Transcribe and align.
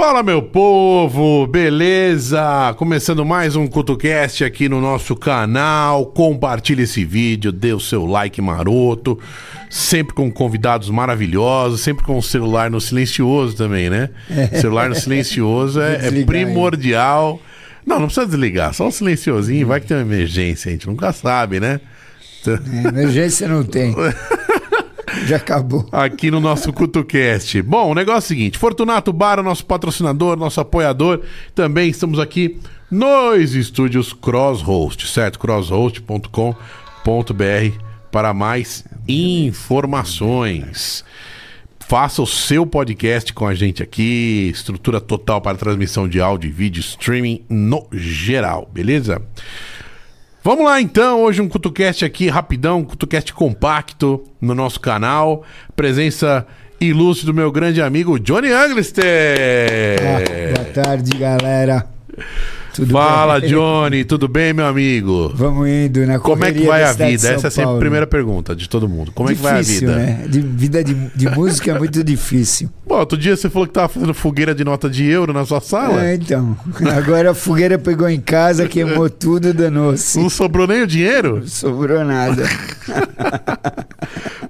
Fala, 0.00 0.22
meu 0.22 0.40
povo, 0.40 1.46
beleza? 1.46 2.74
Começando 2.78 3.22
mais 3.22 3.54
um 3.54 3.66
CutoCast 3.66 4.42
aqui 4.42 4.66
no 4.66 4.80
nosso 4.80 5.14
canal. 5.14 6.06
Compartilhe 6.06 6.84
esse 6.84 7.04
vídeo, 7.04 7.52
dê 7.52 7.74
o 7.74 7.78
seu 7.78 8.06
like 8.06 8.40
maroto. 8.40 9.18
Sempre 9.68 10.14
com 10.14 10.32
convidados 10.32 10.88
maravilhosos, 10.88 11.82
sempre 11.82 12.02
com 12.02 12.16
o 12.16 12.22
celular 12.22 12.70
no 12.70 12.80
silencioso 12.80 13.54
também, 13.54 13.90
né? 13.90 14.08
Celular 14.58 14.88
no 14.88 14.94
silencioso 14.94 15.78
é, 15.82 16.06
é 16.06 16.24
primordial. 16.24 17.38
Não, 17.84 18.00
não 18.00 18.06
precisa 18.06 18.26
desligar, 18.26 18.72
só 18.72 18.88
um 18.88 18.90
silenciosinho, 18.90 19.66
vai 19.66 19.82
que 19.82 19.86
tem 19.86 19.98
uma 19.98 20.02
emergência, 20.02 20.70
a 20.70 20.72
gente 20.72 20.86
nunca 20.86 21.12
sabe, 21.12 21.60
né? 21.60 21.78
É, 22.46 22.88
emergência 22.88 23.46
não 23.46 23.62
tem. 23.62 23.94
Já 25.26 25.36
acabou. 25.36 25.88
aqui 25.92 26.30
no 26.30 26.40
nosso 26.40 26.72
CutoCast. 26.72 27.62
Bom, 27.62 27.90
o 27.90 27.94
negócio 27.94 28.16
é 28.16 28.18
o 28.18 28.28
seguinte: 28.28 28.58
Fortunato 28.58 29.12
Bar, 29.12 29.42
nosso 29.42 29.64
patrocinador, 29.66 30.36
nosso 30.36 30.60
apoiador. 30.60 31.20
Também 31.54 31.90
estamos 31.90 32.18
aqui 32.18 32.58
nos 32.90 33.54
estúdios 33.54 34.12
Crosshost, 34.12 35.06
certo? 35.06 35.38
crosshost.com.br 35.38 36.54
para 38.10 38.34
mais 38.34 38.84
informações. 39.06 41.04
Faça 41.90 42.22
o 42.22 42.26
seu 42.26 42.64
podcast 42.64 43.32
com 43.32 43.46
a 43.46 43.54
gente 43.54 43.82
aqui. 43.82 44.48
Estrutura 44.52 45.00
total 45.00 45.40
para 45.40 45.56
transmissão 45.56 46.08
de 46.08 46.20
áudio 46.20 46.48
e 46.48 46.52
vídeo, 46.52 46.80
streaming 46.80 47.44
no 47.48 47.86
geral, 47.92 48.70
beleza? 48.72 49.20
Vamos 50.42 50.64
lá 50.64 50.80
então, 50.80 51.20
hoje 51.20 51.42
um 51.42 51.48
CutoCast 51.48 52.02
aqui 52.02 52.30
rapidão, 52.30 52.82
CutoCast 52.82 53.34
compacto 53.34 54.24
no 54.40 54.54
nosso 54.54 54.80
canal. 54.80 55.44
Presença 55.76 56.46
ilustre 56.80 57.26
do 57.26 57.34
meu 57.34 57.52
grande 57.52 57.82
amigo 57.82 58.18
Johnny 58.18 58.50
Anglister. 58.50 59.04
Ah, 60.00 60.62
boa 60.62 60.72
tarde, 60.72 61.10
galera. 61.18 61.86
Tudo 62.74 62.92
Fala 62.92 63.40
bem? 63.40 63.50
Johnny, 63.50 64.04
tudo 64.04 64.28
bem 64.28 64.52
meu 64.52 64.66
amigo? 64.66 65.32
Vamos 65.34 65.68
indo 65.68 66.06
na 66.06 66.18
Como 66.18 66.44
é 66.44 66.52
que 66.52 66.64
vai 66.64 66.84
a 66.84 66.92
vida? 66.92 67.28
Essa 67.30 67.48
é 67.48 67.50
sempre 67.50 67.74
a 67.74 67.78
primeira 67.78 68.06
pergunta 68.06 68.54
de 68.54 68.68
todo 68.68 68.88
mundo. 68.88 69.10
Como 69.12 69.30
é 69.30 69.34
que 69.34 69.40
vai 69.40 69.58
a 69.58 69.60
Difícil, 69.60 69.88
vida? 69.88 70.00
né? 70.00 70.24
De, 70.28 70.40
vida 70.40 70.84
de, 70.84 70.94
de 70.94 71.28
música 71.30 71.72
é 71.72 71.78
muito 71.78 72.02
difícil. 72.04 72.70
Bom, 72.86 72.98
outro 72.98 73.18
dia 73.18 73.36
você 73.36 73.50
falou 73.50 73.66
que 73.66 73.74
tava 73.74 73.88
fazendo 73.88 74.14
fogueira 74.14 74.54
de 74.54 74.64
nota 74.64 74.88
de 74.88 75.04
euro 75.04 75.32
na 75.32 75.44
sua 75.44 75.60
sala. 75.60 76.04
É, 76.04 76.14
então. 76.14 76.56
Agora 76.96 77.32
a 77.32 77.34
fogueira 77.34 77.78
pegou 77.78 78.08
em 78.08 78.20
casa, 78.20 78.66
queimou 78.68 79.10
tudo, 79.10 79.52
danou-se. 79.52 80.18
Não 80.18 80.30
sobrou 80.30 80.66
nem 80.66 80.82
o 80.82 80.86
dinheiro? 80.86 81.40
Não 81.40 81.46
sobrou 81.46 82.04
nada. 82.04 82.44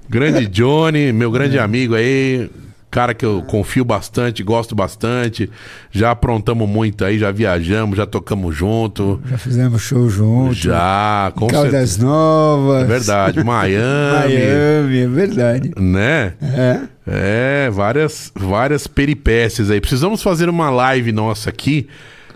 Grande 0.09 0.47
Johnny, 0.47 1.13
meu 1.13 1.31
grande 1.31 1.57
É. 1.57 1.61
amigo 1.61 1.95
aí. 1.95 2.51
Cara 2.91 3.15
que 3.15 3.25
eu 3.25 3.41
confio 3.43 3.85
bastante, 3.85 4.43
gosto 4.43 4.75
bastante. 4.75 5.49
Já 5.93 6.11
aprontamos 6.11 6.69
muito 6.69 7.05
aí, 7.05 7.19
já 7.21 7.31
viajamos, 7.31 7.97
já 7.97 8.05
tocamos 8.05 8.57
junto. 8.57 9.21
Já 9.31 9.39
fizemos 9.39 9.81
show 9.81 10.09
junto. 10.11 10.55
Já, 10.55 11.33
com 11.37 11.47
Caldas 11.47 11.71
certeza. 11.71 12.05
Novas. 12.05 12.83
É 12.83 12.85
verdade, 12.87 13.39
Miami, 13.45 14.35
Miami, 14.35 14.99
é 14.99 15.07
verdade. 15.09 15.71
né? 15.79 16.33
É. 16.43 16.81
É, 17.07 17.71
várias, 17.71 18.33
várias 18.35 18.87
peripécias 18.87 19.71
aí. 19.71 19.81
Precisamos 19.81 20.23
fazer 20.23 20.49
uma 20.49 20.69
live 20.71 21.13
nossa 21.13 21.49
aqui, 21.51 21.89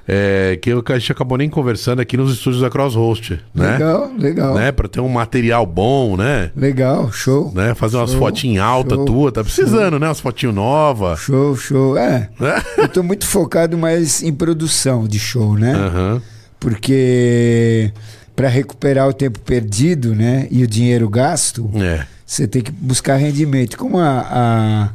é, 0.06 0.58
que 0.60 0.70
eu- 0.70 0.82
que 0.82 0.92
a 0.92 0.98
gente 0.98 1.10
acabou 1.12 1.38
nem 1.38 1.48
conversando 1.48 2.00
aqui 2.00 2.16
nos 2.16 2.32
estúdios 2.34 2.60
da 2.62 2.68
Crosshost, 2.70 3.40
né? 3.54 3.72
Legal, 3.72 4.12
legal. 4.18 4.54
Né? 4.54 4.70
Pra 4.72 4.86
ter 4.88 5.00
um 5.00 5.08
material 5.08 5.64
bom, 5.64 6.16
né? 6.16 6.50
Legal, 6.56 7.10
show. 7.12 7.50
né? 7.54 7.74
Fazer 7.74 7.96
umas 7.96 8.10
Show, 8.10 8.18
fotinhas 8.18 8.64
altas 8.64 8.96
show, 8.98 9.04
tua, 9.06 9.32
tá 9.32 9.42
precisando, 9.42 9.98
né? 9.98 10.06
Umas 10.06 10.20
fotinhas 10.20 10.54
novas. 10.54 11.20
Show, 11.20 11.56
show. 11.56 11.96
É, 11.96 12.28
Né? 12.38 12.62
eu 12.78 12.88
tô 12.88 13.02
muito 13.02 13.26
focado 13.26 13.78
mais 13.78 14.22
em 14.22 14.32
produção 14.32 15.08
de 15.08 15.18
show, 15.18 15.56
né? 15.56 15.72
Aham. 15.74 16.22
Porque 16.60 17.92
para 18.34 18.48
recuperar 18.48 19.08
o 19.08 19.12
tempo 19.12 19.38
perdido, 19.40 20.14
né, 20.14 20.48
e 20.50 20.62
o 20.64 20.66
dinheiro 20.66 21.08
gasto, 21.08 21.70
É. 21.76 22.04
você 22.26 22.46
tem 22.48 22.62
que 22.62 22.72
buscar 22.72 23.16
rendimento. 23.16 23.76
Como 23.78 23.98
a, 23.98 24.26
a- 24.28 24.88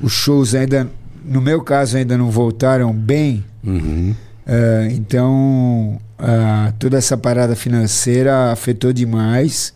os 0.00 0.12
shows 0.12 0.54
ainda, 0.54 0.86
no 1.24 1.40
meu 1.40 1.62
caso, 1.62 1.96
ainda 1.96 2.18
não 2.18 2.30
voltaram 2.30 2.92
bem, 2.92 3.42
Uhum. 3.64 4.14
Eh, 4.46 4.88
então 4.92 6.00
ah, 6.18 6.72
toda 6.78 6.96
essa 6.96 7.16
parada 7.16 7.54
financeira 7.54 8.52
afetou 8.52 8.92
demais. 8.92 9.74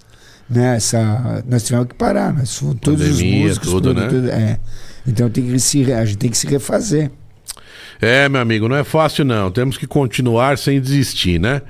Né, 0.49 0.77
essa, 0.77 1.45
nós 1.47 1.63
tivemos 1.63 1.89
que 1.89 1.95
parar, 1.95 2.33
nós 2.33 2.57
fomos 2.57 2.77
todos 2.81 3.03
os 3.03 3.17
Pandemia, 3.17 3.49
músicos, 3.49 3.69
tudo, 3.69 3.93
né? 3.93 4.07
produtores, 4.07 4.31
é. 4.31 4.59
Então 5.07 5.29
tem 5.29 5.47
que 5.47 5.59
se, 5.61 5.93
a 5.93 6.05
gente 6.07 6.17
tem 6.17 6.31
que 6.31 6.39
se 6.39 6.47
refazer. 6.47 7.11
É, 8.01 8.29
meu 8.31 8.41
amigo, 8.41 8.67
não 8.67 8.77
é 8.77 8.85
fácil 8.85 9.27
não. 9.27 9.51
Temos 9.51 9.77
que 9.77 9.87
continuar 9.87 10.57
sem 10.57 10.81
desistir, 10.81 11.39
né? 11.39 11.61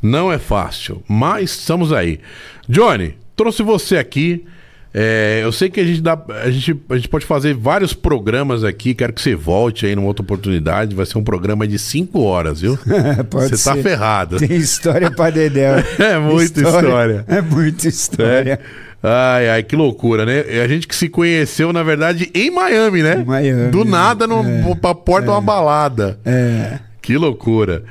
Não 0.00 0.32
é 0.32 0.38
fácil, 0.38 1.02
mas 1.08 1.50
estamos 1.50 1.92
aí. 1.92 2.20
Johnny, 2.68 3.16
trouxe 3.34 3.62
você 3.62 3.96
aqui. 3.96 4.44
É, 4.92 5.40
eu 5.44 5.52
sei 5.52 5.70
que 5.70 5.78
a 5.80 5.84
gente, 5.84 6.00
dá, 6.00 6.18
a, 6.42 6.50
gente, 6.50 6.76
a 6.90 6.96
gente 6.96 7.08
pode 7.08 7.24
fazer 7.24 7.54
vários 7.54 7.92
programas 7.92 8.64
aqui. 8.64 8.92
Quero 8.94 9.12
que 9.12 9.20
você 9.20 9.34
volte 9.36 9.86
aí 9.86 9.94
numa 9.94 10.08
outra 10.08 10.22
oportunidade. 10.22 10.94
Vai 10.96 11.06
ser 11.06 11.16
um 11.18 11.22
programa 11.24 11.66
de 11.66 11.78
cinco 11.78 12.20
horas, 12.22 12.60
viu? 12.60 12.76
Pode 13.30 13.56
você 13.56 13.64
tá 13.64 13.74
ser. 13.76 13.82
ferrado. 13.82 14.38
Tem 14.38 14.56
história 14.56 15.10
pra 15.10 15.30
Dedéu. 15.30 15.74
É 15.98 16.18
muita 16.18 16.60
história. 16.60 17.24
É 17.28 17.40
muita 17.40 17.86
história. 17.88 18.58
É. 18.64 18.90
Ai, 19.02 19.48
ai, 19.48 19.62
que 19.62 19.74
loucura, 19.76 20.26
né? 20.26 20.40
A 20.62 20.68
gente 20.68 20.86
que 20.86 20.94
se 20.94 21.08
conheceu, 21.08 21.72
na 21.72 21.82
verdade, 21.82 22.30
em 22.34 22.50
Miami, 22.50 23.02
né? 23.02 23.20
Em 23.22 23.24
Miami, 23.24 23.70
Do 23.70 23.84
nada, 23.84 24.26
no, 24.26 24.44
É. 24.44 24.74
pra 24.74 24.94
porta 24.94 25.26
de 25.26 25.32
uma 25.32 25.40
balada. 25.40 26.18
É. 26.24 26.78
Que 27.02 27.16
loucura. 27.16 27.84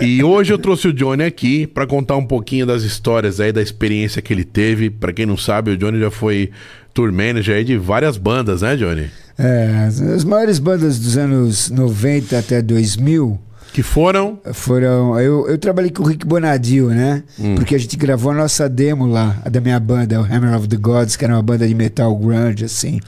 E 0.00 0.22
hoje 0.24 0.52
eu 0.52 0.58
trouxe 0.58 0.88
o 0.88 0.92
Johnny 0.92 1.24
aqui 1.24 1.66
pra 1.66 1.86
contar 1.86 2.16
um 2.16 2.26
pouquinho 2.26 2.66
das 2.66 2.82
histórias 2.82 3.40
aí, 3.40 3.52
da 3.52 3.62
experiência 3.62 4.20
que 4.20 4.32
ele 4.32 4.44
teve. 4.44 4.90
Pra 4.90 5.12
quem 5.12 5.26
não 5.26 5.36
sabe, 5.36 5.70
o 5.70 5.76
Johnny 5.76 6.00
já 6.00 6.10
foi 6.10 6.50
tour 6.92 7.12
manager 7.12 7.56
aí 7.56 7.64
de 7.64 7.76
várias 7.76 8.16
bandas, 8.16 8.62
né, 8.62 8.76
Johnny? 8.76 9.10
É, 9.38 9.86
as, 9.86 10.24
maiores 10.24 10.58
bandas 10.58 10.98
dos 10.98 11.16
anos 11.16 11.68
90 11.70 12.38
até 12.38 12.62
2000 12.62 13.38
Que 13.72 13.82
foram. 13.82 14.40
foram. 14.54 15.20
Eu, 15.20 15.46
eu 15.48 15.58
trabalhei 15.58 15.90
com 15.90 16.02
o 16.02 16.06
Rick 16.06 16.26
Bonadio, 16.26 16.88
né? 16.88 17.22
Hum. 17.38 17.54
Porque 17.54 17.74
a 17.74 17.78
gente 17.78 17.96
gravou 17.96 18.32
a 18.32 18.34
nossa 18.34 18.68
demo 18.68 19.06
lá, 19.06 19.36
a 19.44 19.50
da 19.50 19.60
minha 19.60 19.78
banda, 19.78 20.20
o 20.20 20.24
Hammer 20.24 20.56
of 20.56 20.66
the 20.68 20.76
Gods, 20.76 21.16
que 21.16 21.24
era 21.24 21.34
uma 21.34 21.42
banda 21.42 21.68
de 21.68 21.74
metal 21.74 22.16
grunge, 22.16 22.64
assim. 22.64 22.98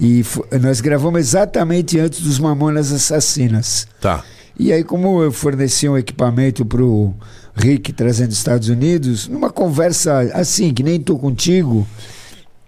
E 0.00 0.24
nós 0.60 0.80
gravamos 0.80 1.18
exatamente 1.18 1.98
antes 1.98 2.20
dos 2.20 2.38
Mamonas 2.38 2.92
Assassinas. 2.92 3.88
Tá. 4.00 4.22
E 4.58 4.72
aí, 4.72 4.82
como 4.82 5.22
eu 5.22 5.30
forneci 5.30 5.88
um 5.88 5.96
equipamento 5.96 6.64
pro 6.66 7.14
Rick 7.54 7.92
trazendo 7.92 8.28
dos 8.28 8.38
Estados 8.38 8.68
Unidos, 8.68 9.28
numa 9.28 9.50
conversa 9.50 10.20
assim, 10.34 10.74
que 10.74 10.82
nem 10.82 11.00
tô 11.00 11.16
contigo, 11.16 11.86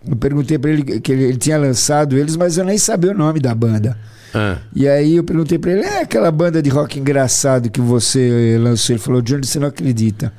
eu 0.08 0.16
perguntei 0.16 0.58
para 0.58 0.70
ele 0.70 1.00
que 1.00 1.12
ele, 1.12 1.25
ele 1.25 1.37
tinha 1.37 1.58
lançado 1.58 2.16
eles, 2.16 2.37
mas 2.37 2.56
eu 2.56 2.64
nem 2.64 2.78
sabia 2.78 3.10
o 3.10 3.14
nome 3.14 3.40
da 3.40 3.54
banda. 3.54 3.98
Ah, 4.32 4.58
E 4.75 4.88
aí 4.88 5.16
eu 5.16 5.25
perguntei 5.25 5.58
para 5.58 5.72
ele, 5.72 5.82
é 5.82 6.02
aquela 6.02 6.31
banda 6.31 6.62
de 6.62 6.70
rock 6.70 6.98
engraçado 6.98 7.69
que 7.69 7.81
você 7.81 8.56
lançou? 8.60 8.94
Ele 8.94 9.02
falou, 9.02 9.20
Johnny, 9.20 9.44
você 9.44 9.58
não 9.58 9.69
acredita. 9.69 10.32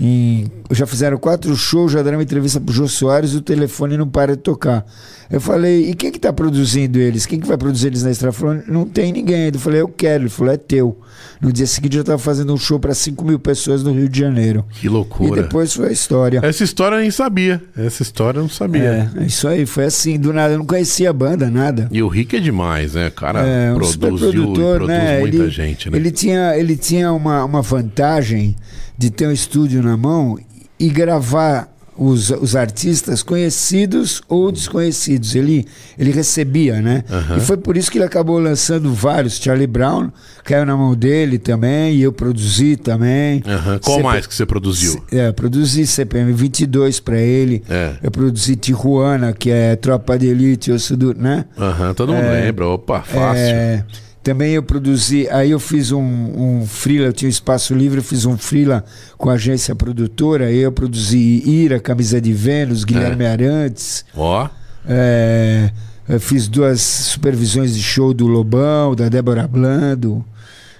Em- 0.00 0.50
já 0.70 0.86
fizeram 0.86 1.18
quatro 1.18 1.54
shows, 1.54 1.92
já 1.92 2.02
deram 2.02 2.16
uma 2.16 2.22
entrevista 2.24 2.58
pro 2.60 2.72
Jô 2.74 2.88
Soares, 2.88 3.34
o 3.34 3.40
telefone 3.42 3.96
não 3.96 4.08
para 4.08 4.34
de 4.34 4.42
tocar. 4.42 4.84
Eu 5.30 5.40
falei, 5.40 5.90
e 5.90 5.94
quem 5.94 6.10
que 6.10 6.18
tá 6.18 6.32
produzindo 6.32 6.98
eles? 6.98 7.24
Quem 7.24 7.38
que 7.40 7.46
vai 7.46 7.56
produzir 7.56 7.86
eles 7.88 8.02
na 8.02 8.10
estrada? 8.10 8.32
Falou, 8.32 8.58
não 8.66 8.84
tem 8.86 9.12
ninguém 9.12 9.44
ainda. 9.44 9.56
Eu 9.56 9.60
falei, 9.60 9.80
eu 9.80 9.88
quero. 9.88 10.24
Ele 10.24 10.30
falou, 10.30 10.52
é 10.52 10.56
teu. 10.56 10.98
No 11.40 11.52
dia 11.52 11.66
seguinte 11.66 11.96
eu 11.96 12.04
tava 12.04 12.18
fazendo 12.18 12.52
um 12.52 12.56
show 12.58 12.78
para 12.78 12.94
5 12.94 13.24
mil 13.24 13.38
pessoas 13.38 13.82
no 13.82 13.92
Rio 13.92 14.08
de 14.08 14.18
Janeiro. 14.18 14.64
que 14.70 14.86
E 14.86 14.88
loucura. 14.90 15.42
depois 15.42 15.72
foi 15.74 15.88
a 15.88 15.92
história. 15.92 16.40
Essa 16.42 16.64
história 16.64 16.96
eu 16.96 17.00
nem 17.00 17.10
sabia. 17.10 17.62
Essa 17.76 18.02
história 18.02 18.38
eu 18.38 18.42
não 18.42 18.50
sabia. 18.50 19.10
É, 19.16 19.22
é 19.22 19.26
isso 19.26 19.46
aí, 19.48 19.64
foi 19.66 19.84
assim, 19.84 20.18
do 20.18 20.32
nada. 20.32 20.54
Eu 20.54 20.58
não 20.58 20.66
conhecia 20.66 21.08
a 21.10 21.12
banda, 21.12 21.50
nada. 21.50 21.88
E 21.90 22.02
o 22.02 22.08
Rick 22.08 22.36
é 22.36 22.40
demais, 22.40 22.94
né? 22.94 23.08
O 23.08 23.12
cara 23.12 23.40
É, 23.40 23.72
um 23.72 23.76
produziu 23.76 23.92
e 24.14 24.18
superprodutor, 24.18 24.76
produz 24.78 24.88
né? 24.88 25.20
muita 25.20 25.36
Ele- 25.36 25.50
gente, 25.50 25.90
né? 25.90 25.96
Ele 25.98 26.10
tinha, 26.10 26.56
ele 26.58 26.76
tinha 26.76 27.12
uma, 27.12 27.44
uma 27.44 27.62
vantagem 27.62 28.54
de 29.02 29.10
ter 29.10 29.26
um 29.26 29.32
estúdio 29.32 29.82
na 29.82 29.96
mão 29.96 30.38
e 30.78 30.88
gravar 30.88 31.68
os, 31.98 32.30
os 32.30 32.54
artistas 32.54 33.20
conhecidos 33.20 34.22
ou 34.28 34.52
desconhecidos. 34.52 35.34
Ele, 35.34 35.66
ele 35.98 36.12
recebia, 36.12 36.80
né? 36.80 37.02
Aham. 37.10 37.36
E 37.36 37.40
foi 37.40 37.56
por 37.56 37.76
isso 37.76 37.90
que 37.90 37.98
ele 37.98 38.04
acabou 38.04 38.38
lançando 38.38 38.94
vários. 38.94 39.38
Charlie 39.38 39.66
Brown 39.66 40.12
caiu 40.44 40.64
na 40.64 40.76
mão 40.76 40.94
dele 40.94 41.36
também, 41.36 41.96
e 41.96 42.02
eu 42.02 42.12
produzi 42.12 42.76
também. 42.76 43.42
Aham. 43.44 43.80
Qual 43.80 43.96
CP 43.96 44.02
mais 44.08 44.26
que 44.26 44.34
você 44.36 44.46
produziu? 44.46 45.02
É, 45.10 45.32
produzi 45.32 45.84
CPM 45.84 46.32
22 46.32 47.00
para 47.00 47.18
ele. 47.18 47.60
É. 47.68 47.96
Eu 48.00 48.10
produzi 48.12 48.54
Tijuana, 48.54 49.32
que 49.32 49.50
é 49.50 49.74
Tropa 49.74 50.16
de 50.16 50.28
Elite, 50.28 50.70
Osso 50.70 50.96
do, 50.96 51.12
né? 51.12 51.44
Aham, 51.58 51.92
todo 51.92 52.12
mundo 52.12 52.24
É, 52.24 52.44
lembra. 52.44 52.68
Opa, 52.68 53.02
fácil. 53.02 53.42
É, 53.42 53.84
também 54.22 54.52
eu 54.54 54.62
produzi, 54.62 55.28
aí 55.30 55.50
eu 55.50 55.58
fiz 55.58 55.90
um, 55.90 56.00
um 56.00 56.66
freela, 56.66 57.06
eu 57.06 57.12
tinha 57.12 57.28
um 57.28 57.30
espaço 57.30 57.74
livre, 57.74 57.98
eu 57.98 58.04
fiz 58.04 58.24
um 58.24 58.38
freela 58.38 58.84
com 59.18 59.28
a 59.28 59.34
agência 59.34 59.74
produtora, 59.74 60.46
aí 60.46 60.58
eu 60.58 60.70
produzi 60.70 61.42
Ira, 61.44 61.80
Camisa 61.80 62.20
de 62.20 62.32
Vênus, 62.32 62.84
Guilherme 62.84 63.26
Arantes, 63.26 64.04
Ó, 64.16 64.48
é, 64.88 65.70
Eu 66.08 66.20
fiz 66.20 66.48
duas 66.48 66.80
supervisões 66.80 67.74
de 67.74 67.82
show 67.82 68.14
do 68.14 68.26
Lobão, 68.26 68.94
da 68.94 69.08
Débora 69.08 69.46
Blando. 69.48 70.24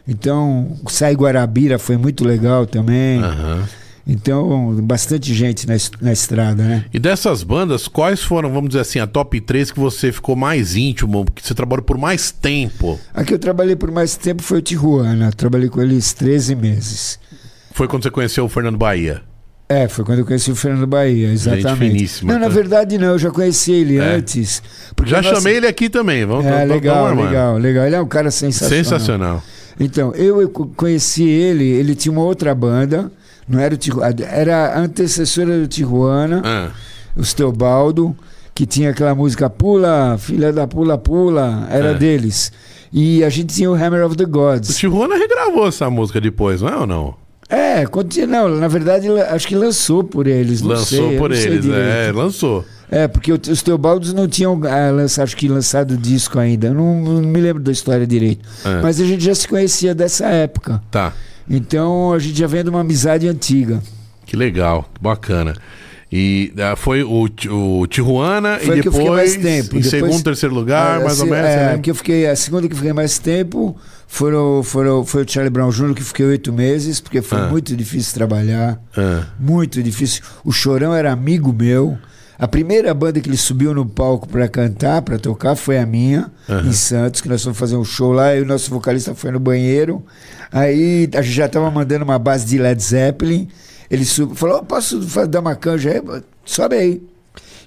Então, 0.06 0.76
Sai 0.88 1.14
Guarabira 1.14 1.78
foi 1.78 1.96
muito 1.96 2.24
legal 2.24 2.66
também. 2.66 3.20
Aham. 3.22 3.68
Então, 4.06 4.74
bastante 4.82 5.32
gente 5.32 5.66
na, 5.66 5.74
na 6.00 6.12
estrada, 6.12 6.62
né? 6.62 6.84
E 6.92 6.98
dessas 6.98 7.42
bandas, 7.44 7.86
quais 7.86 8.20
foram, 8.22 8.52
vamos 8.52 8.70
dizer 8.70 8.80
assim, 8.80 8.98
a 8.98 9.06
top 9.06 9.40
3 9.40 9.70
que 9.70 9.78
você 9.78 10.10
ficou 10.10 10.34
mais 10.34 10.74
íntimo, 10.74 11.24
que 11.34 11.46
você 11.46 11.54
trabalhou 11.54 11.84
por 11.84 11.96
mais 11.96 12.32
tempo? 12.32 12.98
A 13.14 13.22
que 13.22 13.32
eu 13.32 13.38
trabalhei 13.38 13.76
por 13.76 13.90
mais 13.92 14.16
tempo 14.16 14.42
foi 14.42 14.58
o 14.58 14.62
Tijuana. 14.62 15.30
Trabalhei 15.32 15.68
com 15.68 15.80
eles 15.80 16.12
13 16.12 16.56
meses. 16.56 17.18
Foi 17.72 17.86
quando 17.86 18.02
você 18.02 18.10
conheceu 18.10 18.44
o 18.44 18.48
Fernando 18.48 18.76
Bahia. 18.76 19.22
É, 19.68 19.88
foi 19.88 20.04
quando 20.04 20.18
eu 20.18 20.26
conheci 20.26 20.50
o 20.50 20.56
Fernando 20.56 20.86
Bahia, 20.86 21.28
exatamente. 21.32 22.26
não, 22.26 22.34
na 22.34 22.40
tá? 22.40 22.48
verdade 22.48 22.98
não, 22.98 23.12
eu 23.12 23.18
já 23.18 23.30
conheci 23.30 23.72
ele 23.72 23.96
É. 23.96 24.16
antes. 24.16 24.62
Já 25.06 25.22
nossa- 25.22 25.36
chamei 25.36 25.56
ele 25.56 25.66
aqui 25.66 25.88
também, 25.88 26.26
vamos 26.26 26.44
É, 26.44 26.64
legal, 26.66 27.06
vamos 27.08 27.24
legal, 27.24 27.56
legal. 27.56 27.86
Ele 27.86 27.96
é 27.96 28.00
um 28.02 28.06
cara 28.06 28.30
sensacional. 28.30 28.84
Sensacional. 28.84 29.42
Então, 29.80 30.12
eu, 30.14 30.42
eu 30.42 30.50
co- 30.50 30.66
conheci 30.76 31.22
ele, 31.26 31.64
ele 31.64 31.94
tinha 31.94 32.12
uma 32.12 32.20
outra 32.22 32.54
banda, 32.54 33.10
não 33.52 33.60
era 33.60 33.74
o 33.74 33.76
Tijuana, 33.76 34.14
era 34.30 34.74
a 34.74 34.80
antecessora 34.80 35.60
do 35.60 35.66
Tijuana, 35.68 36.42
Ah, 36.44 36.70
os 37.16 37.32
Teobaldo, 37.34 38.16
que 38.54 38.66
tinha 38.66 38.90
aquela 38.90 39.14
música 39.14 39.48
Pula, 39.50 40.16
filha 40.18 40.52
da 40.52 40.66
Pula 40.66 40.96
Pula, 40.98 41.66
era 41.70 41.90
É. 41.90 41.94
deles. 41.94 42.50
E 42.92 43.22
a 43.24 43.28
gente 43.30 43.54
tinha 43.54 43.70
o 43.70 43.74
Hammer 43.74 44.04
of 44.04 44.16
the 44.16 44.24
o 44.24 44.28
Gods. 44.28 44.76
Tijuana 44.76 45.16
regravou 45.16 45.66
essa 45.68 45.88
música 45.88 46.20
depois, 46.20 46.60
não 46.60 46.68
é 46.68 46.76
ou 46.76 46.86
não? 46.86 47.14
É, 47.48 47.84
não, 48.26 48.48
na 48.48 48.66
verdade, 48.68 49.08
acho 49.30 49.46
que 49.46 49.54
lançou 49.54 50.02
por 50.02 50.26
eles. 50.26 50.62
lançou 50.62 51.08
sei, 51.10 51.18
por 51.18 51.30
eles, 51.32 51.66
é, 51.68 52.10
lançou. 52.12 52.64
É, 52.90 53.06
porque 53.08 53.32
o- 53.32 53.40
os 53.50 53.62
Teobaldos 53.62 54.12
não 54.14 54.26
tinham 54.28 54.58
ah, 54.64 54.90
lançado, 54.90 55.24
acho 55.24 55.36
que 55.36 55.48
lançado 55.48 55.96
disco 55.96 56.38
ainda. 56.38 56.68
Eu 56.68 56.74
não, 56.74 57.00
não 57.02 57.22
me 57.22 57.40
lembro 57.40 57.62
da 57.62 57.72
história 57.72 58.06
direito. 58.06 58.46
É, 58.64 58.80
Mas 58.82 59.00
a 59.00 59.04
gente 59.04 59.24
já 59.24 59.34
se 59.34 59.46
conhecia 59.48 59.94
dessa 59.94 60.26
época. 60.28 60.82
Tá, 60.90 61.12
Então 61.48 62.12
a 62.12 62.18
gente 62.18 62.38
já 62.38 62.46
vem 62.46 62.62
de 62.64 62.70
uma 62.70 62.80
amizade 62.80 63.28
antiga. 63.28 63.82
que 64.26 64.36
legal, 64.36 64.88
que 64.94 65.00
bacana. 65.02 65.54
E 66.14 66.52
ah, 66.58 66.76
foi 66.76 67.02
o, 67.02 67.26
o 67.50 67.86
Tijuana 67.86 68.58
Foi 68.62 68.78
e 68.78 68.82
que 68.82 68.88
eu 68.88 68.92
fiquei 68.92 69.08
depois, 69.08 69.16
mais 69.16 69.32
tempo. 69.36 69.76
em 69.76 69.80
Depois- 69.80 69.86
segundo, 69.86 70.22
terceiro 70.22 70.54
lugar, 70.54 70.98
Ah, 71.00 71.04
mais 71.04 71.18
ou 71.20 71.24
assim, 71.24 71.30
menos. 71.32 71.48
É, 71.50 71.78
que 71.78 71.90
eu 71.90 71.94
fiquei, 71.94 72.26
a 72.26 72.36
segunda 72.36 72.66
que 72.68 72.74
eu 72.74 72.76
fiquei 72.76 72.92
mais 72.92 73.18
tempo 73.18 73.74
foram, 74.06 74.62
foram, 74.62 75.06
foi 75.06 75.24
o 75.24 75.28
Charlie 75.28 75.48
Brown 75.50 75.70
Jr., 75.70 75.94
que 75.94 76.04
fiquei 76.04 76.26
oito 76.26 76.52
meses, 76.52 77.00
porque 77.00 77.22
foi 77.22 77.38
Ah. 77.38 77.46
muito 77.48 77.74
difícil 77.74 78.12
trabalhar. 78.12 78.78
Ah, 78.94 79.22
Muito 79.40 79.82
difícil. 79.82 80.22
O 80.44 80.52
Chorão 80.52 80.94
era 80.94 81.10
amigo 81.10 81.50
meu. 81.50 81.96
A 82.42 82.48
primeira 82.48 82.92
banda 82.92 83.20
que 83.20 83.28
ele 83.28 83.36
subiu 83.36 83.72
no 83.72 83.86
palco 83.86 84.26
para 84.26 84.48
cantar, 84.48 85.00
para 85.02 85.16
tocar, 85.16 85.54
foi 85.54 85.78
a 85.78 85.86
minha, 85.86 86.28
Aham. 86.48 86.68
em 86.68 86.72
Santos, 86.72 87.20
que 87.20 87.28
nós 87.28 87.40
fomos 87.40 87.56
fazer 87.56 87.76
um 87.76 87.84
show 87.84 88.10
lá, 88.10 88.34
e 88.34 88.40
o 88.40 88.44
nosso 88.44 88.68
vocalista 88.68 89.14
foi 89.14 89.30
no 89.30 89.38
banheiro. 89.38 90.04
Aí 90.50 91.08
a 91.14 91.22
gente 91.22 91.36
já 91.36 91.46
estava 91.46 91.70
mandando 91.70 92.04
uma 92.04 92.18
base 92.18 92.44
de 92.44 92.58
Led 92.58 92.82
Zeppelin. 92.82 93.46
Ele 93.88 94.04
subiu, 94.04 94.34
falou: 94.34 94.58
"Oh, 94.58 94.64
posso 94.64 94.98
dar 95.28 95.38
uma 95.38 95.54
canja 95.54 95.90
aí? 95.92 96.02
Sobe 96.44 96.74
aí. 96.74 97.02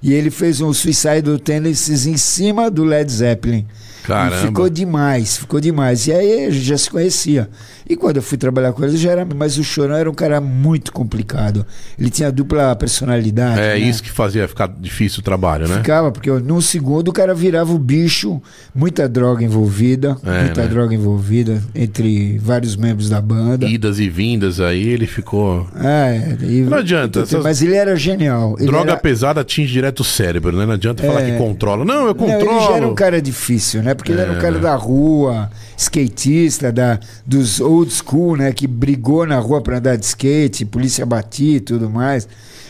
E 0.04 0.14
ele 0.14 0.30
fez 0.30 0.60
um 0.60 0.74
Suicidal 0.74 1.40
Tendencies 1.40 2.06
em 2.06 2.18
cima 2.18 2.70
do 2.70 2.84
Led 2.84 3.10
Zeppelin. 3.10 3.66
E 4.06 4.08
caramba. 4.08 4.38
ficou 4.48 4.70
demais, 4.70 5.38
ficou 5.38 5.60
demais. 5.60 6.08
E 6.08 6.14
aí 6.14 6.46
a 6.46 6.50
gente 6.50 6.64
já 6.66 6.78
se 6.78 6.90
conhecia. 6.90 7.50
E 7.88 7.96
quando 7.96 8.18
eu 8.18 8.22
fui 8.24 8.38
trabalhar 8.38 8.74
com 8.74 8.84
ele, 8.84 8.98
já 8.98 9.12
era. 9.12 9.26
Mas 9.26 9.58
o 9.58 9.64
Chorão 9.64 9.96
era 9.96 10.10
um 10.10 10.14
cara 10.14 10.40
muito 10.42 10.92
complicado. 10.92 11.66
Ele 12.00 12.10
tinha 12.10 12.32
dupla 12.32 12.76
personalidade. 12.76 13.60
É 13.60 13.74
né? 13.74 13.78
isso 13.80 14.02
que 14.02 14.10
fazia 14.12 14.48
ficar 14.48 14.68
difícil 14.68 15.20
o 15.20 15.24
trabalho, 15.24 15.68
né? 15.68 15.78
Ficava, 15.78 16.12
porque 16.12 16.30
num 16.32 16.62
segundo 16.62 17.10
o 17.10 17.14
cara 17.14 17.34
virava 17.34 17.74
o 17.74 17.78
bicho, 17.80 18.42
muita 18.74 19.08
droga 19.08 19.44
envolvida, 19.44 20.18
É, 20.24 20.44
muita 20.46 20.62
né? 20.64 20.68
droga 20.68 20.94
envolvida 20.96 21.62
entre 21.74 22.38
vários 22.40 22.76
membros 22.76 23.10
da 23.10 23.22
banda. 23.22 23.66
Idas 23.68 24.00
e 24.00 24.10
vindas 24.10 24.60
aí, 24.60 24.88
ele 24.88 25.06
ficou. 25.08 25.68
É, 25.84 26.38
e- 26.42 26.62
Não 26.62 26.78
adianta, 26.78 27.22
essas- 27.22 27.44
Mas 27.44 27.62
ele 27.62 27.76
era 27.76 27.96
genial. 27.96 28.56
Ele 28.58 28.68
Droga 28.68 28.92
era- 28.92 29.00
pesada 29.00 29.42
atinge 29.42 29.72
direto 29.72 30.00
o 30.02 30.04
cérebro, 30.04 30.56
né? 30.58 30.66
Não 30.66 30.74
adianta 30.74 31.04
falar 31.04 31.22
É. 31.22 31.32
que 31.32 31.38
controla. 31.38 31.86
Não, 31.86 32.02
eu 32.02 32.08
Não, 32.08 32.16
controlo. 32.16 32.52
ele 32.60 32.66
já 32.68 32.78
era 32.78 32.88
um 32.88 32.96
cara 32.96 33.22
difícil, 33.22 33.82
né? 33.84 33.94
Porque 33.96 34.12
ele 34.12 34.22
era 34.22 34.32
um 34.32 34.38
É, 34.38 34.42
cara 34.42 34.56
né? 34.56 34.60
da 34.62 34.76
rua, 34.76 35.50
skatista, 35.78 36.72
da, 36.72 37.00
dos 37.26 37.60
old 37.60 37.92
school, 37.92 38.36
né? 38.36 38.52
Que 38.52 38.68
brigou 38.68 39.26
na 39.26 39.40
rua 39.40 39.62
para 39.62 39.78
andar 39.78 39.96
de 39.96 40.06
skate, 40.06 40.66
polícia 40.66 41.06
batia 41.06 41.58
e 41.58 41.60
tudo 41.60 41.90
mais. 41.90 42.28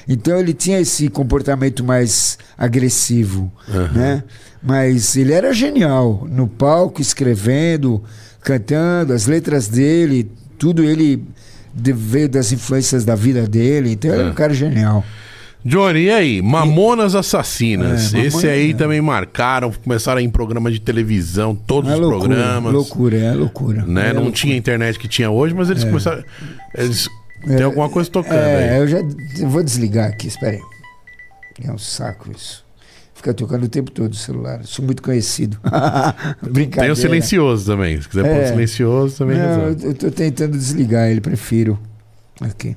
Então 0.07 0.37
ele 0.37 0.53
tinha 0.53 0.79
esse 0.79 1.09
comportamento 1.09 1.83
mais 1.83 2.37
agressivo, 2.57 3.51
Aham. 3.67 3.91
né? 3.93 4.23
Mas 4.61 5.15
ele 5.15 5.33
era 5.33 5.51
genial 5.53 6.27
no 6.29 6.47
palco, 6.47 7.01
escrevendo, 7.01 8.03
cantando, 8.41 9.13
as 9.13 9.25
letras 9.27 9.67
dele, 9.67 10.31
tudo 10.57 10.83
ele 10.83 11.23
veio 11.75 12.29
das 12.29 12.51
influências 12.51 13.03
da 13.03 13.15
vida 13.15 13.47
dele. 13.47 13.91
Então 13.91 14.11
ele 14.11 14.19
era 14.19 14.29
É. 14.29 14.31
um 14.31 14.35
cara 14.35 14.53
genial. 14.53 15.03
Johnny, 15.65 16.01
e 16.03 16.09
aí? 16.11 16.41
Mamonas 16.43 17.15
Assassinas. 17.15 18.13
É, 18.13 18.19
Esse 18.25 18.47
aí 18.47 18.69
é. 18.69 18.73
também 18.75 19.01
marcaram, 19.01 19.71
começaram 19.83 20.19
a 20.19 20.21
ir 20.21 20.25
em 20.25 20.29
programa 20.29 20.71
de 20.71 20.79
televisão, 20.79 21.55
todos 21.55 21.89
É 21.89 21.95
os 21.95 21.99
loucura, 21.99 22.35
programas. 22.35 22.73
loucura, 22.73 23.17
é 23.17 23.33
loucura. 23.33 23.85
Né? 23.85 24.01
É 24.01 24.13
Não 24.13 24.21
loucura. 24.21 24.31
tinha 24.35 24.55
internet 24.55 24.99
que 24.99 25.07
tinha 25.07 25.31
hoje, 25.31 25.55
mas 25.55 25.69
eles 25.71 25.83
começaram. 25.83 26.23
Eles. 26.77 27.09
Tem 27.47 27.63
alguma 27.63 27.89
coisa 27.89 28.09
tocando 28.09 28.35
É, 28.35 28.69
aí. 28.73 28.77
eu 28.79 28.87
já 28.87 28.97
eu 29.39 29.49
vou 29.49 29.63
desligar 29.63 30.07
aqui, 30.09 30.27
espera 30.27 30.55
aí. 30.55 30.61
É 31.63 31.71
um 31.71 31.77
saco 31.77 32.29
isso. 32.31 32.63
Fica 33.15 33.33
tocando 33.33 33.63
o 33.63 33.69
tempo 33.69 33.89
todo 33.89 34.11
o 34.13 34.15
celular. 34.15 34.61
Sou 34.65 34.85
muito 34.85 35.01
conhecido. 35.01 35.57
Tem 36.43 36.51
Brincadeira. 36.51 36.93
o 36.93 36.95
silencioso 36.95 37.65
também. 37.65 37.99
Se 37.99 38.07
quiser 38.07 38.23
pôr 38.23 38.29
o 38.31 38.41
É. 38.41 38.47
silencioso, 38.47 39.17
também 39.17 39.37
Não, 39.37 39.61
eu, 39.69 39.77
eu 39.79 39.93
tô 39.95 40.11
tentando 40.11 40.51
desligar 40.57 41.09
ele, 41.09 41.21
prefiro. 41.21 41.79
Aqui. 42.41 42.75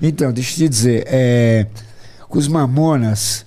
Então, 0.00 0.32
deixa 0.32 0.52
eu 0.52 0.66
te 0.66 0.68
dizer, 0.70 1.04
é, 1.06 1.66
os 2.30 2.48
Mamonas 2.48 3.44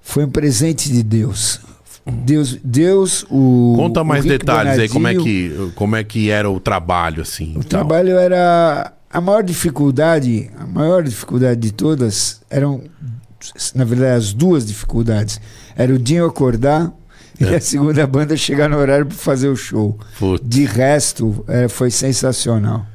foi 0.00 0.24
um 0.24 0.30
presente 0.30 0.90
de 0.90 1.02
Deus. 1.02 1.60
Deus, 2.06 2.58
Deus 2.64 3.24
o 3.30 3.74
Conta 3.76 4.02
o 4.02 4.04
mais 4.04 4.24
Rick 4.24 4.38
detalhes 4.38 4.78
aí, 4.78 4.88
como 4.88 5.06
é, 5.06 5.14
que, 5.14 5.70
como 5.74 5.94
é 5.96 6.02
que 6.02 6.30
era 6.30 6.50
o 6.50 6.58
trabalho, 6.58 7.22
assim. 7.22 7.48
O 7.56 7.60
e 7.60 7.64
tal. 7.64 7.80
trabalho 7.80 8.16
era. 8.18 8.92
A 9.12 9.20
maior 9.20 9.42
dificuldade, 9.42 10.50
a 10.58 10.66
maior 10.66 11.02
dificuldade 11.02 11.60
de 11.60 11.72
todas 11.72 12.40
eram, 12.48 12.82
na 13.74 13.84
verdade, 13.84 14.16
as 14.16 14.32
duas 14.32 14.64
dificuldades. 14.66 15.40
Era 15.76 15.92
o 15.92 15.98
Dinho 15.98 16.24
acordar 16.26 16.92
e 17.40 17.44
É. 17.44 17.56
a 17.56 17.60
segunda 17.60 18.06
banda 18.06 18.36
chegar 18.36 18.68
no 18.68 18.76
horário 18.78 19.06
para 19.06 19.16
fazer 19.16 19.48
o 19.48 19.56
show. 19.56 19.98
De 20.42 20.64
resto, 20.64 21.44
eh, 21.48 21.68
foi 21.68 21.90
sensacional. 21.90 22.86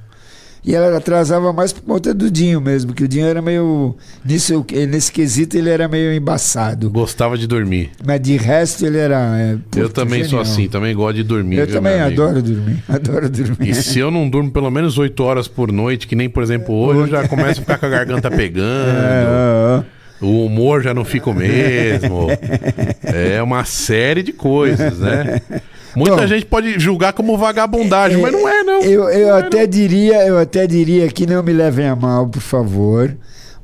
E 0.65 0.73
ela 0.73 0.97
atrasava 0.97 1.53
mais 1.53 1.71
por 1.71 1.83
conta 1.83 2.11
do 2.11 2.31
Dinho 2.31 2.59
mesmo, 2.59 2.91
que 2.91 3.03
o 3.03 3.07
Dinho 3.07 3.27
era 3.27 3.39
meio. 3.39 3.95
Nisso, 4.25 4.65
nesse 4.89 5.11
quesito 5.11 5.55
ele 5.55 5.69
era 5.69 5.87
meio 5.87 6.11
embaçado. 6.11 6.89
Gostava 6.89 7.37
de 7.37 7.45
dormir. 7.45 7.91
Mas 8.03 8.19
de 8.19 8.35
resto 8.35 8.83
ele 8.83 8.97
era. 8.97 9.37
é, 9.39 9.57
eu 9.79 9.89
também 9.89 10.21
sou 10.23 10.39
genial. 10.39 10.41
assim, 10.41 10.67
também 10.67 10.95
gosto 10.95 11.17
de 11.17 11.23
dormir. 11.23 11.59
Eu 11.59 11.67
viu, 11.67 11.75
também 11.75 11.99
amigo? 12.01 12.23
adoro 12.23 12.41
dormir. 12.41 12.83
Adoro 12.89 13.29
dormir. 13.29 13.69
E 13.69 13.75
se 13.75 13.99
eu 13.99 14.09
não 14.09 14.27
durmo 14.27 14.49
pelo 14.49 14.71
menos 14.71 14.97
8 14.97 15.23
horas 15.23 15.47
por 15.47 15.71
noite, 15.71 16.07
que 16.07 16.15
nem, 16.15 16.27
por 16.29 16.41
exemplo, 16.41 16.73
hoje, 16.73 17.01
eu 17.01 17.07
já 17.07 17.27
começo 17.27 17.59
a 17.59 17.63
ficar 17.63 17.77
com 17.77 17.85
a 17.85 17.89
garganta 17.89 18.31
pegando. 18.35 18.89
É, 18.89 19.25
ó, 19.27 19.79
ó. 19.79 19.83
O 20.25 20.45
humor 20.45 20.81
já 20.81 20.93
não 20.93 21.05
fica 21.05 21.29
o 21.29 21.33
mesmo. 21.33 22.27
É 23.03 23.41
uma 23.41 23.63
série 23.63 24.23
de 24.23 24.33
coisas, 24.33 24.97
né? 24.99 25.39
Muita 25.95 26.17
Bom, 26.17 26.27
gente 26.27 26.45
pode 26.45 26.77
julgar 26.79 27.13
como 27.13 27.37
vagabundagem, 27.37 28.17
mas 28.17 28.31
não 28.31 28.47
é, 28.47 28.63
não. 28.63 28.81
Eu, 28.81 29.09
eu 29.09 29.27
Não 29.29 29.37
é, 29.37 29.39
até 29.39 29.65
diria, 29.65 30.25
eu 30.25 30.37
até 30.37 30.67
diria 30.67 31.07
que 31.07 31.25
não 31.25 31.41
me 31.41 31.53
levem 31.53 31.87
a 31.87 31.95
mal, 31.95 32.27
por 32.27 32.41
favor. 32.41 33.15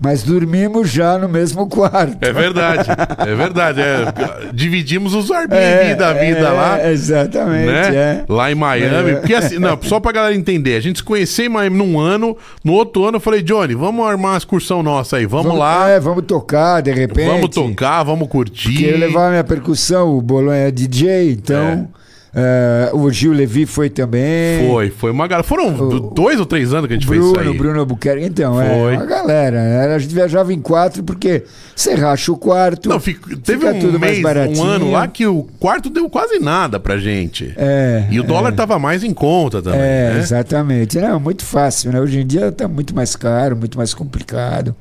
Mas 0.03 0.23
dormimos 0.23 0.89
já 0.89 1.15
no 1.19 1.29
mesmo 1.29 1.67
quarto. 1.67 2.17
É 2.21 2.33
verdade, 2.33 2.89
é 3.19 3.35
verdade. 3.35 3.79
é. 3.81 4.51
dividimos 4.51 5.13
os 5.13 5.29
Airbnb 5.29 5.93
da 5.93 6.11
vida 6.11 6.39
é, 6.39 6.49
lá. 6.49 6.89
Exatamente, 6.91 7.67
né? 7.67 7.95
é. 7.95 8.25
Lá 8.27 8.51
em 8.51 8.55
Miami. 8.55 9.11
É. 9.11 9.15
Porque 9.17 9.35
assim, 9.35 9.59
não, 9.59 9.77
só 9.83 9.99
pra 9.99 10.11
galera 10.11 10.33
entender, 10.33 10.75
a 10.75 10.79
gente 10.79 10.97
se 10.97 11.03
conheceu 11.03 11.45
em 11.45 11.49
Miami 11.49 11.77
num 11.77 11.99
ano, 11.99 12.35
no 12.63 12.73
outro 12.73 13.05
ano 13.05 13.17
eu 13.17 13.21
falei, 13.21 13.43
Johnny, 13.43 13.75
vamos 13.75 14.03
armar 14.03 14.31
uma 14.31 14.37
excursão 14.39 14.81
nossa 14.81 15.17
aí, 15.17 15.27
vamos, 15.27 15.55
lá, 15.55 15.87
É, 15.87 15.99
vamos 15.99 16.23
tocar, 16.25 16.81
de 16.81 16.91
repente. 16.91 17.27
vamos 17.27 17.49
tocar, 17.49 18.01
vamos 18.01 18.27
curtir. 18.27 18.71
Porque 18.71 18.85
eu 18.85 18.97
levava 18.97 19.29
minha 19.29 19.43
percussão, 19.43 20.17
o 20.17 20.19
Bolonha 20.19 20.67
é 20.67 20.71
DJ, 20.71 21.31
então. 21.31 21.87
É, 22.33 22.89
o 22.93 23.09
Gil 23.11 23.33
Levi 23.33 23.65
foi 23.65 23.89
também. 23.89 24.67
Foi, 24.69 24.89
foi 24.89 25.11
uma 25.11 25.27
galera. 25.27 25.43
Foram 25.43 25.75
O- 25.75 25.99
dois 26.11 26.39
ou 26.39 26.45
três 26.45 26.73
anos 26.73 26.87
que 26.87 26.93
a 26.93 26.95
gente 26.97 27.07
fez 27.07 27.19
Bruno, 27.19 27.39
isso 27.41 27.49
aí. 27.49 27.57
Bruno 27.57 27.79
Albuquerque. 27.81 28.25
Então, 28.25 28.53
Foi. 28.55 28.93
é 28.93 28.97
uma 28.97 29.05
galera. 29.05 29.57
Era- 29.57 29.95
A 29.95 29.99
gente 29.99 30.13
viajava 30.15 30.53
em 30.53 30.61
quatro 30.61 31.03
porque 31.03 31.43
você 31.75 31.93
racha 31.93 32.31
o 32.31 32.37
quarto. 32.37 32.87
Não, 32.87 32.99
fica- 32.99 33.35
teve 33.37 33.65
fica 33.65 33.73
um 33.75 33.79
tudo 33.79 33.99
mais 33.99 34.11
mês, 34.13 34.19
um 34.19 34.23
baratinho. 34.23 34.63
ano 34.63 34.91
lá 34.91 35.07
que 35.07 35.25
o 35.27 35.43
quarto 35.59 35.89
deu 35.89 36.09
quase 36.09 36.39
nada 36.39 36.79
pra 36.79 36.97
gente. 36.97 37.53
É, 37.57 38.05
E 38.09 38.19
o 38.19 38.23
dólar 38.23 38.49
é. 38.49 38.55
tava 38.55 38.79
mais 38.79 39.03
em 39.03 39.13
conta 39.13 39.61
também, 39.61 39.79
É, 39.81 40.13
né? 40.13 40.19
exatamente. 40.19 40.97
Não, 40.99 41.19
muito 41.19 41.43
fácil, 41.43 41.91
né? 41.91 41.99
Hoje 41.99 42.19
em 42.19 42.25
dia 42.25 42.51
tá 42.51 42.67
muito 42.67 42.95
mais 42.95 43.15
caro, 43.15 43.55
muito 43.57 43.77
mais 43.77 43.93
complicado. 43.93 44.73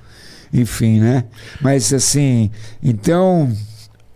Enfim, 0.52 0.98
né? 1.00 1.24
Mas 1.60 1.92
assim, 1.92 2.50
então 2.82 3.48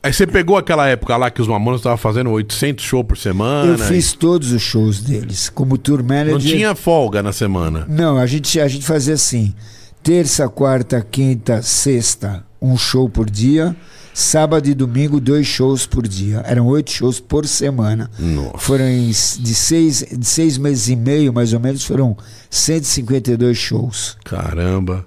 Aí 0.04 0.12
você 0.12 0.26
pegou 0.26 0.58
aquela 0.58 0.86
época 0.86 1.16
lá 1.16 1.30
que 1.30 1.40
os 1.40 1.48
Mamonas 1.48 1.80
estavam 1.80 1.96
fazendo 1.96 2.28
800 2.28 2.84
shows 2.84 3.06
por 3.06 3.16
semana. 3.16 3.72
Eu 3.72 3.78
fiz 3.78 4.12
todos 4.12 4.52
os 4.52 4.60
shows 4.60 5.00
deles. 5.00 5.48
Como 5.48 5.78
tour 5.78 6.04
manager. 6.04 6.32
Não 6.32 6.38
tinha 6.38 6.74
folga 6.74 7.22
na 7.22 7.32
semana. 7.32 7.86
Não, 7.88 8.18
a 8.18 8.26
gente, 8.26 8.60
a 8.60 8.68
gente 8.68 8.84
fazia 8.84 9.14
assim: 9.14 9.54
terça, 10.02 10.46
quarta, 10.46 11.00
quinta, 11.00 11.62
sexta, 11.62 12.44
um 12.60 12.76
show 12.76 13.08
por 13.08 13.30
dia. 13.30 13.74
Sábado 14.12 14.68
e 14.68 14.74
domingo, 14.74 15.18
dois 15.18 15.46
shows 15.46 15.86
por 15.86 16.06
dia. 16.06 16.42
Eram 16.46 16.66
oito 16.66 16.90
shows 16.90 17.18
por 17.18 17.46
semana. 17.46 18.10
Nossa. 18.18 18.58
Foram 18.58 18.84
de 18.84 19.54
seis, 19.54 20.04
de 20.18 20.26
seis 20.26 20.58
meses 20.58 20.86
e 20.90 20.96
meio, 20.96 21.32
mais 21.32 21.54
ou 21.54 21.60
menos, 21.60 21.82
foram 21.82 22.14
152 22.50 23.56
shows. 23.56 24.18
Caramba. 24.22 25.06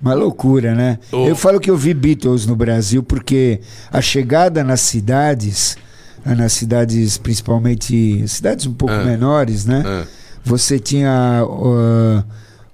Uma 0.00 0.14
loucura, 0.14 0.74
né? 0.74 0.98
Oh. 1.12 1.26
Eu 1.26 1.34
falo 1.34 1.58
que 1.58 1.70
eu 1.70 1.76
vi 1.76 1.92
Beatles 1.92 2.46
no 2.46 2.54
Brasil 2.54 3.02
porque 3.02 3.60
a 3.92 4.00
chegada 4.00 4.62
nas 4.62 4.80
cidades, 4.80 5.76
ah, 6.24 6.34
nas 6.34 6.52
cidades 6.52 7.18
principalmente, 7.18 8.26
cidades 8.28 8.66
um 8.66 8.72
pouco 8.72 8.94
Ah. 8.94 9.04
menores, 9.04 9.64
né? 9.64 9.82
Ah, 9.84 10.04
Você 10.44 10.78
tinha 10.78 11.42
ah, 11.42 12.24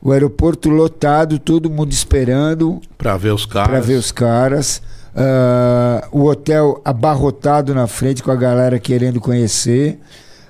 o 0.02 0.12
aeroporto 0.12 0.69
lotado, 0.69 1.38
todo 1.38 1.71
mundo 1.71 1.93
esperando 1.93 2.81
pra 2.99 3.16
ver 3.16 3.33
os 3.33 3.47
caras. 3.47 3.69
para 3.71 3.81
ver 3.81 3.95
os 3.95 4.12
caras. 4.12 4.83
Ah, 5.16 6.07
o 6.12 6.25
hotel 6.26 6.81
abarrotado 6.85 7.75
na 7.75 7.87
frente 7.87 8.23
com 8.23 8.31
a 8.31 8.37
galera 8.37 8.78
querendo 8.78 9.19
conhecer. 9.21 9.99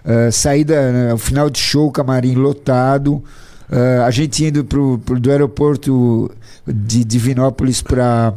Ah, 0.04 0.30
saída, 0.32 0.90
né, 0.92 1.14
o 1.14 1.18
final 1.18 1.48
de 1.48 1.58
show, 1.60 1.90
camarim 1.92 2.34
lotado. 2.34 3.22
Ah, 3.70 4.04
a 4.06 4.10
gente 4.10 4.44
indo 4.44 4.64
pro, 4.64 4.98
pro- 4.98 5.18
do 5.20 5.30
aeroporto 5.30 6.30
de 6.66 7.04
Divinópolis 7.04 7.82
para 7.82 8.34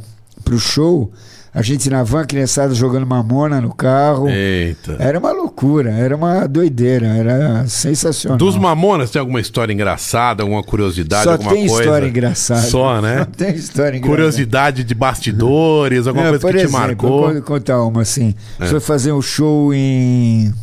o 0.52 0.58
show. 0.60 1.12
A 1.54 1.62
gente 1.64 1.90
na 1.90 2.04
van, 2.04 2.24
criançada 2.24 2.76
jogando 2.76 3.08
mamona 3.08 3.60
no 3.60 3.74
carro. 3.74 4.30
Eita. 4.30 4.96
Era 5.00 5.18
uma 5.18 5.32
loucura, 5.32 5.90
era 5.90 6.16
uma 6.16 6.46
doideira, 6.48 7.08
era 7.08 7.66
sensacional. 7.68 8.38
Dos 8.38 8.56
Mamonas 8.56 9.10
tem 9.10 9.20
alguma 9.20 9.40
história 9.42 9.74
engraçada, 9.74 10.44
alguma 10.44 10.62
curiosidade, 10.62 11.24
Só 11.24 11.32
alguma 11.32 11.54
tem 11.54 11.66
coisa? 11.68 11.82
história 11.84 12.08
engraçada. 12.08 12.62
Só, 12.62 13.02
né? 13.02 13.18
Só 13.20 13.26
tem 13.26 13.56
história 13.56 13.98
engraçada. 13.98 14.08
Curiosidade 14.08 14.84
de 14.84 14.94
bastidores, 14.94 16.06
alguma 16.06 16.26
Não, 16.26 16.32
coisa 16.40 16.46
que 16.48 16.54
te 16.54 16.60
exemplo, 16.66 16.80
marcou. 16.80 17.34
Vou 17.34 17.42
contar 17.42 17.84
uma 17.84 18.02
assim. 18.04 18.36
É. 18.60 18.68
Foi 18.68 18.80
fazer 18.80 19.12
um 19.12 19.22
show 19.22 19.74
em 19.74 20.54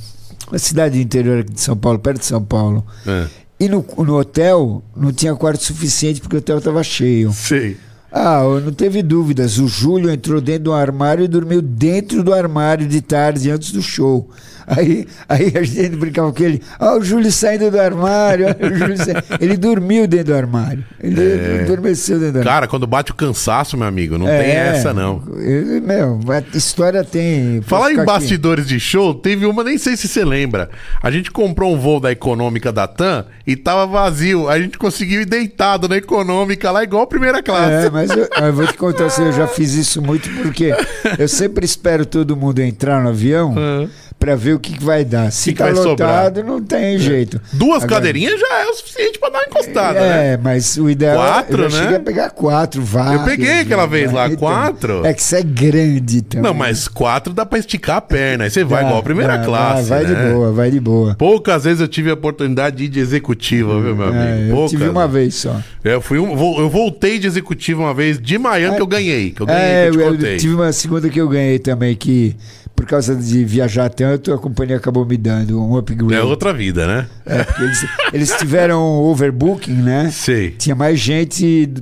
uma 0.49 0.59
cidade 0.59 0.97
do 0.97 1.03
interior 1.03 1.41
aqui 1.41 1.55
de 1.55 1.61
São 1.61 1.77
Paulo, 1.77 1.99
perto 1.99 2.21
de 2.21 2.27
São 2.27 2.43
Paulo. 2.45 2.85
É, 3.05 3.25
E 3.59 3.69
no, 3.69 3.85
no 3.99 4.19
hotel 4.19 4.83
não 4.97 5.13
tinha 5.13 5.35
quarto 5.35 5.63
suficiente 5.63 6.21
porque 6.21 6.37
o 6.37 6.39
hotel 6.39 6.59
estava 6.59 6.83
cheio. 6.83 7.33
sei. 7.33 7.77
Ah, 8.17 8.43
não 8.65 8.73
teve 8.73 9.03
dúvidas. 9.03 9.59
O 9.59 9.67
Júlio 9.67 10.09
entrou 10.09 10.41
dentro 10.41 10.65
do 10.65 10.73
armário 10.73 11.25
e 11.25 11.29
dormiu 11.29 11.61
dentro 11.61 12.23
do 12.23 12.33
armário 12.33 12.87
de 12.87 13.01
tarde 13.01 13.51
antes 13.51 13.73
do 13.73 13.83
show. 13.83 14.31
Aí, 14.67 15.07
aí 15.29 15.53
a 15.57 15.63
gente 15.63 15.97
brincava 15.97 16.33
com 16.33 16.43
ele. 16.43 16.63
Ah, 16.79 16.95
o 16.97 17.03
Júlio 17.05 17.31
saindo 17.31 17.71
do 17.71 17.79
armário. 17.81 18.47
olha 18.47 18.73
o 18.73 18.77
Júlio 18.79 18.97
sa-" 18.97 19.23
Ele 19.41 19.57
dormiu 19.57 20.07
dentro 20.07 20.27
do 20.33 20.35
armário. 20.35 20.85
Ele 21.03 21.21
É. 21.21 21.63
adormeceu 21.65 22.19
dentro 22.19 22.33
do 22.35 22.39
armário. 22.39 22.51
Cara, 22.55 22.67
quando 22.69 22.87
bate 22.87 23.11
o 23.11 23.15
cansaço, 23.15 23.77
meu 23.77 23.87
amigo, 23.87 24.17
não 24.19 24.29
É, 24.29 24.43
tem 24.43 24.51
essa, 24.53 24.93
não. 24.95 25.23
ele- 25.39 25.81
meu, 25.81 26.21
a 26.29 26.57
história 26.57 27.05
tem. 27.05 27.61
Falar 27.63 27.89
em 27.89 27.91
ficar 27.91 28.03
aqui. 28.03 28.13
bastidores 28.13 28.67
de 28.67 28.79
show, 28.81 29.15
teve 29.15 29.45
uma, 29.47 29.63
nem 29.65 29.77
sei 29.79 29.97
se 29.97 30.09
você 30.09 30.25
lembra. 30.25 30.71
A 31.03 31.11
gente 31.11 31.31
comprou 31.31 31.75
um 31.75 31.79
voo 31.79 32.01
da 32.01 32.11
econômica 32.13 32.73
da 32.73 32.87
TAM 32.87 33.25
e 33.47 33.57
tava 33.57 33.87
vazio. 33.87 34.49
A 34.49 34.59
gente 34.59 34.79
conseguiu 34.79 35.21
ir 35.23 35.27
deitado 35.27 35.89
na 35.89 35.97
econômica 35.97 36.71
lá, 36.71 36.83
igual 36.83 37.03
a 37.03 37.07
primeira 37.07 37.43
classe. 37.43 37.87
É, 37.87 37.91
mas 37.91 38.11
eu, 38.11 38.29
eu 38.41 38.53
vou 38.53 38.67
te 38.67 38.75
contar 38.75 39.07
assim, 39.07 39.25
eu 39.25 39.33
já 39.33 39.47
fiz 39.47 39.75
isso 39.75 40.01
muito 40.01 40.29
porque 40.43 40.73
eu 41.19 41.29
sempre 41.29 41.65
espero 41.65 42.07
todo 42.07 42.37
mundo 42.37 42.61
entrar 42.61 43.03
no 43.03 43.09
avião 43.11 43.55
Ah. 43.57 43.87
Pra 44.19 44.35
ver 44.37 44.55
o 44.55 44.59
que, 44.59 44.73
que 44.79 44.83
vai 44.83 45.05
dar. 45.05 45.31
Se 45.31 45.51
Que 45.51 45.53
que 45.53 45.59
tá 45.59 45.65
vai 45.67 45.75
sobrar? 45.77 46.09
lotado, 46.25 46.43
não 46.45 46.63
tem 46.63 46.99
jeito. 46.99 47.39
Duas 47.53 47.83
Agora- 47.85 48.01
cadeirinhas 48.01 48.41
já 48.41 48.61
é 48.63 48.67
o 48.67 48.75
suficiente 48.75 49.19
pra 49.19 49.29
dar 49.29 49.39
uma 49.41 49.45
encostada, 49.49 50.01
né? 50.01 50.33
É, 50.33 50.37
mas 50.39 50.79
o 50.79 50.89
ideal 50.89 51.17
Quatro, 51.19 51.63
eu 51.65 51.69
já 51.71 51.77
né? 51.77 51.83
cheguei 51.83 51.97
a 51.99 52.01
pegar 52.01 52.31
quatro, 52.31 52.83
vários. 52.83 53.21
Eu 53.21 53.25
peguei 53.27 53.61
aquela 53.61 53.85
vez 53.87 54.11
lá, 54.11 54.27
Então, 54.27 54.39
quatro. 54.39 55.05
É 55.05 55.13
que 55.13 55.23
você 55.23 55.37
é 55.37 55.43
grande 55.43 56.23
também. 56.23 56.43
Não, 56.43 56.55
mas 56.55 56.89
quatro 56.89 57.35
dá 57.35 57.45
pra 57.45 57.59
esticar 57.59 57.97
a 57.97 58.01
perna. 58.01 58.45
Aí 58.45 58.51
você 58.51 58.65
vai 58.65 58.81
Dá, 58.83 58.87
igual 58.89 59.01
a 59.01 59.05
primeira 59.05 59.37
dá, 59.37 59.45
classe. 59.45 59.89
Vai, 59.91 60.05
vai 60.05 60.15
né? 60.15 60.25
de 60.29 60.33
boa, 60.35 60.53
vai 60.53 60.71
de 60.71 60.81
boa. 60.81 61.15
Poucas 61.17 61.65
vezes 61.65 61.81
eu 61.83 61.89
tive 61.89 62.09
a 62.11 62.15
oportunidade 62.15 62.77
de 62.77 62.85
ir 62.85 62.89
de 62.89 63.01
executiva, 63.01 63.79
viu, 63.81 63.95
meu 63.95 64.07
amigo? 64.09 64.23
É, 64.25 64.47
eu 64.51 64.55
Poucas. 64.55 64.71
tive 64.71 64.89
uma 64.89 65.07
vez 65.07 65.35
só. 65.35 65.61
Eu, 65.85 66.01
fui 66.01 66.19
um- 66.19 66.59
eu 66.61 66.71
voltei 66.71 67.19
de 67.19 67.27
executiva 67.27 67.83
uma 67.83 67.93
vez 67.93 68.19
de 68.19 68.39
Miami 68.39 68.77
que 68.77 68.81
eu 68.83 68.87
ganhei. 68.87 69.31
Que 69.33 69.43
eu 69.43 69.47
ganhei, 69.47 69.63
É, 69.63 69.91
que 69.91 69.97
eu 69.99 70.15
eu, 70.15 70.39
tive 70.39 70.55
uma 70.55 70.73
segunda 70.73 71.11
que 71.11 71.21
eu 71.21 71.29
ganhei 71.29 71.59
também, 71.59 71.95
que 71.95 72.35
por 72.77 72.87
causa 72.87 73.15
de 73.15 73.45
viajar 73.45 73.89
tanto, 73.89 74.33
a 74.33 74.39
companhia 74.39 74.77
acabou 74.77 75.07
me 75.07 75.17
dando 75.17 75.63
um 75.63 75.77
upgrade. 75.77 76.15
É 76.15 76.23
outra 76.23 76.53
vida, 76.53 76.87
né? 76.87 77.07
É, 77.25 77.45
porque 77.45 77.63
eles, 77.63 77.87
eles 78.13 78.31
tiveram 78.37 78.83
overbooking, 79.03 79.75
né? 79.83 80.11
Sei. 80.11 80.51
Tinha 80.51 80.75
mais 80.75 80.99
gente 80.99 81.73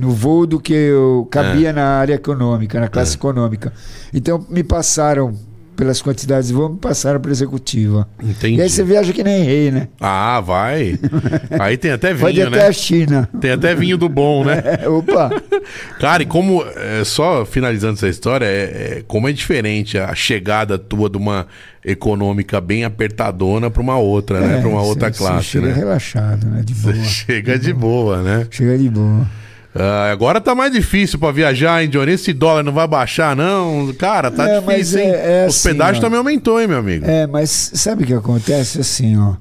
no 0.00 0.10
voo 0.10 0.46
do 0.46 0.58
que 0.60 0.72
eu 0.72 1.26
cabia 1.30 1.68
É. 1.68 1.72
na 1.72 1.84
área 1.98 2.14
econômica, 2.14 2.80
na 2.80 2.88
classe 2.88 3.16
econômica. 3.16 3.72
Então 4.12 4.44
me 4.50 4.62
passaram, 4.64 5.32
pelas 5.80 6.02
quantidades 6.02 6.48
de 6.48 6.54
voo, 6.54 6.68
me 6.68 6.76
passaram 6.78 7.18
para 7.18 7.30
executiva. 7.30 8.06
Entendi. 8.22 8.58
E 8.58 8.62
aí 8.62 8.68
você 8.68 8.84
viaja 8.84 9.14
que 9.14 9.24
nem 9.24 9.42
rei, 9.42 9.70
né? 9.70 9.88
Ah, 9.98 10.38
vai. 10.38 10.98
Aí 11.58 11.78
tem 11.78 11.90
até 11.90 12.14
Pode 12.14 12.38
ir 12.38 12.44
vinho, 12.44 12.48
até 12.54 12.64
a 12.64 12.66
né? 12.66 12.72
China. 12.74 13.28
Tem 13.40 13.50
até 13.52 13.74
vinho 13.74 13.96
do 13.96 14.08
bom, 14.08 14.44
né? 14.44 14.62
É, 14.82 14.88
opa! 14.88 15.30
Cara, 15.98 16.22
e 16.22 16.26
como, 16.26 16.62
é, 16.76 17.02
só 17.02 17.46
finalizando 17.46 17.94
essa 17.94 18.08
história, 18.08 18.44
é, 18.44 18.98
é, 18.98 19.04
como 19.08 19.26
é 19.26 19.32
diferente 19.32 19.96
a 19.98 20.14
chegada 20.14 20.78
tua 20.78 21.08
de 21.08 21.16
uma 21.16 21.46
econômica 21.82 22.60
bem 22.60 22.84
apertadona 22.84 23.70
pra 23.70 23.80
uma 23.80 23.96
outra, 23.96 24.38
né? 24.38 24.58
É, 24.58 24.60
Pra 24.60 24.68
uma 24.68 24.82
outra 24.82 25.10
classe, 25.10 25.44
chega 25.48 25.68
né? 25.68 25.72
relaxado, 25.72 26.46
né? 26.46 26.62
De 26.62 26.74
boa. 26.74 26.94
Você 26.94 27.04
chega 27.04 27.58
de 27.58 27.72
boa, 27.72 28.22
né? 28.22 28.46
Chega 28.50 28.76
de 28.76 28.90
boa. 28.90 29.26
Ah, 29.74 30.10
agora 30.10 30.40
tá 30.40 30.54
mais 30.54 30.72
difícil 30.72 31.18
pra 31.18 31.30
viajar, 31.30 31.82
hein, 31.82 31.88
Johnny? 31.88 32.12
Esse 32.12 32.32
dólar 32.32 32.62
não 32.64 32.72
vai 32.72 32.88
baixar, 32.88 33.36
não? 33.36 33.92
Cara, 33.98 34.30
tá 34.30 34.48
É, 34.48 34.60
difícil, 34.60 34.98
hein? 34.98 35.06
é- 35.06 35.42
é 35.42 35.44
O 35.44 35.46
assim, 35.46 35.68
hospedagem 35.68 36.00
ó. 36.00 36.04
também 36.04 36.18
aumentou, 36.18 36.60
hein, 36.60 36.66
meu 36.66 36.78
amigo? 36.78 37.06
É, 37.06 37.26
mas 37.26 37.70
sabe 37.74 38.02
o 38.02 38.06
que 38.06 38.14
acontece? 38.14 38.80
Assim, 38.80 39.16
ó. 39.16 39.34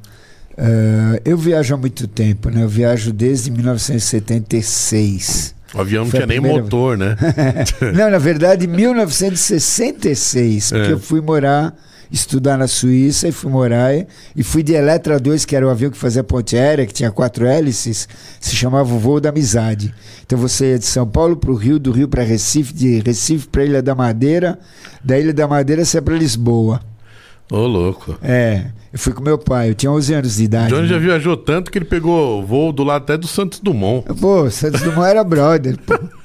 eh, 0.57 1.21
eu 1.25 1.37
viajo 1.37 1.73
há 1.73 1.77
muito 1.77 2.05
tempo, 2.07 2.49
né? 2.49 2.63
Eu 2.63 2.69
viajo 2.69 3.11
desde 3.13 3.49
1976. 3.49 5.55
O 5.73 5.81
avião 5.81 6.03
não 6.03 6.11
Foi 6.11 6.19
tinha 6.19 6.27
nem 6.27 6.39
primeira- 6.41 6.63
motor, 6.63 6.97
né? 6.97 7.15
Não, 7.95 8.09
na 8.09 8.17
verdade, 8.17 8.65
1966, 8.67 10.71
porque 10.71 10.87
É. 10.89 10.93
eu 10.93 10.99
fui 10.99 11.21
morar, 11.21 11.73
estudar 12.11 12.57
na 12.57 12.67
Suíça 12.67 13.27
e 13.27 13.31
fui 13.31 13.51
morar 13.51 13.93
e- 13.95 14.07
fui 14.43 14.63
de 14.63 14.73
Eletra 14.73 15.19
2, 15.19 15.45
que 15.45 15.55
era 15.55 15.65
o 15.65 15.69
avião 15.69 15.91
que 15.91 15.97
fazia 15.97 16.23
ponte 16.23 16.57
aérea, 16.57 16.85
que 16.85 16.93
tinha 16.93 17.11
quatro 17.11 17.45
hélices, 17.45 18.07
se 18.39 18.55
chamava 18.55 18.93
o 18.93 18.99
voo 18.99 19.19
da 19.19 19.29
amizade. 19.29 19.93
Então 20.25 20.37
você 20.37 20.71
ia 20.71 20.79
de 20.79 20.85
São 20.85 21.07
Paulo 21.07 21.35
para 21.35 21.51
o 21.51 21.55
Rio, 21.55 21.79
do 21.79 21.91
Rio 21.91 22.07
para 22.07 22.23
Recife, 22.23 22.73
de 22.73 22.99
Recife 22.99 23.47
para 23.47 23.65
Ilha 23.65 23.81
da 23.81 23.93
Madeira, 23.93 24.59
da 25.03 25.19
Ilha 25.19 25.33
da 25.33 25.47
Madeira 25.47 25.85
você 25.85 25.97
ia 25.97 26.01
para 26.01 26.15
Lisboa. 26.15 26.81
Ô, 27.51 27.65
louco. 27.65 28.15
É, 28.21 28.65
eu 28.93 28.99
fui 28.99 29.11
com 29.11 29.23
meu 29.23 29.37
pai, 29.37 29.71
eu 29.71 29.75
tinha 29.75 29.91
11 29.91 30.13
anos 30.13 30.35
de 30.35 30.43
idade. 30.43 30.69
Johnny 30.69 30.83
né? 30.83 30.87
já 30.87 30.99
viajou 30.99 31.35
tanto 31.35 31.71
que 31.71 31.79
ele 31.79 31.85
pegou 31.85 32.45
voo 32.45 32.71
do 32.71 32.83
lado 32.83 33.01
até 33.03 33.17
do 33.17 33.27
Santos 33.27 33.59
Dumont. 33.59 34.05
Pô, 34.19 34.49
Santos 34.51 34.81
Dumont 34.81 35.07
era 35.07 35.23
brother, 35.23 35.77
pô. 35.79 35.97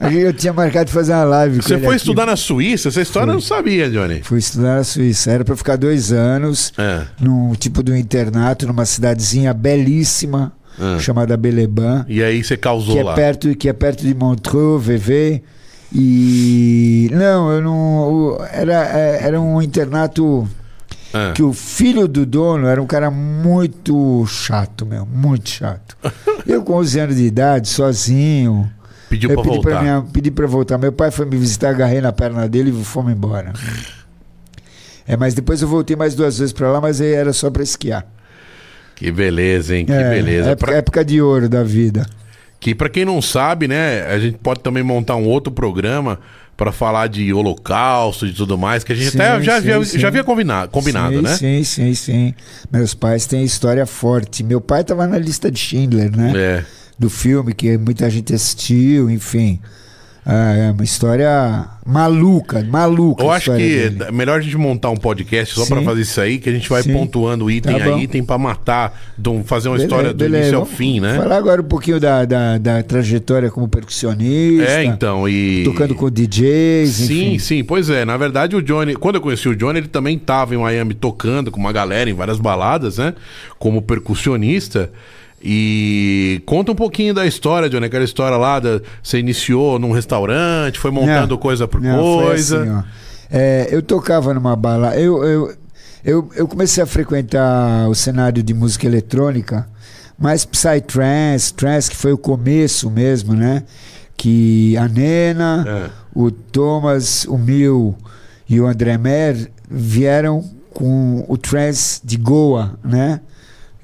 Eu 0.00 0.32
tinha 0.32 0.52
marcado 0.52 0.86
de 0.86 0.92
fazer 0.92 1.12
uma 1.12 1.24
live 1.24 1.56
com 1.56 1.62
Você 1.62 1.78
foi 1.78 1.86
aqui. 1.88 1.96
estudar 1.96 2.26
na 2.26 2.36
Suíça? 2.36 2.88
Essa 2.88 3.00
história 3.00 3.30
eu 3.30 3.34
não 3.34 3.40
sabia, 3.40 3.90
Johnny. 3.90 4.20
Fui 4.22 4.38
estudar 4.38 4.76
na 4.76 4.84
Suíça. 4.84 5.30
Era 5.30 5.44
para 5.44 5.56
ficar 5.56 5.76
dois 5.76 6.12
anos 6.12 6.72
É. 6.78 7.02
num 7.20 7.52
tipo 7.54 7.82
de 7.82 7.92
um 7.92 7.96
internato 7.96 8.66
numa 8.66 8.84
cidadezinha 8.84 9.52
belíssima 9.54 10.52
Ah. 10.80 10.98
chamada 10.98 11.36
Beleban, 11.36 12.04
E 12.08 12.22
aí 12.22 12.42
você 12.42 12.56
causou 12.56 12.94
que 12.94 13.00
é 13.00 13.04
lá. 13.04 13.14
perto 13.14 13.54
que 13.54 13.68
é 13.68 13.72
perto 13.72 14.02
de 14.04 14.14
Montreux, 14.14 14.82
VV. 14.84 15.42
E 15.94 17.10
não, 17.12 17.50
eu 17.52 17.60
não 17.62 18.38
era 18.50 18.72
é, 18.98 19.20
era 19.24 19.40
um 19.40 19.60
internato 19.60 20.48
Ah. 21.14 21.32
que 21.34 21.42
o 21.42 21.52
filho 21.52 22.08
do 22.08 22.24
dono 22.24 22.66
era 22.66 22.80
um 22.82 22.86
cara 22.86 23.10
muito 23.10 24.24
chato, 24.26 24.86
meu, 24.86 25.04
muito 25.06 25.48
chato. 25.50 25.96
Eu 26.46 26.62
com 26.62 26.72
11 26.74 26.98
anos 26.98 27.16
de 27.16 27.24
idade, 27.24 27.68
sozinho, 27.68 28.68
Pediu 29.12 29.28
eu 29.30 29.34
pra 29.36 29.42
pedi 29.44 29.54
voltar. 29.56 29.70
pra, 29.70 29.82
minha, 29.82 30.02
pedi 30.10 30.30
pra 30.30 30.46
voltar. 30.46 30.78
Meu 30.78 30.90
pai 30.90 31.10
foi 31.10 31.26
me 31.26 31.36
visitar, 31.36 31.68
agarrei 31.68 32.00
na 32.00 32.12
perna 32.12 32.48
dele 32.48 32.70
e 32.70 32.82
fomos 32.84 33.12
embora. 33.12 33.52
É, 35.06 35.16
mas 35.16 35.34
depois 35.34 35.60
eu 35.60 35.68
voltei 35.68 35.94
mais 35.96 36.14
duas 36.14 36.38
vezes 36.38 36.52
pra 36.52 36.70
lá, 36.72 36.80
mas 36.80 36.98
aí 37.00 37.12
era 37.12 37.32
só 37.32 37.50
pra 37.50 37.62
esquiar. 37.62 38.06
Que 38.94 39.10
beleza, 39.12 39.76
hein? 39.76 39.84
Que 39.84 39.92
é, 39.92 40.08
beleza. 40.10 40.50
Época, 40.50 40.66
Pra- 40.66 40.76
época 40.78 41.04
de 41.04 41.20
ouro 41.20 41.48
da 41.48 41.62
vida. 41.62 42.06
Que 42.58 42.74
pra 42.74 42.88
quem 42.88 43.04
não 43.04 43.20
sabe, 43.20 43.66
né, 43.68 44.02
a 44.06 44.18
gente 44.18 44.38
pode 44.38 44.60
também 44.60 44.82
montar 44.82 45.16
um 45.16 45.24
outro 45.26 45.52
programa 45.52 46.18
pra 46.56 46.70
falar 46.70 47.08
de 47.08 47.32
holocausto 47.34 48.24
e 48.26 48.32
tudo 48.32 48.56
mais, 48.56 48.84
que 48.84 48.92
a 48.92 48.94
gente 48.96 49.10
Sim, 49.10 49.18
até 49.20 49.42
já, 49.42 49.60
sim, 49.60 49.66
já, 49.66 49.84
sim. 49.84 49.98
já 49.98 50.08
havia 50.08 50.22
combinado, 50.24 50.70
combinado 50.70 51.20
né? 51.20 51.34
Sim, 51.36 51.64
sim, 51.64 51.92
sim. 51.94 52.34
Meus 52.72 52.94
pais 52.94 53.26
têm 53.26 53.42
história 53.44 53.84
forte. 53.84 54.44
Meu 54.44 54.60
pai 54.60 54.84
tava 54.84 55.06
na 55.06 55.18
lista 55.18 55.50
de 55.50 55.58
Schindler, 55.58 56.16
né? 56.16 56.32
É. 56.36 56.64
Do 56.98 57.10
filme 57.10 57.52
que 57.54 57.76
muita 57.76 58.08
gente 58.08 58.34
assistiu, 58.34 59.10
enfim. 59.10 59.58
Ah, 60.24 60.54
é 60.54 60.70
uma 60.70 60.84
história 60.84 61.66
maluca, 61.84 62.62
maluca. 62.62 63.24
Eu 63.24 63.30
acho 63.32 63.50
que 63.50 63.58
dele. 63.58 64.04
é 64.04 64.12
melhor 64.12 64.38
a 64.38 64.40
gente 64.40 64.56
montar 64.56 64.88
um 64.90 64.96
podcast 64.96 65.52
só 65.52 65.66
pra 65.66 65.82
fazer 65.82 66.02
isso 66.02 66.20
aí, 66.20 66.38
que 66.38 66.48
a 66.48 66.52
gente 66.52 66.68
vai 66.68 66.80
Sim. 66.80 66.92
pontuando 66.92 67.50
item 67.50 67.76
Tá 67.76 67.84
a 67.86 67.98
item 68.00 68.22
pra 68.22 68.38
matar, 68.38 68.96
fazer 69.44 69.68
uma 69.68 69.74
Beleza, 69.74 69.82
história 69.82 70.12
do 70.12 70.18
beleza. 70.18 70.38
início 70.44 70.58
ao 70.58 70.64
Vamos 70.64 70.78
fim, 70.78 71.00
né? 71.00 71.16
Falar 71.16 71.36
agora 71.36 71.60
um 71.60 71.64
pouquinho 71.64 71.98
da, 71.98 72.24
da, 72.24 72.56
da 72.56 72.82
trajetória 72.84 73.50
como 73.50 73.66
percussionista. 73.66 74.70
É, 74.70 74.84
então, 74.84 75.28
e... 75.28 75.64
Tocando 75.64 75.96
com 75.96 76.08
DJs, 76.08 76.88
Sim, 76.90 77.04
enfim. 77.34 77.38
sim, 77.40 77.64
pois 77.64 77.90
é. 77.90 78.04
Na 78.04 78.16
verdade, 78.16 78.54
o 78.54 78.62
Johnny, 78.62 78.94
quando 78.94 79.16
eu 79.16 79.20
conheci 79.20 79.48
o 79.48 79.56
Johnny, 79.56 79.80
ele 79.80 79.88
também 79.88 80.16
tava 80.16 80.54
em 80.54 80.58
Miami 80.58 80.94
tocando 80.94 81.50
com 81.50 81.58
uma 81.58 81.72
galera 81.72 82.08
em 82.08 82.14
várias 82.14 82.38
baladas, 82.38 82.98
né? 82.98 83.12
Como 83.58 83.82
percussionista. 83.82 84.88
E 85.44 86.40
conta 86.46 86.70
um 86.72 86.74
pouquinho 86.74 87.12
da 87.12 87.26
história, 87.26 87.68
Johnny, 87.68 87.86
aquela 87.86 88.04
história 88.04 88.36
lá, 88.36 88.60
da, 88.60 88.80
você 89.02 89.18
iniciou 89.18 89.78
num 89.78 89.90
restaurante, 89.90 90.78
foi 90.78 90.90
montando 90.90 91.34
Não, 91.34 91.38
coisa 91.38 91.66
por 91.66 91.80
não, 91.80 92.18
coisa. 92.22 92.60
assim, 92.62 92.70
ó. 92.70 92.82
É, 93.30 93.68
eu 93.70 93.82
tocava 93.82 94.32
numa 94.32 94.54
balada. 94.54 94.96
Eu, 95.00 95.24
eu, 95.24 95.54
eu, 96.04 96.28
eu 96.36 96.46
comecei 96.48 96.82
a 96.82 96.86
frequentar 96.86 97.88
o 97.88 97.94
cenário 97.94 98.42
de 98.42 98.54
música 98.54 98.86
eletrônica, 98.86 99.66
mais 100.18 100.44
Psytrance, 100.44 101.52
Trance, 101.54 101.90
que 101.90 101.96
foi 101.96 102.12
o 102.12 102.18
começo 102.18 102.88
mesmo, 102.90 103.34
né? 103.34 103.64
Que 104.16 104.76
a 104.76 104.86
Nena, 104.86 105.64
É. 105.66 105.90
o 106.14 106.30
Thomas, 106.30 107.24
o 107.24 107.36
Mil 107.36 107.96
e 108.48 108.60
o 108.60 108.66
André 108.66 108.96
Mer 108.98 109.50
vieram 109.68 110.44
com 110.72 111.24
o 111.28 111.36
trance 111.36 112.00
de 112.04 112.16
Goa, 112.16 112.74
né? 112.84 113.20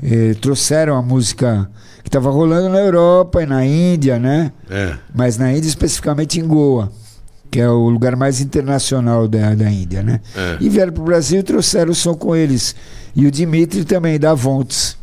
Eh, 0.02 0.34
trouxeram 0.40 0.96
a 0.96 1.02
música 1.02 1.68
que 2.02 2.08
estava 2.08 2.30
rolando 2.30 2.68
na 2.68 2.78
Europa 2.78 3.42
e 3.42 3.46
na 3.46 3.64
Índia, 3.66 4.18
né? 4.18 4.52
É. 4.70 4.94
mas 5.14 5.36
na 5.36 5.52
Índia, 5.52 5.68
especificamente 5.68 6.38
em 6.38 6.46
Goa, 6.46 6.90
que 7.50 7.60
é 7.60 7.68
o 7.68 7.88
lugar 7.88 8.14
mais 8.14 8.40
internacional 8.40 9.26
da, 9.26 9.54
da 9.54 9.70
Índia, 9.70 10.02
né? 10.02 10.20
É. 10.36 10.56
E 10.60 10.68
vieram 10.68 10.92
para 10.92 11.02
o 11.02 11.04
Brasil 11.04 11.40
e 11.40 11.42
trouxeram 11.42 11.90
o 11.90 11.94
som 11.94 12.14
com 12.14 12.34
eles. 12.36 12.74
E 13.16 13.26
o 13.26 13.30
Dimitri 13.30 13.84
também, 13.84 14.18
da 14.20 14.34
Vontes. 14.34 14.96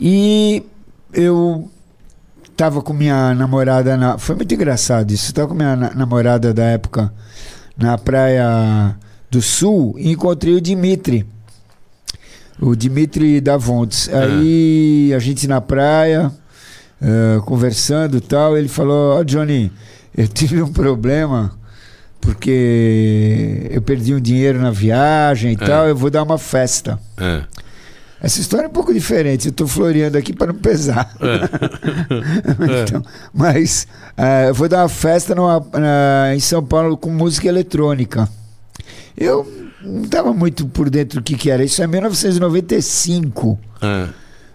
E 0.00 0.62
eu 1.12 1.70
estava 2.50 2.82
com 2.82 2.92
minha 2.92 3.34
namorada 3.34 3.96
na. 3.96 4.18
Foi 4.18 4.34
muito 4.34 4.52
engraçado 4.54 5.10
isso. 5.12 5.26
Estava 5.26 5.48
com 5.48 5.54
minha 5.54 5.76
na- 5.76 5.94
namorada 5.94 6.52
da 6.54 6.64
época 6.64 7.12
na 7.76 7.96
praia 7.98 8.96
do 9.30 9.40
Sul 9.40 9.94
e 9.98 10.10
encontrei 10.10 10.54
o 10.54 10.60
Dimitri. 10.60 11.26
O 12.60 12.74
Dimitri 12.76 13.40
da 13.40 13.56
Vontes. 13.56 14.08
Aí 14.12 15.12
a 15.14 15.18
gente 15.18 15.48
na 15.48 15.60
praia, 15.60 16.30
eh, 17.00 17.40
conversando 17.46 18.16
e 18.18 18.20
tal, 18.20 18.56
ele 18.56 18.68
falou: 18.68 19.18
Ó, 19.18 19.22
Johnny, 19.24 19.72
eu 20.16 20.26
tive 20.28 20.62
um 20.62 20.70
problema 20.72 21.52
porque 22.20 23.66
eu 23.70 23.80
perdi 23.80 24.14
um 24.14 24.20
dinheiro 24.20 24.60
na 24.60 24.70
viagem 24.70 25.52
e 25.52 25.54
É. 25.54 25.66
tal, 25.66 25.88
eu 25.88 25.96
vou 25.96 26.10
dar 26.10 26.22
uma 26.22 26.36
festa. 26.38 26.98
É. 27.16 27.42
Essa 28.22 28.38
história 28.42 28.66
é 28.66 28.68
um 28.68 28.72
pouco 28.72 28.92
diferente, 28.92 29.46
eu 29.46 29.50
estou 29.50 29.66
floreando 29.66 30.18
aqui 30.18 30.34
para 30.34 30.52
não 30.52 30.60
pesar. 30.60 31.14
É. 31.20 32.82
Então, 32.82 33.02
mas 33.32 33.86
eh, 34.16 34.50
eu 34.50 34.54
vou 34.54 34.68
dar 34.68 34.82
uma 34.82 34.88
festa 34.90 35.34
numa- 35.34 35.64
na- 35.72 36.34
em 36.34 36.40
São 36.40 36.62
Paulo 36.62 36.96
com 36.98 37.08
música 37.10 37.48
eletrônica. 37.48 38.28
Eu 39.16 39.69
não 39.82 40.02
estava 40.02 40.32
muito 40.32 40.66
por 40.68 40.90
dentro 40.90 41.20
do 41.20 41.24
que, 41.24 41.36
que 41.36 41.50
era. 41.50 41.64
Isso 41.64 41.82
é 41.82 41.86
1995. 41.86 43.58
É. 43.82 44.08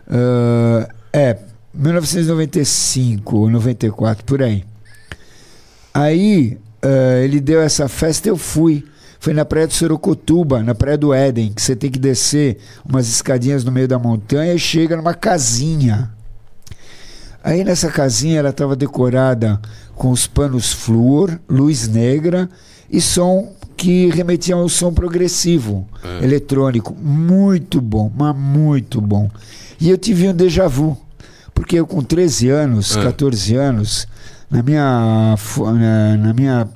Ah, 0.07 0.89
é, 1.11 1.37
1995, 1.73 3.49
94, 3.49 4.23
por 4.23 4.41
aí. 4.41 4.63
Aí 5.93 6.57
ah, 6.81 7.19
ele 7.23 7.39
deu 7.39 7.61
essa 7.61 7.87
festa, 7.87 8.29
eu 8.29 8.37
fui. 8.37 8.85
Foi 9.19 9.33
na 9.33 9.43
praia 9.43 9.65
do 9.65 9.73
Sorocotuba, 9.73 10.61
na 10.61 10.75
praia 10.75 10.97
do 10.97 11.11
Éden, 11.11 11.51
que 11.51 11.61
você 11.61 11.75
tem 11.75 11.89
que 11.89 11.97
descer 11.97 12.59
umas 12.87 13.07
escadinhas 13.07 13.63
no 13.63 13.71
meio 13.71 13.87
da 13.87 13.97
montanha 13.97 14.53
e 14.53 14.59
chega 14.59 14.95
numa 14.95 15.15
casinha. 15.15 16.11
Aí 17.43 17.63
nessa 17.63 17.89
casinha 17.89 18.39
ela 18.39 18.49
estava 18.49 18.75
decorada 18.75 19.59
com 19.95 20.11
os 20.11 20.27
panos 20.27 20.71
flúor, 20.71 21.39
luz 21.49 21.87
negra 21.87 22.49
e 22.89 22.99
som 23.01 23.51
que 23.77 24.09
remetia 24.09 24.55
ao 24.55 24.69
som 24.69 24.93
progressivo, 24.93 25.85
É. 26.03 26.23
eletrônico. 26.23 26.95
Muito 26.95 27.81
bom, 27.81 28.11
mas 28.15 28.35
muito 28.35 29.01
bom. 29.01 29.29
E 29.79 29.89
eu 29.89 29.97
tive 29.97 30.29
um 30.29 30.33
déjà 30.33 30.67
vu, 30.67 30.97
porque 31.53 31.75
eu 31.77 31.85
com 31.85 32.01
13 32.01 32.49
anos, 32.49 32.95
É. 32.95 33.03
14 33.03 33.55
anos, 33.55 34.07
na 34.49 34.63
minha. 34.63 35.35
Na, 35.57 36.17
na 36.17 36.33
minha. 36.33 36.69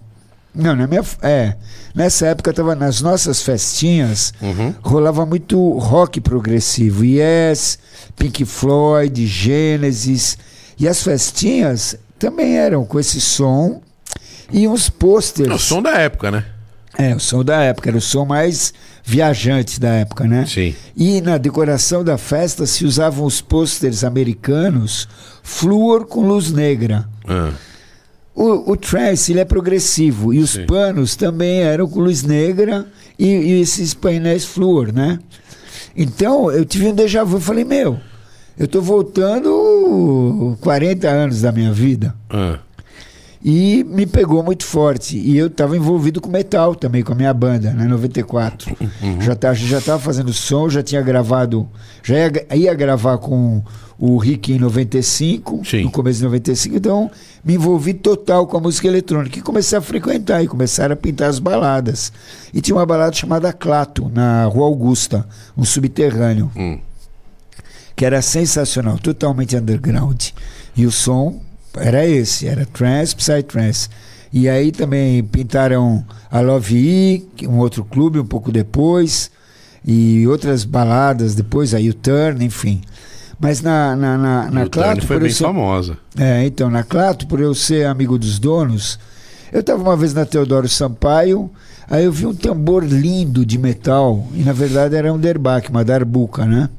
Não, 0.54 0.76
na 0.76 0.88
minha. 0.88 1.04
É. 1.22 1.56
Nessa 1.95 2.28
época 2.28 2.50
estava 2.52 2.76
nas 2.76 3.02
nossas 3.02 3.41
festinhas 3.41 4.34
Uhum. 4.41 4.74
rolava 4.82 5.26
muito 5.26 5.72
rock 5.78 6.19
progressivo. 6.19 7.06
Yes, 7.06 7.80
Pink 8.17 8.43
Floyd, 8.45 9.26
Genesis. 9.26 10.38
E 10.78 10.88
as 10.88 11.02
festinhas 11.02 11.95
também 12.17 12.58
eram 12.58 12.84
com 12.86 13.00
esse 13.00 13.22
som 13.22 13.82
e 14.51 14.67
uns 14.67 14.89
posters. 14.89 15.49
É 15.49 15.53
o 15.53 15.59
som 15.59 15.81
da 15.81 15.91
época, 15.97 16.31
né? 16.31 16.45
É, 16.97 17.15
o 17.15 17.19
som 17.19 17.43
da 17.43 17.62
época, 17.62 17.89
era 17.89 17.97
o 17.97 18.01
som 18.01 18.25
mais 18.25 18.73
viajante 19.05 19.79
da 19.79 19.89
época, 19.89 20.25
né? 20.25 20.45
Sim. 20.45 20.75
E 20.97 21.21
na 21.21 21.38
decoração 21.38 22.03
da 22.03 22.17
festa 22.17 22.65
se 22.65 22.83
usavam 22.83 23.25
os 23.25 23.39
posters 23.39 24.03
americanos 24.03 25.07
flúor 25.41 26.05
com 26.05 26.27
luz 26.27 26.51
negra. 26.51 27.07
Ah. 27.25 27.51
O, 28.35 28.71
o 28.71 28.77
trance 28.77 29.31
ele 29.31 29.39
é 29.39 29.45
progressivo 29.45 30.33
e 30.33 30.39
os 30.39 30.51
Sim. 30.51 30.65
panos 30.65 31.15
também 31.15 31.62
eram 31.62 31.88
com 31.88 31.99
luz 31.99 32.23
negra 32.23 32.85
e, 33.17 33.25
e 33.27 33.62
esses 33.62 33.93
painéis 33.93 34.45
flúor, 34.45 34.91
né? 34.93 35.19
Então 35.95 36.51
eu 36.51 36.63
tive 36.65 36.88
um 36.88 36.93
déjà 36.95 37.23
vu, 37.23 37.39
falei, 37.39 37.63
meu, 37.65 37.99
eu 38.57 38.67
tô 38.67 38.81
voltando 38.81 40.57
40 40.62 41.07
anos 41.07 41.41
da 41.41 41.51
minha 41.51 41.71
vida 41.71 42.15
Ah. 42.29 42.59
E 43.43 43.84
me 43.86 44.06
pegou 44.06 44.43
muito 44.43 44.65
forte. 44.65 45.17
E 45.17 45.38
eu 45.38 45.47
estava 45.47 45.75
envolvido 45.78 46.19
com 46.19 46.30
metal 46.30 46.75
também, 46.75 47.04
com 47.04 47.13
a 47.13 47.15
minha 47.15 47.34
banda, 47.34 47.71
né, 47.71 47.86
94. 47.86 48.75
Uhum. 49.02 49.21
Já 49.21 49.36
tá, 49.36 49.54
já 49.54 49.78
estava 49.80 49.99
fazendo 49.99 50.34
som, 50.34 50.69
já 50.69 50.84
tinha 50.84 51.02
gravado, 51.02 51.67
já 52.04 52.15
ia, 52.17 52.56
ia 52.56 52.73
gravar 52.73 53.17
com 53.17 53.63
o 53.97 54.17
Rick 54.17 54.54
em 54.54 54.60
95, 54.60 55.62
Sim. 55.65 55.84
no 55.84 55.91
começo 55.91 56.19
de 56.19 56.25
95, 56.25 56.78
então 56.78 57.12
me 57.43 57.56
envolvi 57.56 57.93
total 57.93 58.47
com 58.47 58.56
a 58.56 58.60
música 58.60 58.88
eletrônica 58.88 59.38
e 59.39 59.41
comecei 59.41 59.78
a 59.78 59.82
frequentar 59.82 60.41
e 60.41 60.47
começaram 60.47 60.93
a 60.93 60.95
pintar 60.95 61.30
as 61.30 61.38
baladas. 61.39 62.12
E 62.54 62.62
tinha 62.62 62.75
uma 62.75 62.86
balada 62.86 63.13
chamada 63.13 63.52
Clato, 63.52 64.10
na 64.13 64.45
Rua 64.45 64.67
Augusta, 64.67 65.28
um 65.58 65.65
subterrâneo 65.65 66.49
Hum. 66.56 66.80
que 67.95 68.06
era 68.06 68.21
sensacional, 68.21 68.97
totalmente 68.97 69.56
underground. 69.58 70.28
E 70.78 70.86
o 70.86 70.91
som 70.91 71.41
era 71.77 72.05
esse, 72.05 72.47
era 72.47 72.65
trance, 72.65 73.15
psytrance. 73.15 73.89
E 74.32 74.47
aí 74.47 74.71
também 74.71 75.23
pintaram 75.23 76.05
a 76.29 76.39
Love 76.39 76.77
E, 76.77 77.27
um 77.47 77.58
outro 77.58 77.84
clube 77.84 78.19
um 78.19 78.25
pouco 78.25 78.51
depois, 78.51 79.32
e 79.86 80.27
outras 80.27 80.63
baladas 80.65 81.34
depois, 81.36 81.73
a 81.73 81.79
U-Turn, 81.79 82.43
enfim. 82.45 82.82
Mas 83.39 83.62
na, 83.62 83.95
na, 83.95 84.17
na, 84.17 84.51
na 84.51 84.63
o 84.63 84.69
Turn 84.69 84.69
Clato, 84.69 85.08
foi 85.08 85.19
bem 85.19 85.32
ser- 85.32 85.45
famosa. 85.45 85.97
é, 86.17 86.45
então, 86.45 86.69
na 86.69 86.84
Clato, 86.84 87.25
por 87.25 87.39
eu 87.39 87.55
ser 87.55 87.86
amigo 87.88 88.17
dos 88.19 88.38
donos, 88.38 88.99
eu 89.51 89.62
estava 89.62 89.82
uma 89.82 89.95
vez 89.97 90.13
na 90.13 90.25
Teodoro 90.25 90.67
Sampaio, 90.69 91.49
aí 91.89 92.03
eu 92.05 92.12
vi 92.12 92.25
um 92.27 92.36
tambor 92.36 92.84
lindo 92.84 93.43
de 93.45 93.58
metal, 93.58 94.27
e 94.36 94.43
na 94.43 94.53
verdade 94.53 94.95
era 94.95 95.12
um 95.12 95.17
Derbach, 95.17 95.69
uma 95.69 95.84
darbuca, 95.84 96.45
né? 96.45 96.69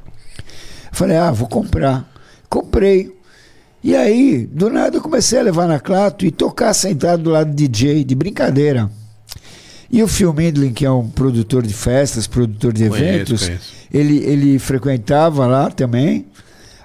Eu 0.92 0.96
falei, 0.96 1.16
ah, 1.16 1.33
vou 1.33 1.48
comprar. 1.48 2.09
Comprei. 2.48 3.11
E 3.83 3.97
aí, 3.97 4.47
do 4.47 4.69
nada, 4.69 4.97
eu 4.97 5.01
comecei 5.01 5.38
a 5.38 5.43
levar 5.43 5.66
na 5.66 5.81
Clato 5.81 6.27
e 6.27 6.31
tocar 6.31 6.75
sentado 6.75 7.23
do 7.23 7.31
lado 7.31 7.51
do 7.51 7.57
DJ, 7.57 8.05
de 8.05 8.14
brincadeira. 8.14 8.90
E 9.90 10.03
o 10.03 10.09
Phil 10.09 10.33
Mindlin, 10.33 10.73
que 10.73 10.85
é 10.85 10.90
um 10.90 11.09
produtor 11.09 11.66
de 11.66 11.75
festas, 11.75 12.27
produtor 12.27 12.73
de 12.73 12.88
Conheço, 12.88 13.05
eventos, 13.05 13.47
conheço. 13.47 13.73
ele, 13.93 14.19
ele 14.19 14.59
frequentava 14.59 15.47
lá 15.47 15.71
também. 15.71 16.27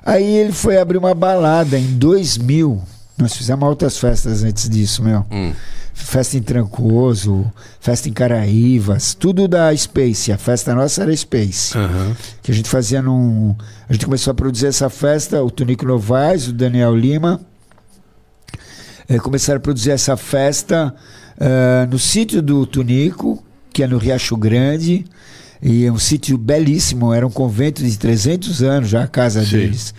Aí 0.03 0.23
ele 0.23 0.53
foi 0.53 0.77
abrir 0.77 0.97
uma 0.97 1.13
balada 1.13 1.77
em 1.77 1.97
2000. 1.97 2.81
Nós 3.17 3.35
fizemos 3.35 3.63
altas 3.63 3.97
festas 3.97 4.43
antes 4.43 4.69
disso, 4.69 5.03
meu. 5.03 5.25
Hum. 5.31 5.53
Festa 5.93 6.35
em 6.37 6.41
Trancoso, 6.41 7.49
festa 7.79 8.09
em 8.09 8.13
Caraívas, 8.13 9.13
tudo 9.13 9.47
da 9.47 9.75
Space. 9.75 10.29
A 10.31 10.37
festa 10.37 10.75
nossa 10.75 11.03
era 11.03 11.15
Space. 11.15 11.77
Aham. 11.77 12.15
Que 12.43 12.51
a 12.51 12.53
gente 12.53 12.67
fazia 12.67 13.01
num. 13.01 13.55
A 13.89 13.93
gente 13.93 14.05
começou 14.05 14.31
a 14.31 14.33
produzir 14.33 14.67
essa 14.67 14.89
festa, 14.89 15.41
o 15.41 15.49
Tonico 15.49 15.85
Novaes, 15.85 16.49
o 16.49 16.53
Daniel 16.53 16.93
Lima. 16.95 17.39
eh, 19.07 19.17
começaram 19.19 19.57
a 19.57 19.61
produzir 19.61 19.91
essa 19.91 20.17
festa 20.17 20.93
ah, 21.39 21.87
no 21.89 21.97
sítio 21.99 22.41
do 22.41 22.65
Tunico, 22.65 23.43
que 23.71 23.83
é 23.83 23.87
no 23.87 23.97
Riacho 23.97 24.35
Grande. 24.35 25.05
E 25.61 25.85
é 25.85 25.91
um 25.91 25.97
sítio 25.97 26.37
belíssimo, 26.37 27.13
era 27.13 27.25
um 27.25 27.31
convento 27.31 27.81
de 27.81 27.97
300 27.97 28.61
anos 28.61 28.89
já 28.89 29.03
a 29.03 29.07
casa 29.07 29.43
Sim. 29.43 29.51
deles. 29.51 29.93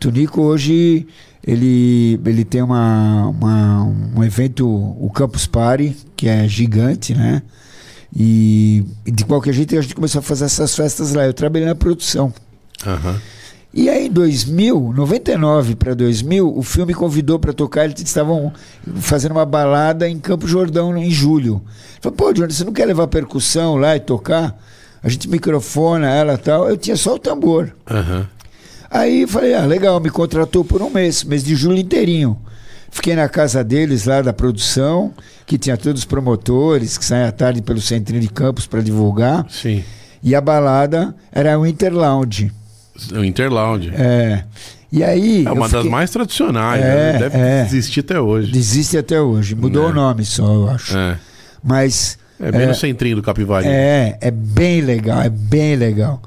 O 0.00 0.08
Tonico 0.10 0.40
hoje 0.40 1.06
ele, 1.46 2.18
ele 2.24 2.42
tem 2.42 2.62
uma, 2.62 3.26
uma- 3.28 3.82
um 4.16 4.24
evento, 4.24 4.66
o 4.66 5.10
Campus 5.14 5.46
Party, 5.46 5.94
que 6.16 6.26
é 6.26 6.48
gigante, 6.48 7.14
né? 7.14 7.42
E, 8.16 8.82
e 9.04 9.10
de 9.10 9.26
qualquer 9.26 9.52
jeito 9.52 9.76
a 9.76 9.80
gente 9.82 9.94
começou 9.94 10.20
a 10.20 10.22
fazer 10.22 10.46
essas 10.46 10.74
festas 10.74 11.12
lá. 11.12 11.26
Eu 11.26 11.34
trabalhei 11.34 11.68
na 11.68 11.74
produção. 11.74 12.32
Aham. 12.86 13.20
E 13.74 13.90
aí 13.90 14.06
em 14.06 14.10
2000, 14.10 14.90
99 14.96 15.76
para 15.76 15.92
2000, 15.94 16.50
o 16.56 16.62
filme 16.62 16.94
convidou 16.94 17.38
para 17.38 17.52
tocar, 17.52 17.84
eles 17.84 18.00
estavam 18.00 18.50
fazendo 18.96 19.32
uma 19.32 19.44
balada 19.44 20.08
em 20.08 20.18
Campo 20.18 20.48
Jordão 20.48 20.96
em 20.96 21.10
julho. 21.10 21.60
Falei, 22.00 22.16
pô, 22.16 22.32
Johnny, 22.32 22.54
você 22.54 22.64
não 22.64 22.72
quer 22.72 22.86
levar 22.86 23.06
percussão 23.06 23.76
lá 23.76 23.94
e 23.96 24.00
tocar? 24.00 24.58
A 25.02 25.08
gente 25.10 25.28
microfona 25.28 26.08
ela 26.08 26.34
e 26.34 26.38
tal. 26.38 26.68
Eu 26.70 26.76
tinha 26.78 26.96
só 26.96 27.16
o 27.16 27.18
tambor. 27.18 27.70
Aham. 27.88 28.26
Aí 28.90 29.26
falei, 29.26 29.54
ah, 29.54 29.64
legal, 29.64 30.00
me 30.00 30.10
contratou 30.10 30.64
por 30.64 30.82
um 30.82 30.90
mês, 30.90 31.22
mês 31.22 31.44
de 31.44 31.54
julho 31.54 31.78
inteirinho. 31.78 32.36
Fiquei 32.90 33.14
na 33.14 33.28
casa 33.28 33.62
deles 33.62 34.04
lá 34.06 34.20
da 34.20 34.32
produção, 34.32 35.12
que 35.46 35.56
tinha 35.56 35.76
todos 35.76 36.00
os 36.00 36.04
promotores 36.04 36.98
que 36.98 37.04
saem 37.04 37.24
à 37.24 37.30
tarde 37.32 37.62
pelo 37.62 37.80
centrinho 37.80 38.20
de 38.20 38.28
campus 38.28 38.66
para 38.66 38.80
divulgar. 38.82 39.46
Sim. 39.48 39.84
E 40.22 40.34
a 40.34 40.40
balada 40.40 41.14
era 41.30 41.56
o 41.58 41.62
Winter 41.62 41.94
Lounge. 41.94 42.52
O 43.12 43.24
Interlounge. 43.24 43.90
É. 43.94 44.44
E 44.92 45.02
aí. 45.04 45.46
É 45.46 45.52
uma 45.52 45.68
das 45.68 45.76
fiquei- 45.78 45.90
mais 45.90 46.10
tradicionais, 46.10 46.82
É, 46.84 47.12
né? 47.12 47.18
Deve 47.20 47.38
é. 47.38 47.62
existir 47.64 48.00
até 48.00 48.20
hoje. 48.20 48.58
Existe 48.58 48.98
até 48.98 49.20
hoje. 49.20 49.54
Mudou 49.54 49.84
Né? 49.84 49.90
o 49.90 49.94
nome 49.94 50.24
só, 50.24 50.52
eu 50.52 50.68
acho. 50.68 50.98
É. 50.98 51.16
Mas. 51.62 52.18
É 52.38 52.50
bem 52.50 52.62
É. 52.62 52.66
no 52.66 52.74
centrinho 52.74 53.16
do 53.16 53.22
Capivari. 53.22 53.66
É, 53.68 54.18
é 54.20 54.30
bem 54.30 54.80
legal, 54.80 55.22
é 55.22 55.28
bem 55.30 55.76
legal. 55.76 56.20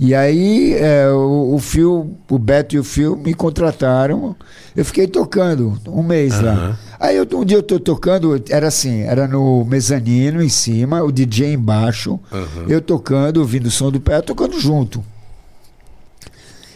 E 0.00 0.14
aí 0.14 0.74
é, 0.74 1.08
o, 1.10 1.54
o 1.54 1.58
Phil, 1.58 2.16
o 2.30 2.38
Beto 2.38 2.76
e 2.76 2.78
o 2.78 2.84
Phil 2.84 3.16
me 3.16 3.34
contrataram. 3.34 4.36
Eu 4.76 4.84
fiquei 4.84 5.08
tocando 5.08 5.76
um 5.88 6.02
mês 6.04 6.34
Aham. 6.34 6.44
lá. 6.44 6.78
Aí 7.00 7.16
eu- 7.16 7.26
um 7.34 7.44
dia 7.44 7.56
eu 7.58 7.62
tô 7.62 7.80
tocando, 7.80 8.40
era 8.48 8.68
assim, 8.68 9.00
era 9.02 9.26
no 9.26 9.64
mezanino 9.64 10.40
em 10.42 10.48
cima, 10.48 11.02
o 11.02 11.10
DJ 11.10 11.52
embaixo, 11.54 12.18
Aham. 12.32 12.66
eu 12.68 12.80
tocando, 12.80 13.38
ouvindo 13.38 13.66
o 13.66 13.70
som 13.72 13.90
do 13.90 14.00
pé, 14.00 14.20
tocando 14.20 14.58
junto. 14.60 15.02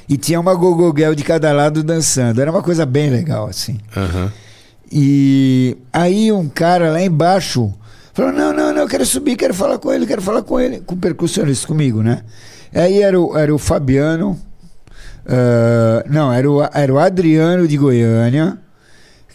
E 0.08 0.16
tinha 0.16 0.40
uma 0.40 0.54
gogogel 0.54 1.14
de 1.14 1.22
cada 1.22 1.52
lado 1.52 1.82
dançando. 1.84 2.40
Era 2.40 2.50
uma 2.50 2.62
coisa 2.62 2.84
bem 2.84 3.08
legal, 3.08 3.46
assim. 3.46 3.78
Aham. 3.96 4.32
E 4.90 5.76
aí 5.92 6.30
um 6.32 6.48
cara 6.48 6.90
lá 6.90 7.00
embaixo 7.00 7.72
falou: 8.12 8.32
Não, 8.32 8.52
não, 8.52 8.74
não, 8.74 8.82
eu 8.82 8.88
quero 8.88 9.06
subir, 9.06 9.36
quero 9.36 9.54
falar 9.54 9.78
com 9.78 9.92
ele, 9.92 10.06
quero 10.06 10.20
falar 10.20 10.42
com 10.42 10.58
ele, 10.60 10.80
com 10.80 10.94
o 10.94 10.98
percussionista 10.98 11.66
comigo, 11.66 12.02
né? 12.02 12.22
Aí 12.74 13.02
era 13.02 13.20
o, 13.20 13.36
era 13.36 13.54
o 13.54 13.58
Fabiano, 13.58 14.38
ah, 15.26 16.04
não, 16.08 16.32
era 16.32 16.50
o, 16.50 16.62
era 16.62 16.92
o 16.92 16.98
Adriano 16.98 17.66
de 17.68 17.76
Goiânia, 17.76 18.58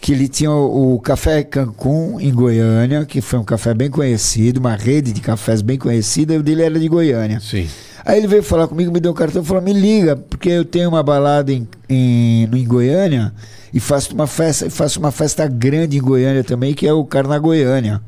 que 0.00 0.12
ele 0.12 0.28
tinha 0.28 0.50
o, 0.50 0.94
o 0.94 1.00
Café 1.00 1.42
Cancún 1.42 2.20
em 2.20 2.32
Goiânia, 2.32 3.04
que 3.04 3.20
foi 3.20 3.38
um 3.38 3.44
café 3.44 3.74
bem 3.74 3.90
conhecido, 3.90 4.58
uma 4.58 4.76
rede 4.76 5.12
de 5.12 5.20
cafés 5.20 5.60
bem 5.60 5.76
conhecida, 5.78 6.34
e 6.34 6.38
o 6.38 6.42
dele 6.42 6.62
era 6.62 6.78
de 6.78 6.88
Goiânia. 6.88 7.40
Sim. 7.40 7.68
Aí 8.04 8.18
ele 8.18 8.28
veio 8.28 8.42
falar 8.42 8.68
comigo, 8.68 8.92
me 8.92 9.00
deu 9.00 9.10
um 9.10 9.14
cartão 9.14 9.42
e 9.42 9.44
falou: 9.44 9.62
me 9.62 9.72
liga, 9.72 10.16
porque 10.16 10.48
eu 10.48 10.64
tenho 10.64 10.88
uma 10.88 11.02
balada 11.02 11.52
em, 11.52 11.66
em, 11.88 12.44
em 12.44 12.64
Goiânia 12.66 13.32
e 13.74 13.80
faço 13.80 14.14
uma 14.14 14.26
festa, 14.26 14.70
faço 14.70 14.98
uma 14.98 15.10
festa 15.10 15.46
grande 15.46 15.98
em 15.98 16.00
Goiânia 16.00 16.44
também, 16.44 16.74
que 16.74 16.86
é 16.86 16.92
o 16.92 17.04
Carna 17.04 17.38
Goiânia. 17.38 18.00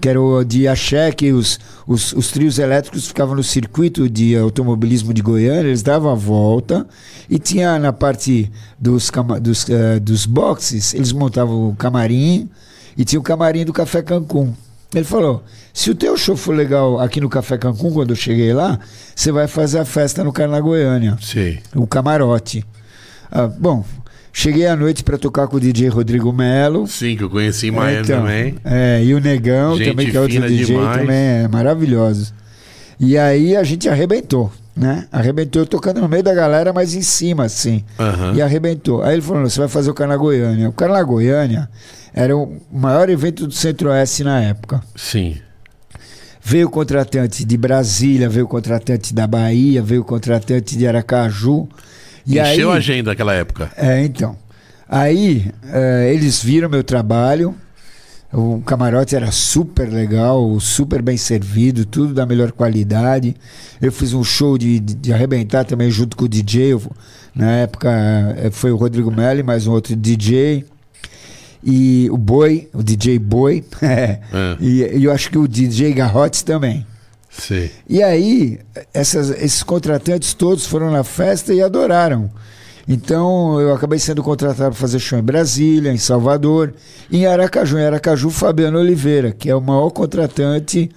Que 0.00 0.08
era 0.08 0.20
o 0.20 0.44
de 0.44 0.66
axé, 0.66 1.12
que 1.12 1.32
os, 1.32 1.58
os, 1.86 2.12
os 2.12 2.30
trios 2.30 2.58
elétricos 2.58 3.06
ficavam 3.06 3.34
no 3.34 3.42
circuito 3.42 4.08
de 4.08 4.36
automobilismo 4.36 5.14
de 5.14 5.22
Goiânia, 5.22 5.68
eles 5.68 5.82
davam 5.82 6.10
a 6.10 6.14
volta 6.14 6.86
e 7.28 7.38
tinha 7.38 7.78
na 7.78 7.92
parte 7.92 8.50
dos, 8.78 9.10
dos, 9.40 9.70
eh, 9.70 10.00
dos 10.00 10.26
boxes, 10.26 10.94
eles 10.94 11.12
montavam 11.12 11.68
o 11.68 11.76
camarim 11.76 12.48
e 12.96 13.04
tinha 13.04 13.20
o 13.20 13.22
camarim 13.22 13.64
do 13.64 13.72
Café 13.72 14.02
Cancún. 14.02 14.52
Ele 14.94 15.04
falou: 15.04 15.42
se 15.72 15.90
o 15.90 15.94
teu 15.94 16.16
show 16.16 16.36
for 16.36 16.54
legal 16.54 17.00
aqui 17.00 17.20
no 17.20 17.28
Café 17.28 17.58
Cancún, 17.58 17.92
quando 17.92 18.10
eu 18.10 18.16
cheguei 18.16 18.52
lá, 18.52 18.78
você 19.14 19.32
vai 19.32 19.48
fazer 19.48 19.80
a 19.80 19.84
festa 19.84 20.22
no 20.22 20.32
Carna 20.32 20.60
Goiânia, 20.60 21.18
Sei. 21.20 21.60
o 21.74 21.86
camarote. 21.86 22.64
Ah, 23.30 23.48
bom, 23.48 23.84
cheguei 24.34 24.66
à 24.66 24.74
noite 24.76 25.02
para 25.04 25.16
tocar 25.16 25.46
com 25.46 25.56
o 25.56 25.60
DJ 25.60 25.88
Rodrigo 25.88 26.32
Melo. 26.32 26.86
Sim, 26.88 27.16
que 27.16 27.22
eu 27.22 27.30
conheci 27.30 27.68
em 27.68 27.70
Miami 27.70 28.02
Então, 28.02 28.20
também. 28.20 28.54
É, 28.64 29.02
e 29.02 29.14
o 29.14 29.20
Negão 29.20 29.78
Gente 29.78 29.90
também, 29.90 30.10
que 30.10 30.16
é 30.16 30.20
outro 30.20 30.40
DJ 30.40 30.64
demais. 30.66 30.98
também, 31.00 31.16
é 31.16 31.48
maravilhoso. 31.48 32.34
E 32.98 33.16
aí 33.16 33.56
a 33.56 33.62
gente 33.62 33.88
arrebentou, 33.88 34.52
né? 34.76 35.06
Arrebentou 35.10 35.64
tocando 35.64 36.00
no 36.00 36.08
meio 36.08 36.22
da 36.22 36.34
galera, 36.34 36.72
mas 36.72 36.94
em 36.94 37.02
cima, 37.02 37.44
assim. 37.44 37.84
Aham. 37.98 38.34
E 38.34 38.42
arrebentou. 38.42 39.02
Aí 39.02 39.14
ele 39.14 39.22
falou: 39.22 39.48
você 39.48 39.58
vai 39.60 39.68
fazer 39.68 39.90
o 39.90 39.94
Carna 39.94 40.16
Goiânia. 40.16 40.68
O 40.68 40.72
Carna 40.72 41.02
Goiânia 41.02 41.68
era 42.12 42.36
o 42.36 42.60
maior 42.72 43.08
evento 43.08 43.46
do 43.46 43.52
Centro-Oeste 43.52 44.22
na 44.24 44.40
época. 44.40 44.82
Sim. 44.96 45.36
Veio 46.46 46.68
contratante 46.68 47.44
de 47.44 47.56
Brasília, 47.56 48.28
veio 48.28 48.46
contratante 48.46 49.14
da 49.14 49.26
Bahia, 49.26 49.80
veio 49.82 50.04
contratante 50.04 50.76
de 50.76 50.86
Aracaju. 50.86 51.66
E 52.26 52.38
Encheu 52.38 52.70
aí, 52.70 52.76
a 52.76 52.78
agenda 52.78 53.10
naquela 53.10 53.34
época. 53.34 53.70
É, 53.76 54.02
então. 54.04 54.36
Aí 54.88 55.50
eh, 55.72 56.12
eles 56.14 56.42
viram 56.42 56.68
meu 56.68 56.82
trabalho. 56.84 57.54
O 58.32 58.60
camarote 58.66 59.14
era 59.14 59.30
super 59.30 59.88
legal, 59.88 60.58
super 60.58 61.00
bem 61.00 61.16
servido, 61.16 61.84
tudo 61.86 62.12
da 62.12 62.26
melhor 62.26 62.50
qualidade. 62.50 63.36
Eu 63.80 63.92
fiz 63.92 64.12
um 64.12 64.24
show 64.24 64.58
de, 64.58 64.80
de, 64.80 64.94
de 64.94 65.12
arrebentar 65.12 65.64
também 65.64 65.88
junto 65.90 66.16
com 66.16 66.24
o 66.24 66.28
DJ. 66.28 66.72
Eu- 66.72 66.82
na 67.34 67.50
época 67.52 67.90
eh, 68.38 68.50
foi 68.50 68.70
o 68.72 68.76
Rodrigo 68.76 69.10
Melli, 69.10 69.42
mais 69.42 69.66
um 69.66 69.72
outro 69.72 69.94
DJ. 69.94 70.64
E 71.62 72.08
o 72.10 72.16
Boi, 72.18 72.68
o 72.74 72.82
DJ 72.82 73.18
Boi. 73.18 73.64
É. 73.82 74.18
e, 74.60 74.82
e 74.98 75.04
eu 75.04 75.12
acho 75.12 75.30
que 75.30 75.38
o 75.38 75.46
DJ 75.48 75.92
Garrotes 75.92 76.42
também. 76.42 76.84
Sei. 77.36 77.70
E 77.88 78.02
aí, 78.02 78.58
essas- 78.92 79.30
esses 79.30 79.62
contratantes 79.62 80.34
todos 80.34 80.66
foram 80.66 80.90
na 80.90 81.02
festa 81.04 81.52
e 81.52 81.60
adoraram. 81.60 82.30
Então, 82.86 83.58
eu 83.60 83.72
acabei 83.74 83.98
sendo 83.98 84.22
contratado 84.22 84.70
para 84.70 84.80
fazer 84.80 84.98
show 84.98 85.18
em 85.18 85.22
Brasília, 85.22 85.90
em 85.90 85.96
Salvador, 85.96 86.74
em 87.10 87.26
Aracaju. 87.26 87.78
Em 87.78 87.86
Aracaju, 87.86 88.30
Fabiano 88.30 88.78
Oliveira, 88.78 89.32
que 89.32 89.48
é 89.48 89.54
o 89.56 89.60
maior 89.60 89.90
contratante 89.90 90.90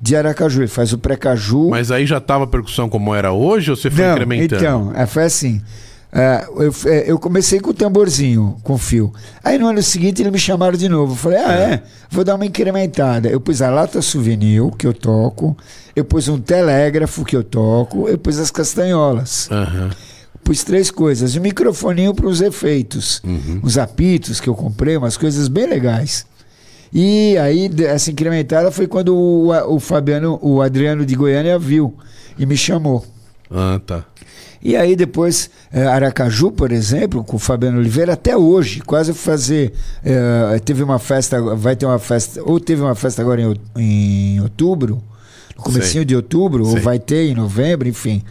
de 0.00 0.16
Aracaju. 0.16 0.62
Ele 0.62 0.68
faz 0.68 0.92
o 0.92 0.98
pré-caju. 0.98 1.68
Mas 1.70 1.90
aí 1.92 2.06
já 2.06 2.20
tava 2.20 2.44
a 2.44 2.46
percussão 2.46 2.88
como 2.88 3.14
era 3.14 3.32
hoje 3.32 3.70
ou 3.70 3.76
você 3.76 3.88
foi 3.90 4.04
Não, 4.04 4.12
incrementando? 4.12 4.56
então, 4.62 4.92
é, 4.96 5.06
foi 5.06 5.24
assim. 5.24 5.62
É, 6.10 6.46
eu, 6.56 6.74
é, 6.86 7.10
eu 7.10 7.18
comecei 7.18 7.60
com 7.60 7.70
o 7.70 7.74
tamborzinho, 7.74 8.56
com 8.62 8.78
fio. 8.78 9.12
Aí 9.44 9.58
no 9.58 9.68
ano 9.68 9.82
seguinte 9.82 10.22
eles 10.22 10.32
me 10.32 10.38
chamaram 10.38 10.76
de 10.76 10.88
novo. 10.88 11.12
Eu 11.12 11.16
falei, 11.16 11.38
ah, 11.38 11.52
é? 11.52 11.82
Vou 12.10 12.24
dar 12.24 12.34
uma 12.34 12.46
incrementada. 12.46 13.28
Eu 13.28 13.40
pus 13.40 13.60
a 13.60 13.70
lata 13.70 14.00
souvenir, 14.00 14.62
que 14.78 14.86
eu 14.86 14.94
toco. 14.94 15.56
Eu 15.94 16.04
pus 16.04 16.28
um 16.28 16.40
telégrafo, 16.40 17.24
que 17.24 17.36
eu 17.36 17.44
toco. 17.44 18.08
Eu 18.08 18.16
pus 18.16 18.38
as 18.38 18.50
castanholas. 18.50 19.48
Aham. 19.50 19.90
Pus 20.42 20.64
três 20.64 20.90
coisas. 20.90 21.36
Um 21.36 21.40
microfoninho 21.40 22.14
para 22.14 22.26
os 22.26 22.40
efeitos. 22.40 23.20
Uns 23.62 23.76
apitos 23.76 24.40
que 24.40 24.48
eu 24.48 24.54
comprei, 24.54 24.96
umas 24.96 25.16
coisas 25.16 25.46
bem 25.46 25.66
legais. 25.66 26.24
E 26.90 27.36
aí, 27.36 27.70
essa 27.84 28.10
incrementada 28.10 28.70
foi 28.70 28.86
quando 28.86 29.14
o, 29.14 29.50
o 29.74 29.78
Fabiano, 29.78 30.38
o 30.40 30.62
Adriano 30.62 31.04
de 31.04 31.14
Goiânia 31.14 31.58
viu 31.58 31.94
e 32.38 32.46
me 32.46 32.56
chamou. 32.56 33.04
Ah, 33.50 33.78
tá. 33.84 34.04
E 34.62 34.76
aí 34.76 34.96
depois, 34.96 35.50
eh, 35.72 35.84
Aracaju, 35.86 36.50
por 36.50 36.72
exemplo, 36.72 37.22
com 37.22 37.36
o 37.36 37.38
Fabiano 37.38 37.78
Oliveira, 37.78 38.14
até 38.14 38.36
hoje, 38.36 38.80
quase 38.80 39.12
fazer. 39.12 39.72
eh, 40.04 40.60
teve 40.64 40.82
uma 40.82 40.98
festa, 40.98 41.40
vai 41.54 41.76
ter 41.76 41.86
uma 41.86 41.98
festa, 41.98 42.42
ou 42.44 42.58
teve 42.58 42.82
uma 42.82 42.94
festa 42.94 43.22
agora 43.22 43.40
em, 43.40 43.54
em 43.76 44.40
outubro, 44.40 45.02
no 45.56 45.62
comecinho 45.62 46.00
Sei. 46.00 46.04
de 46.04 46.16
outubro, 46.16 46.66
ou 46.66 46.80
vai 46.80 46.98
ter 46.98 47.30
em 47.30 47.34
novembro, 47.34 47.88
enfim. 47.88 48.22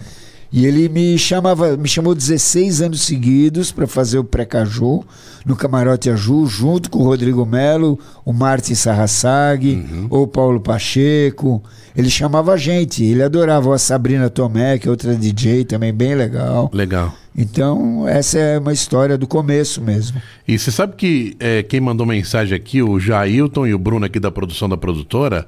E 0.52 0.66
ele 0.66 0.88
me 0.88 1.18
chamava, 1.18 1.76
me 1.76 1.88
chamou 1.90 2.16
16 2.16 2.82
anos 2.82 3.02
seguidos 3.02 3.72
para 3.72 3.86
fazer 3.86 4.18
o 4.18 4.24
pré-caju 4.24 5.04
no 5.46 5.56
Camarote 5.56 6.10
Aju, 6.10 6.46
junto 6.46 6.90
com 6.90 7.00
o 7.00 7.04
Rodrigo 7.04 7.46
Melo, 7.46 8.00
o 8.26 8.32
Martin 8.34 8.74
Sarrasag, 8.74 9.76
Uhum. 9.76 10.08
ou 10.10 10.24
o 10.24 10.28
Paulo 10.28 10.60
Pacheco. 10.60 11.62
Ele 11.96 12.10
chamava 12.10 12.54
a 12.54 12.58
gente, 12.58 13.04
ele 13.04 13.24
adorava 13.24 13.74
a 13.74 13.78
Sabrina 13.78 14.30
Tomé, 14.30 14.78
que 14.78 14.88
é 14.88 14.92
outra 14.92 15.16
DJ 15.16 15.66
também 15.66 15.94
bem 15.94 16.16
legal. 16.16 16.70
Legal. 16.74 17.14
Então, 17.36 18.08
essa 18.08 18.38
é 18.40 18.58
uma 18.60 18.74
história 18.74 19.18
do 19.18 19.28
começo 19.28 19.82
mesmo. 19.82 20.22
E 20.48 20.58
você 20.58 20.72
sabe 20.72 20.96
que 20.96 21.36
é, 21.40 21.62
quem 21.64 21.80
mandou 21.80 22.06
mensagem 22.06 22.56
aqui, 22.56 22.82
o 22.82 23.00
Jailton 23.00 23.68
e 23.68 23.74
o 23.74 23.80
Bruno 23.80 24.06
aqui 24.06 24.20
da 24.20 24.32
produção 24.32 24.68
da 24.68 24.76
produtora, 24.78 25.48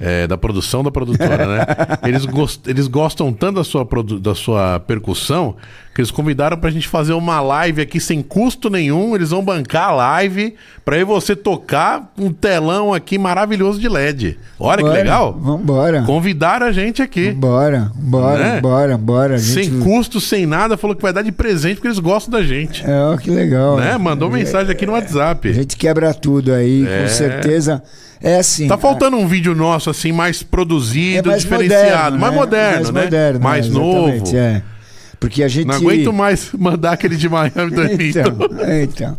É, 0.00 0.28
da 0.28 0.38
produção 0.38 0.84
da 0.84 0.92
produtora, 0.92 1.44
né? 1.46 1.66
Eles, 2.06 2.24
gos- 2.24 2.60
eles 2.68 2.86
gostam 2.86 3.32
tanto 3.32 3.56
da 3.56 3.64
sua, 3.64 3.86
da 4.20 4.32
sua 4.32 4.78
percussão 4.78 5.56
que 5.92 6.00
eles 6.00 6.12
convidaram 6.12 6.56
pra 6.56 6.70
gente 6.70 6.86
fazer 6.86 7.12
uma 7.14 7.40
live 7.40 7.82
aqui 7.82 7.98
sem 7.98 8.22
custo 8.22 8.70
nenhum. 8.70 9.16
Eles 9.16 9.30
vão 9.30 9.42
bancar 9.42 9.88
a 9.88 9.92
live 9.92 10.54
pra 10.84 10.94
aí 10.94 11.02
você 11.02 11.34
tocar 11.34 12.12
um 12.16 12.30
telão 12.32 12.94
aqui 12.94 13.18
maravilhoso 13.18 13.80
de 13.80 13.88
LED. 13.88 14.38
Olha 14.60 14.76
que 14.76 14.84
Bora, 14.84 14.94
legal! 14.94 15.32
Vambora. 15.32 16.02
Convidaram 16.02 16.66
a 16.66 16.70
gente 16.72 17.02
aqui. 17.02 17.32
Bora, 17.32 17.90
bora, 17.96 18.38
Né? 18.54 18.60
bora, 18.60 18.96
bora. 18.96 19.34
A 19.34 19.38
gente- 19.38 19.68
Sem 19.68 19.80
custo, 19.80 20.20
sem 20.20 20.46
nada, 20.46 20.76
falou 20.76 20.94
que 20.94 21.02
vai 21.02 21.12
dar 21.12 21.22
de 21.22 21.32
presente 21.32 21.74
porque 21.76 21.88
eles 21.88 21.98
gostam 21.98 22.38
da 22.38 22.46
gente. 22.46 22.84
É, 22.86 23.02
ó, 23.02 23.16
que 23.16 23.30
legal. 23.30 23.76
Né? 23.78 23.98
Mandou 23.98 24.30
mensagem 24.30 24.70
aqui 24.70 24.86
no 24.86 24.92
A 24.92 24.98
WhatsApp. 24.98 25.52
gente 25.52 25.76
quebra 25.76 26.14
tudo 26.14 26.52
aí, 26.52 26.86
É. 26.86 27.02
com 27.02 27.08
certeza. 27.08 27.82
É 28.22 28.36
assim. 28.36 28.66
Tá 28.66 28.76
faltando 28.76 29.16
um 29.16 29.26
vídeo 29.26 29.54
nosso 29.54 29.90
assim 29.90 30.12
mais 30.12 30.42
é 30.42 30.44
produzido, 30.44 31.30
mais 31.30 31.42
diferenciado, 31.42 32.18
moderno, 32.18 32.18
mais 32.18 32.32
né? 32.32 32.38
moderno, 32.38 32.74
mais 32.74 32.94
né? 32.94 33.04
Moderno, 33.04 33.40
mais 33.40 33.66
é, 33.66 33.70
novo. 33.70 34.36
É. 34.36 34.62
Porque 35.20 35.42
a 35.42 35.48
gente. 35.48 35.66
Não 35.66 35.74
aguento 35.74 36.12
mais 36.12 36.50
mandar 36.56 36.92
aquele 36.92 37.16
de 37.16 37.28
Miami 37.28 37.70
2000. 37.70 38.08
Então, 38.08 38.48
é, 38.60 38.82
então. 38.82 39.18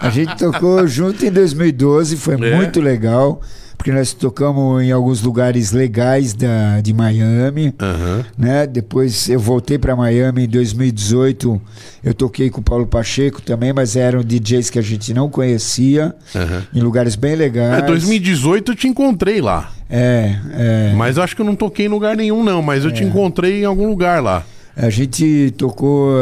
A 0.00 0.10
gente 0.10 0.36
tocou 0.36 0.86
junto 0.86 1.24
em 1.24 1.30
2012, 1.30 2.16
foi 2.16 2.34
É. 2.34 2.56
muito 2.56 2.80
legal, 2.80 3.40
porque 3.88 3.92
nós 3.92 4.12
tocamos 4.12 4.82
em 4.82 4.92
alguns 4.92 5.22
lugares 5.22 5.72
legais 5.72 6.34
da, 6.34 6.78
de 6.82 6.92
Miami. 6.92 7.74
Aham. 7.80 8.24
Né? 8.36 8.66
Depois 8.66 9.30
eu 9.30 9.40
voltei 9.40 9.78
para 9.78 9.96
Miami 9.96 10.44
em 10.44 10.48
2018. 10.48 11.60
Eu 12.04 12.12
toquei 12.12 12.50
com 12.50 12.60
o 12.60 12.62
Paulo 12.62 12.86
Pacheco 12.86 13.40
também, 13.40 13.72
mas 13.72 13.96
eram 13.96 14.22
DJs 14.22 14.68
que 14.68 14.78
a 14.78 14.82
gente 14.82 15.14
não 15.14 15.30
conhecia, 15.30 16.14
aham. 16.36 16.66
em 16.74 16.80
lugares 16.80 17.16
bem 17.16 17.34
legais. 17.34 17.82
É, 17.82 17.86
2018 17.86 18.72
eu 18.72 18.76
te 18.76 18.88
encontrei 18.88 19.40
lá. 19.40 19.72
É, 19.88 20.36
é. 20.52 20.92
Mas 20.94 21.16
eu 21.16 21.22
acho 21.22 21.34
que 21.34 21.40
eu 21.40 21.46
não 21.46 21.56
toquei 21.56 21.86
em 21.86 21.88
lugar 21.88 22.14
nenhum, 22.14 22.44
não. 22.44 22.60
Mas 22.60 22.84
eu 22.84 22.92
te 22.92 23.02
encontrei 23.02 23.62
em 23.62 23.64
algum 23.64 23.88
lugar 23.88 24.22
lá. 24.22 24.44
A 24.76 24.90
gente 24.90 25.54
tocou 25.56 26.12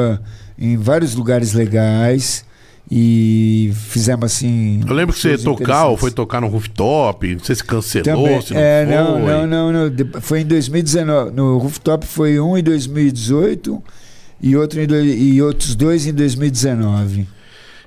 em 0.56 0.76
vários 0.76 1.16
lugares 1.16 1.52
legais 1.52 2.44
e 2.90 3.72
fizemos 3.74 4.24
assim. 4.26 4.80
Eu 4.86 4.94
lembro 4.94 5.14
que 5.14 5.20
você 5.20 5.30
ia 5.30 5.38
shows 5.38 5.44
tocar 5.58 5.86
ou 5.86 5.94
interessantes. 5.94 6.00
foi 6.00 6.10
tocar 6.12 6.40
no 6.40 6.46
rooftop. 6.46 7.34
Não 7.34 7.44
sei 7.44 7.54
se 7.56 7.64
cancelou, 7.64 8.04
Também. 8.24 8.42
se 8.42 8.54
não 8.54 8.60
é, 8.60 8.86
foi. 8.86 8.94
não, 8.94 9.18
não, 9.46 9.72
não, 9.72 9.90
não. 9.90 10.20
Foi 10.20 10.40
em 10.40 10.46
2019. 10.46 11.30
No 11.32 11.58
Rooftop 11.58 12.06
foi 12.06 12.38
um 12.38 12.56
em 12.56 12.62
2018 12.62 13.82
e, 14.40 14.56
outro 14.56 14.80
em 14.80 14.86
e 14.86 15.42
outros 15.42 15.74
dois 15.74 16.06
em 16.06 16.12
2019. 16.12 17.26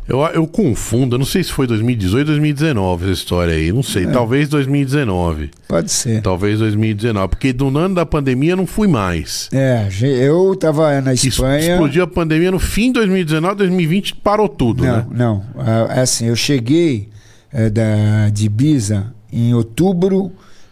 Eu, 0.09 0.19
eu 0.33 0.47
confundo, 0.47 1.15
eu 1.15 1.19
não 1.19 1.25
sei 1.25 1.43
se 1.43 1.51
foi 1.51 1.67
2018 1.67 2.19
ou 2.21 2.25
2019 2.25 3.03
essa 3.05 3.13
história 3.13 3.53
aí. 3.53 3.71
Não 3.71 3.81
É. 3.81 3.83
sei, 3.83 4.07
talvez 4.07 4.49
2019. 4.49 5.51
Pode 5.67 5.91
ser. 5.91 6.21
Talvez 6.21 6.57
2019. 6.59 7.27
Porque 7.29 7.53
do 7.53 7.67
ano 7.77 7.93
da 7.95 8.05
pandemia 8.05 8.53
eu 8.53 8.57
não 8.57 8.65
fui 8.65 8.87
mais. 8.87 9.49
É, 9.53 9.87
eu 10.01 10.55
tava 10.55 10.99
na 11.01 11.13
Es- 11.13 11.23
Espanha. 11.23 11.73
Explodiu 11.73 12.03
a 12.03 12.07
pandemia 12.07 12.49
no 12.51 12.59
fim 12.59 12.87
de 12.87 12.93
2019, 12.93 13.55
2020 13.55 14.15
parou 14.15 14.49
tudo, 14.49 14.83
Não, 14.83 14.97
né? 14.97 15.05
não. 15.11 15.43
Ah, 15.57 15.87
É 15.97 16.01
assim, 16.01 16.25
eu 16.25 16.35
cheguei 16.35 17.09
eh, 17.53 17.69
da, 17.69 18.29
de 18.31 18.45
Ibiza 18.45 19.13
em 19.31 19.53
outubro 19.53 20.31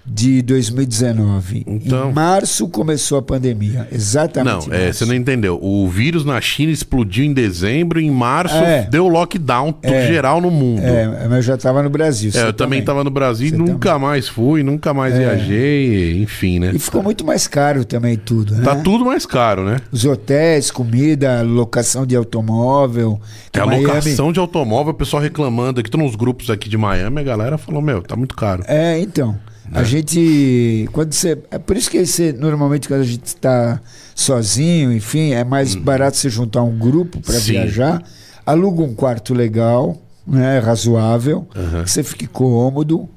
de 0.09 0.41
2019. 0.41 1.63
Então- 1.67 2.09
Em 2.09 2.13
março 2.13 2.67
começou 2.69 3.17
a 3.17 3.21
pandemia. 3.21 3.87
Exatamente. 3.91 4.69
Não, 4.69 4.73
é, 4.75 4.91
você 4.91 5.05
não 5.05 5.13
entendeu. 5.13 5.59
O 5.61 5.87
vírus 5.87 6.23
na 6.23 6.39
China 6.39 6.71
explodiu 6.71 7.25
em 7.25 7.33
dezembro, 7.33 7.99
em 7.99 8.09
março 8.09 8.55
É. 8.55 8.87
deu 8.89 9.07
lockdown 9.07 9.75
É. 9.83 10.07
geral 10.07 10.39
no 10.39 10.49
mundo. 10.49 10.81
É, 10.81 11.03
É, 11.23 11.27
mas 11.27 11.37
eu 11.37 11.41
já 11.43 11.55
estava 11.55 11.83
no 11.83 11.89
Brasil. 11.89 12.31
você 12.31 12.41
eu 12.43 12.53
também 12.53 12.79
estava 12.79 13.03
no 13.03 13.09
Brasil, 13.09 13.49
Você 13.49 13.57
nunca 13.57 13.99
mais 13.99 14.27
fui, 14.27 14.63
nunca 14.63 14.93
mais 14.93 15.13
É. 15.13 15.19
viajei, 15.19 16.21
enfim, 16.21 16.59
né? 16.59 16.71
E 16.73 16.79
ficou 16.79 17.03
muito 17.03 17.25
mais 17.25 17.47
caro 17.47 17.83
também 17.83 18.15
tudo, 18.17 18.55
né? 18.55 18.63
Tá 18.63 18.75
tudo 18.75 19.03
mais 19.05 19.25
caro, 19.25 19.63
né? 19.65 19.77
Os 19.91 20.05
hotéis, 20.05 20.71
comida, 20.71 21.41
locação 21.41 22.05
de 22.05 22.15
automóvel. 22.15 23.19
É 23.53 23.59
a 23.59 23.65
Miami- 23.65 23.85
locação 23.85 24.31
de 24.31 24.39
automóvel, 24.39 24.91
o 24.93 24.95
pessoal 24.95 25.21
reclamando 25.21 25.79
aqui, 25.79 25.89
tô 25.89 25.97
nos 25.97 26.15
grupos 26.15 26.49
aqui 26.49 26.69
de 26.69 26.77
Miami, 26.77 27.19
a 27.19 27.23
galera 27.23 27.57
falou, 27.57 27.81
meu, 27.81 28.01
tá 28.01 28.15
muito 28.15 28.35
caro. 28.35 28.63
É, 28.67 28.99
então. 28.99 29.35
Né? 29.69 29.79
A 29.79 29.83
gente. 29.83 30.87
Quando 30.91 31.13
você. 31.13 31.37
É 31.51 31.57
por 31.59 31.75
isso 31.77 31.89
que 31.89 32.05
você, 32.05 32.31
normalmente, 32.33 32.87
quando 32.87 33.01
a 33.01 33.05
gente 33.05 33.25
está 33.25 33.81
sozinho, 34.15 34.91
enfim, 34.93 35.31
é 35.33 35.43
mais 35.43 35.75
barato 35.75 36.17
você 36.17 36.29
juntar 36.29 36.63
um 36.63 36.77
grupo 36.77 37.19
para 37.21 37.35
Uhum. 37.35 37.41
Viajar. 37.41 38.03
Aluga 38.45 38.81
um 38.81 38.93
quarto 38.95 39.33
legal, 39.33 39.97
né? 40.25 40.59
Razoável, 40.59 41.47
Aham. 41.55 41.83
que 41.83 41.91
você 41.91 42.01
fique 42.01 42.25
cômodo, 42.27 43.09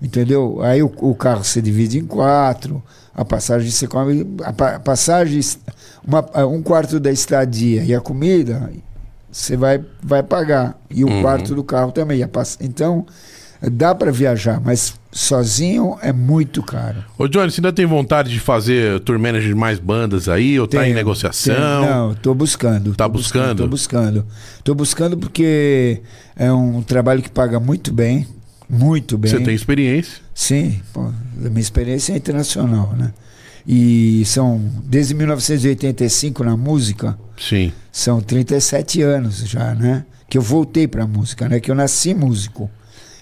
entendeu? 0.00 0.60
Aí 0.62 0.82
o, 0.82 0.92
o 0.98 1.14
carro 1.14 1.44
você 1.44 1.62
divide 1.62 1.98
em 1.98 2.04
quatro, 2.04 2.82
a 3.14 3.24
passagem 3.24 3.70
você 3.70 3.86
come. 3.86 4.26
A, 4.42 4.52
pa- 4.52 4.74
a 4.76 4.80
passagem, 4.80 5.40
uma, 6.04 6.24
um 6.46 6.60
quarto 6.62 6.98
da 6.98 7.12
estadia 7.12 7.84
e 7.84 7.94
a 7.94 8.00
comida, 8.00 8.70
você 9.30 9.56
vai, 9.56 9.80
vai 10.02 10.22
pagar. 10.22 10.76
E 10.90 11.04
o 11.04 11.08
Uhum. 11.08 11.22
quarto 11.22 11.54
do 11.54 11.62
carro 11.62 11.92
também. 11.92 12.22
A 12.22 12.28
Então, 12.60 13.06
dá 13.70 13.94
para 13.94 14.10
viajar, 14.10 14.60
mas 14.60 14.94
sozinho 15.12 15.98
é 16.00 16.12
muito 16.12 16.62
caro. 16.62 17.04
Ô, 17.18 17.28
Johnny, 17.28 17.50
você 17.50 17.60
ainda 17.60 17.72
tem 17.72 17.84
vontade 17.84 18.30
de 18.30 18.40
fazer 18.40 18.98
tour 19.00 19.18
manager 19.18 19.48
de 19.48 19.54
mais 19.54 19.78
bandas 19.78 20.28
aí, 20.28 20.58
ou 20.58 20.66
tá 20.66 20.78
em 20.78 20.84
Tenho, 20.84 20.94
negociação? 20.94 21.54
tenho. 21.54 21.80
Não, 21.90 22.12
estou 22.12 22.34
buscando. 22.34 22.94
Tá 22.94 23.06
buscando? 23.06 23.52
Estou 23.52 23.68
buscando. 23.68 24.26
Estou 24.58 24.74
buscando 24.74 25.18
porque 25.18 26.00
é 26.34 26.50
um 26.50 26.82
trabalho 26.82 27.22
que 27.22 27.30
paga 27.30 27.60
muito 27.60 27.92
bem. 27.92 28.26
Muito 28.68 29.18
bem. 29.18 29.30
Você 29.30 29.40
tem 29.40 29.54
experiência? 29.54 30.22
Sim, 30.34 30.80
pô, 30.94 31.02
a 31.02 31.48
minha 31.50 31.60
experiência 31.60 32.14
é 32.14 32.16
internacional, 32.16 32.94
né? 32.96 33.12
E 33.66 34.24
são, 34.24 34.60
desde 34.84 35.14
1985 35.14 36.42
na 36.42 36.56
música, 36.56 37.16
Sim. 37.38 37.70
são 37.92 38.20
37 38.20 39.02
anos 39.02 39.38
já, 39.46 39.74
né? 39.74 40.04
Que 40.28 40.38
eu 40.38 40.42
voltei 40.42 40.88
para 40.88 41.04
a 41.04 41.06
música, 41.06 41.48
né? 41.48 41.60
Que 41.60 41.70
eu 41.70 41.74
nasci 41.74 42.14
músico. 42.14 42.70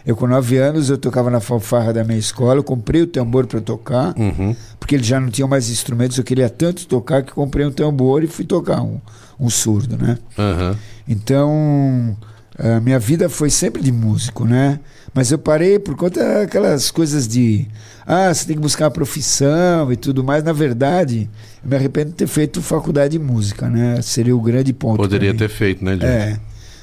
Eu 0.06 0.16
com 0.16 0.26
9 0.26 0.56
anos 0.58 0.88
eu 0.88 0.96
tocava 0.98 1.30
na 1.30 1.40
fanfarra 1.40 1.92
da 1.92 2.02
minha 2.04 2.18
escola, 2.18 2.62
comprei 2.62 3.02
o 3.02 3.06
tambor 3.06 3.46
para 3.46 3.60
tocar, 3.60 4.14
Uhum. 4.18 4.56
porque 4.78 4.94
eles 4.94 5.06
já 5.06 5.20
não 5.20 5.28
tinham 5.28 5.48
mais 5.48 5.68
instrumentos, 5.70 6.16
eu 6.16 6.24
queria 6.24 6.48
tanto 6.48 6.86
tocar 6.86 7.22
que 7.22 7.32
comprei 7.32 7.66
um 7.66 7.70
tambor 7.70 8.24
e 8.24 8.26
fui 8.26 8.44
tocar 8.44 8.82
um, 8.82 8.98
um 9.38 9.50
surdo, 9.50 9.96
né? 9.98 10.18
Aham. 10.38 10.76
Então, 11.06 12.16
a 12.58 12.80
minha 12.80 12.98
vida 12.98 13.28
foi 13.28 13.50
sempre 13.50 13.82
de 13.82 13.92
músico, 13.92 14.44
né? 14.44 14.80
Mas 15.12 15.30
eu 15.32 15.38
parei 15.38 15.78
por 15.78 15.96
conta 15.96 16.40
daquelas 16.40 16.90
coisas 16.90 17.26
de. 17.26 17.66
Ah, 18.06 18.32
você 18.32 18.46
tem 18.46 18.56
que 18.56 18.62
buscar 18.62 18.84
uma 18.84 18.90
profissão 18.90 19.92
e 19.92 19.96
tudo 19.96 20.22
mais. 20.22 20.42
Na 20.44 20.52
verdade, 20.52 21.28
eu 21.62 21.68
me 21.70 21.76
arrependo 21.76 22.10
de 22.10 22.16
ter 22.16 22.26
feito 22.26 22.62
faculdade 22.62 23.18
de 23.18 23.24
música, 23.24 23.68
né? 23.68 24.00
Seria 24.02 24.34
o 24.36 24.40
grande 24.40 24.72
ponto. 24.72 24.96
Poderia 24.98 25.34
ter 25.34 25.48
feito, 25.48 25.84
né, 25.84 25.92
Johnny? 25.96 26.04
É. 26.06 26.40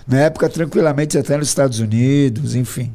Na 0.08 0.18
época, 0.20 0.50
tranquilamente, 0.50 1.18
até 1.18 1.38
nos 1.38 1.48
Estados 1.48 1.80
Unidos, 1.80 2.54
enfim. 2.56 2.94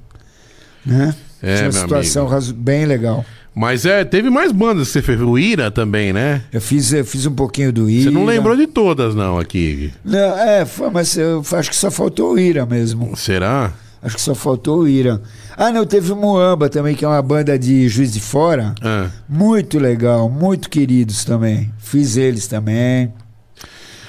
Né? 0.85 1.15
É, 1.43 1.57
Tinha 1.57 1.67
uma 1.67 1.73
situação 1.73 2.29
amigo. 2.29 2.53
bem 2.55 2.87
legal. 2.87 3.25
Mas 3.55 3.85
é, 3.85 4.05
teve 4.05 4.31
mais 4.31 4.51
bandas 4.51 4.87
que 4.89 4.93
você 4.95 5.03
fez. 5.03 5.21
O 5.21 5.39
Ira 5.39 5.71
também, 5.71 6.13
né? 6.13 6.43
Eu 6.53 6.61
fiz, 6.61 6.93
eu 6.93 7.05
fiz 7.05 7.27
um 7.27 7.35
pouquinho 7.35 7.73
do 7.73 7.89
Ira. 7.91 8.05
Você 8.05 8.11
não 8.11 8.25
lembrou 8.25 8.57
de 8.57 8.67
todas, 8.67 9.15
não, 9.15 9.39
aqui. 9.39 9.93
Não, 10.05 10.19
é, 10.19 10.67
mas 10.93 11.17
eu 11.17 11.45
acho 11.53 11.69
que 11.69 11.77
só 11.77 11.91
faltou 11.91 12.33
o 12.33 12.39
Ira 12.39 12.65
mesmo. 12.65 13.15
Será? 13.17 13.73
Acho 14.03 14.17
que 14.17 14.23
só 14.23 14.35
faltou 14.35 14.81
o 14.81 14.89
Ira. 14.89 15.21
Ah, 15.57 15.71
não, 15.71 15.85
teve 15.85 16.11
o 16.13 16.17
Moamba 16.17 16.69
também, 16.69 16.95
que 16.95 17.05
é 17.05 17.09
uma 17.09 17.21
banda 17.23 17.59
de 17.59 17.89
Juiz 17.89 18.13
de 18.13 18.21
Fora. 18.21 18.75
Ah, 18.81 19.09
Muito 19.29 19.79
legal, 19.79 20.29
muito 20.31 20.71
queridos 20.71 21.25
também. 21.25 21.71
Fiz 21.79 22.17
eles 22.17 22.47
também. 22.47 23.13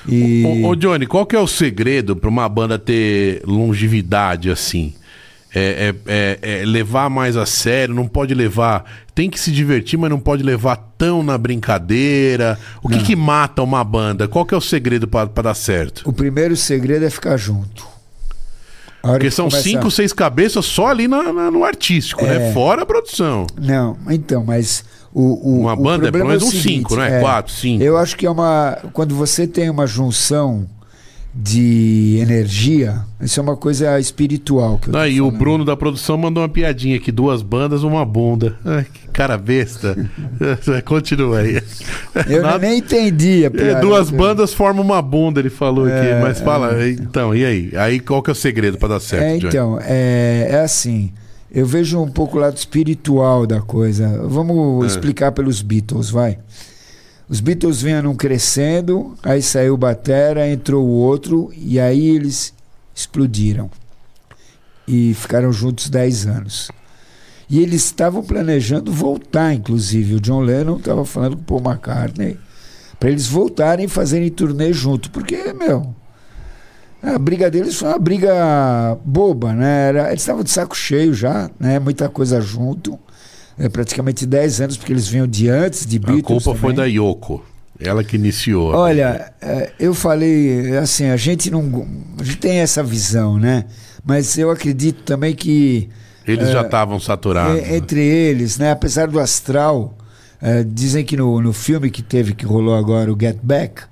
E 0.07 0.43
Ô, 0.63 0.69
ô, 0.69 0.75
Johnny, 0.75 1.05
qual 1.05 1.25
que 1.25 1.35
é 1.35 1.39
o 1.39 1.47
segredo 1.47 2.15
para 2.15 2.29
uma 2.29 2.47
banda 2.49 2.79
ter 2.79 3.41
longevidade 3.45 4.49
assim? 4.49 4.93
É, 5.55 5.93
é- 6.07 6.39
é- 6.41 6.61
é 6.61 6.65
levar 6.65 7.09
mais 7.09 7.37
a 7.37 7.45
sério, 7.45 7.93
não 7.93 8.07
pode 8.07 8.33
levar. 8.33 8.83
Tem 9.13 9.29
que 9.29 9.39
se 9.39 9.51
divertir, 9.51 9.97
mas 9.99 10.09
não 10.09 10.19
pode 10.19 10.41
levar 10.41 10.75
tão 10.97 11.21
na 11.21 11.37
brincadeira. 11.37 12.57
O 12.81 12.89
que, 12.89 12.99
que 13.03 13.15
mata 13.15 13.61
uma 13.61 13.83
banda? 13.83 14.27
Qual 14.27 14.45
que 14.45 14.53
é 14.53 14.57
o 14.57 14.61
segredo 14.61 15.07
para 15.07 15.25
dar 15.43 15.53
certo? 15.53 16.01
o 16.09 16.13
primeiro 16.13 16.55
segredo 16.55 17.05
é 17.05 17.09
ficar 17.09 17.37
junto. 17.37 17.87
Porque 19.01 19.25
que 19.25 19.31
são 19.31 19.49
começa- 19.49 19.63
cinco, 19.67 19.91
seis 19.91 20.13
cabeças 20.13 20.65
só 20.65 20.87
ali 20.87 21.07
na- 21.09 21.33
na- 21.33 21.51
no 21.51 21.65
artístico, 21.65 22.23
né? 22.25 22.49
É. 22.49 22.53
Fora 22.53 22.83
a 22.83 22.85
produção. 22.85 23.45
Não, 23.59 23.97
então, 24.09 24.45
mas 24.45 24.83
o, 25.13 25.21
o 25.57 25.59
Uma 25.61 25.73
o 25.73 25.75
banda 25.75 26.07
é 26.07 26.11
pelo 26.11 26.23
problema 26.25 26.29
menos 26.29 26.43
o 26.43 26.47
uns 26.47 26.51
seguinte, 26.51 26.77
cinco, 26.89 26.95
né? 26.95 27.19
Quatro, 27.19 27.51
cinco. 27.53 27.83
Eu 27.83 27.97
acho 27.97 28.15
que 28.15 28.25
é 28.25 28.31
uma 28.31 28.77
quando 28.93 29.13
você 29.13 29.45
tem 29.45 29.69
uma 29.69 29.85
junção 29.85 30.65
de 31.35 32.19
energia, 32.21 33.01
isso 33.19 33.39
é 33.39 33.43
uma 33.43 33.57
coisa 33.57 33.99
espiritual 33.99 34.77
que 34.77 34.89
eu 34.89 34.93
tô 34.93 34.99
Aí 34.99 35.19
o 35.19 35.25
falando. 35.25 35.39
Bruno 35.39 35.65
da 35.65 35.75
produção 35.75 36.15
mandou 36.17 36.43
uma 36.43 36.49
piadinha 36.49 36.97
aqui: 36.97 37.11
duas 37.11 37.41
bandas, 37.41 37.81
uma 37.83 38.05
bunda. 38.05 38.55
Ai, 38.63 38.85
que 38.91 39.07
cara 39.07 39.35
besta. 39.37 39.95
Continua 40.85 41.39
aí. 41.39 41.59
Eu 42.29 42.43
Nada- 42.43 42.59
nem 42.59 42.77
entendi 42.77 43.43
a 43.43 43.47
É, 43.47 43.49
piada. 43.49 43.81
duas 43.81 44.11
bandas 44.11 44.53
formam 44.53 44.83
uma 44.83 45.01
bunda, 45.01 45.39
ele 45.39 45.49
falou 45.49 45.87
É, 45.87 46.11
aqui. 46.13 46.21
Mas 46.21 46.39
fala, 46.39 46.87
então, 46.87 47.33
e 47.35 47.43
aí? 47.43 47.71
Aí 47.75 47.99
qual 47.99 48.21
que 48.21 48.29
é 48.29 48.33
o 48.33 48.35
segredo 48.35 48.77
pra 48.77 48.87
dar 48.89 48.99
certo, 48.99 49.23
É, 49.23 49.37
então, 49.37 49.79
é, 49.81 50.47
é 50.51 50.59
assim. 50.59 51.11
Eu 51.51 51.65
vejo 51.67 51.99
um 52.01 52.09
pouco 52.09 52.37
o 52.37 52.41
lado 52.41 52.57
espiritual 52.57 53.45
da 53.45 53.61
coisa. 53.61 54.21
Vamos 54.27 54.83
É. 54.83 54.87
explicar 54.87 55.31
pelos 55.31 55.61
Beatles, 55.61 56.09
vai. 56.09 56.37
Os 57.27 57.39
Beatles 57.39 57.81
vinham 57.81 58.15
crescendo, 58.15 59.15
aí 59.23 59.41
saiu 59.41 59.75
o 59.75 59.77
Batera, 59.77 60.47
entrou 60.47 60.85
o 60.85 60.91
outro, 60.91 61.51
e 61.55 61.79
aí 61.79 62.09
eles 62.09 62.53
explodiram. 62.93 63.69
E 64.87 65.13
ficaram 65.13 65.51
juntos 65.51 65.89
10 65.89 66.27
anos. 66.27 66.71
E 67.49 67.59
eles 67.59 67.85
estavam 67.85 68.23
planejando 68.23 68.91
voltar, 68.91 69.53
inclusive. 69.53 70.15
O 70.15 70.19
John 70.19 70.41
Lennon 70.41 70.77
estava 70.77 71.05
falando 71.05 71.37
com 71.37 71.41
o 71.41 71.61
Paul 71.61 71.73
McCartney 71.73 72.37
para 72.99 73.09
eles 73.09 73.27
voltarem 73.27 73.85
e 73.85 73.89
fazerem 73.89 74.29
turnê 74.29 74.73
junto. 74.73 75.11
Porque, 75.11 75.53
meu, 75.53 75.93
a 77.01 77.17
briga 77.19 77.51
deles 77.51 77.75
foi 77.75 77.89
uma 77.89 77.99
briga 77.99 78.97
boba, 79.03 79.53
né? 79.53 79.89
Era, 79.89 80.07
eles 80.09 80.21
estavam 80.21 80.43
de 80.43 80.49
saco 80.49 80.75
cheio 80.75 81.13
já, 81.13 81.49
né? 81.59 81.79
Muita 81.79 82.07
coisa 82.09 82.39
junto. 82.39 82.97
É, 83.57 83.69
praticamente 83.69 84.25
10 84.25 84.61
anos, 84.61 84.77
porque 84.77 84.91
eles 84.91 85.07
vinham 85.07 85.27
de 85.27 85.47
antes, 85.49 85.85
de 85.85 85.97
A 85.97 85.99
Beatles. 85.99 86.43
culpa 86.43 86.55
foi 86.59 86.73
da 86.73 86.83
também. 86.83 86.95
Yoko. 86.97 87.43
Ela 87.79 88.03
que 88.03 88.15
iniciou. 88.15 88.71
Olha, 88.73 89.33
é, 89.41 89.71
eu 89.79 89.93
falei 89.93 90.77
assim, 90.77 91.05
a 91.09 91.17
gente 91.17 91.51
não. 91.51 91.85
A 92.19 92.23
gente 92.23 92.37
tem 92.37 92.57
essa 92.59 92.81
visão, 92.83 93.37
né? 93.37 93.65
Mas 94.05 94.37
eu 94.37 94.49
acredito 94.51 95.03
também 95.03 95.33
que 95.35 95.89
Eles 96.25 96.49
já 96.49 96.61
estavam 96.61 96.99
saturados. 96.99 97.57
é, 97.61 97.75
entre 97.75 97.99
eles, 98.01 98.57
né? 98.57 98.71
Apesar 98.71 99.07
do 99.07 99.19
astral, 99.19 99.97
é, 100.41 100.63
dizem 100.63 101.03
que 101.03 101.17
no, 101.17 101.41
no 101.41 101.51
filme 101.53 101.89
que 101.89 102.01
teve, 102.01 102.33
que 102.33 102.45
rolou 102.45 102.75
agora, 102.75 103.11
o 103.11 103.17
Get 103.19 103.37
Back, 103.43 103.83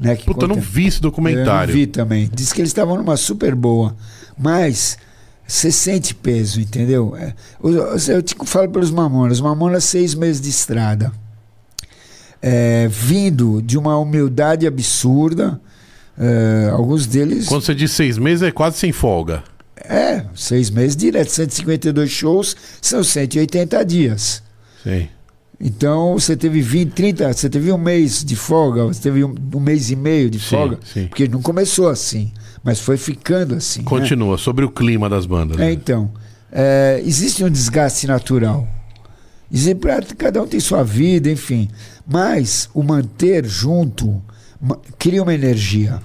né? 0.00 0.16
Que 0.16 0.24
Puta, 0.26 0.44
eu 0.44 0.48
não 0.48 0.56
conta- 0.56 0.66
vi 0.68 0.86
esse 0.86 0.96
Eu 0.98 1.02
não 1.02 1.10
documentário. 1.10 1.72
vi 1.74 1.86
também. 1.86 2.28
Diz 2.34 2.52
que 2.52 2.60
eles 2.60 2.70
estavam 2.70 2.96
numa 2.96 3.16
super 3.16 3.54
boa. 3.54 3.94
Mas 4.36 4.98
você 5.46 5.70
sente 5.70 6.14
peso, 6.14 6.60
entendeu? 6.60 7.16
É, 7.16 7.32
eu 8.08 8.22
te 8.22 8.34
falo 8.44 8.68
pelos 8.68 8.90
Mamonas. 8.90 9.40
Mamonas, 9.40 9.84
seis 9.84 10.14
meses 10.14 10.40
de 10.40 10.50
estrada. 10.50 11.12
É, 12.42 12.88
vindo 12.88 13.62
de 13.62 13.78
uma 13.78 13.96
humildade 13.98 14.66
absurda. 14.66 15.60
é, 16.18 16.70
alguns 16.72 17.06
deles. 17.06 17.46
Quando 17.46 17.62
você 17.62 17.74
diz 17.74 17.92
seis 17.92 18.18
meses, 18.18 18.42
é 18.42 18.50
quase 18.50 18.78
sem 18.78 18.90
folga. 18.92 19.44
É, 19.76 20.24
seis 20.34 20.70
meses 20.70 20.96
direto. 20.96 21.30
152 21.30 22.10
shows 22.10 22.56
são 22.80 23.04
180 23.04 23.84
dias. 23.84 24.42
Sim. 24.82 25.08
Então 25.58 26.12
você 26.18 26.36
teve 26.36 26.60
20, 26.60 26.90
30, 26.92 27.32
você 27.32 27.48
teve 27.48 27.72
um 27.72 27.78
mês 27.78 28.22
de 28.22 28.36
folga, 28.36 28.84
você 28.84 29.00
teve 29.00 29.24
um, 29.24 29.34
um 29.54 29.60
mês 29.60 29.90
e 29.90 29.96
meio 29.96 30.28
de 30.28 30.38
Sim, 30.38 30.44
folga, 30.50 30.78
sim. 30.84 31.06
porque 31.06 31.26
não 31.26 31.40
começou 31.40 31.88
assim, 31.88 32.30
mas 32.62 32.78
foi 32.80 32.98
ficando 32.98 33.54
assim. 33.54 33.80
né? 33.80 33.86
Continua, 33.86 34.36
sobre 34.36 34.64
o 34.66 34.70
clima 34.70 35.08
das 35.08 35.24
bandas. 35.24 35.56
É, 35.58 35.60
né? 35.60 35.72
então, 35.72 36.10
é, 36.52 37.00
existe 37.04 37.42
um 37.42 37.50
desgaste 37.50 38.06
natural. 38.06 38.68
Pra- 39.80 40.02
cada 40.18 40.42
um 40.42 40.46
tem 40.46 40.60
sua 40.60 40.82
vida, 40.82 41.30
enfim. 41.30 41.68
Mas 42.06 42.68
o 42.74 42.82
manter 42.82 43.46
junto 43.46 44.20
cria 44.98 45.22
uma 45.22 45.32
energia. 45.32 46.00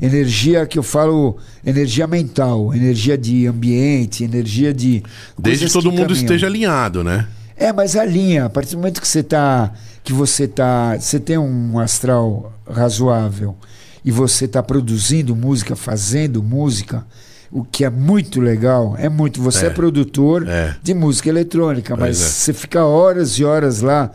Energia 0.00 0.66
que 0.66 0.78
eu 0.78 0.82
falo, 0.82 1.36
energia 1.64 2.06
mental, 2.06 2.72
energia 2.74 3.16
de 3.18 3.46
ambiente, 3.46 4.22
energia 4.22 4.72
de. 4.74 5.02
Desde 5.38 5.66
que 5.66 5.72
todo 5.72 5.90
mundo 5.90 6.02
caminham. 6.08 6.20
esteja 6.20 6.46
alinhado, 6.46 7.02
né? 7.02 7.26
É, 7.58 7.72
mas 7.72 7.96
a 7.96 8.04
linha, 8.04 8.44
a 8.46 8.48
partir 8.50 8.72
do 8.72 8.78
momento 8.78 9.00
que 9.00 9.08
você 9.08 9.22
tá, 9.22 9.72
que 10.04 10.12
você 10.12 10.46
tá, 10.46 10.96
você 10.98 11.18
tem 11.18 11.36
um 11.38 11.78
astral 11.78 12.52
razoável 12.70 13.56
e 14.04 14.12
você 14.12 14.44
está 14.44 14.62
produzindo 14.62 15.34
música, 15.34 15.74
fazendo 15.74 16.42
música, 16.42 17.04
o 17.50 17.64
que 17.64 17.84
é 17.84 17.90
muito 17.90 18.40
legal, 18.40 18.94
é 18.98 19.08
muito. 19.08 19.42
Você 19.42 19.64
é, 19.66 19.68
É. 19.68 19.70
produtor 19.70 20.46
É. 20.48 20.76
de 20.82 20.94
música 20.94 21.28
eletrônica, 21.28 21.96
mas 21.96 22.20
é. 22.20 22.24
você 22.24 22.52
fica 22.52 22.84
horas 22.84 23.32
e 23.38 23.44
horas 23.44 23.80
lá, 23.80 24.10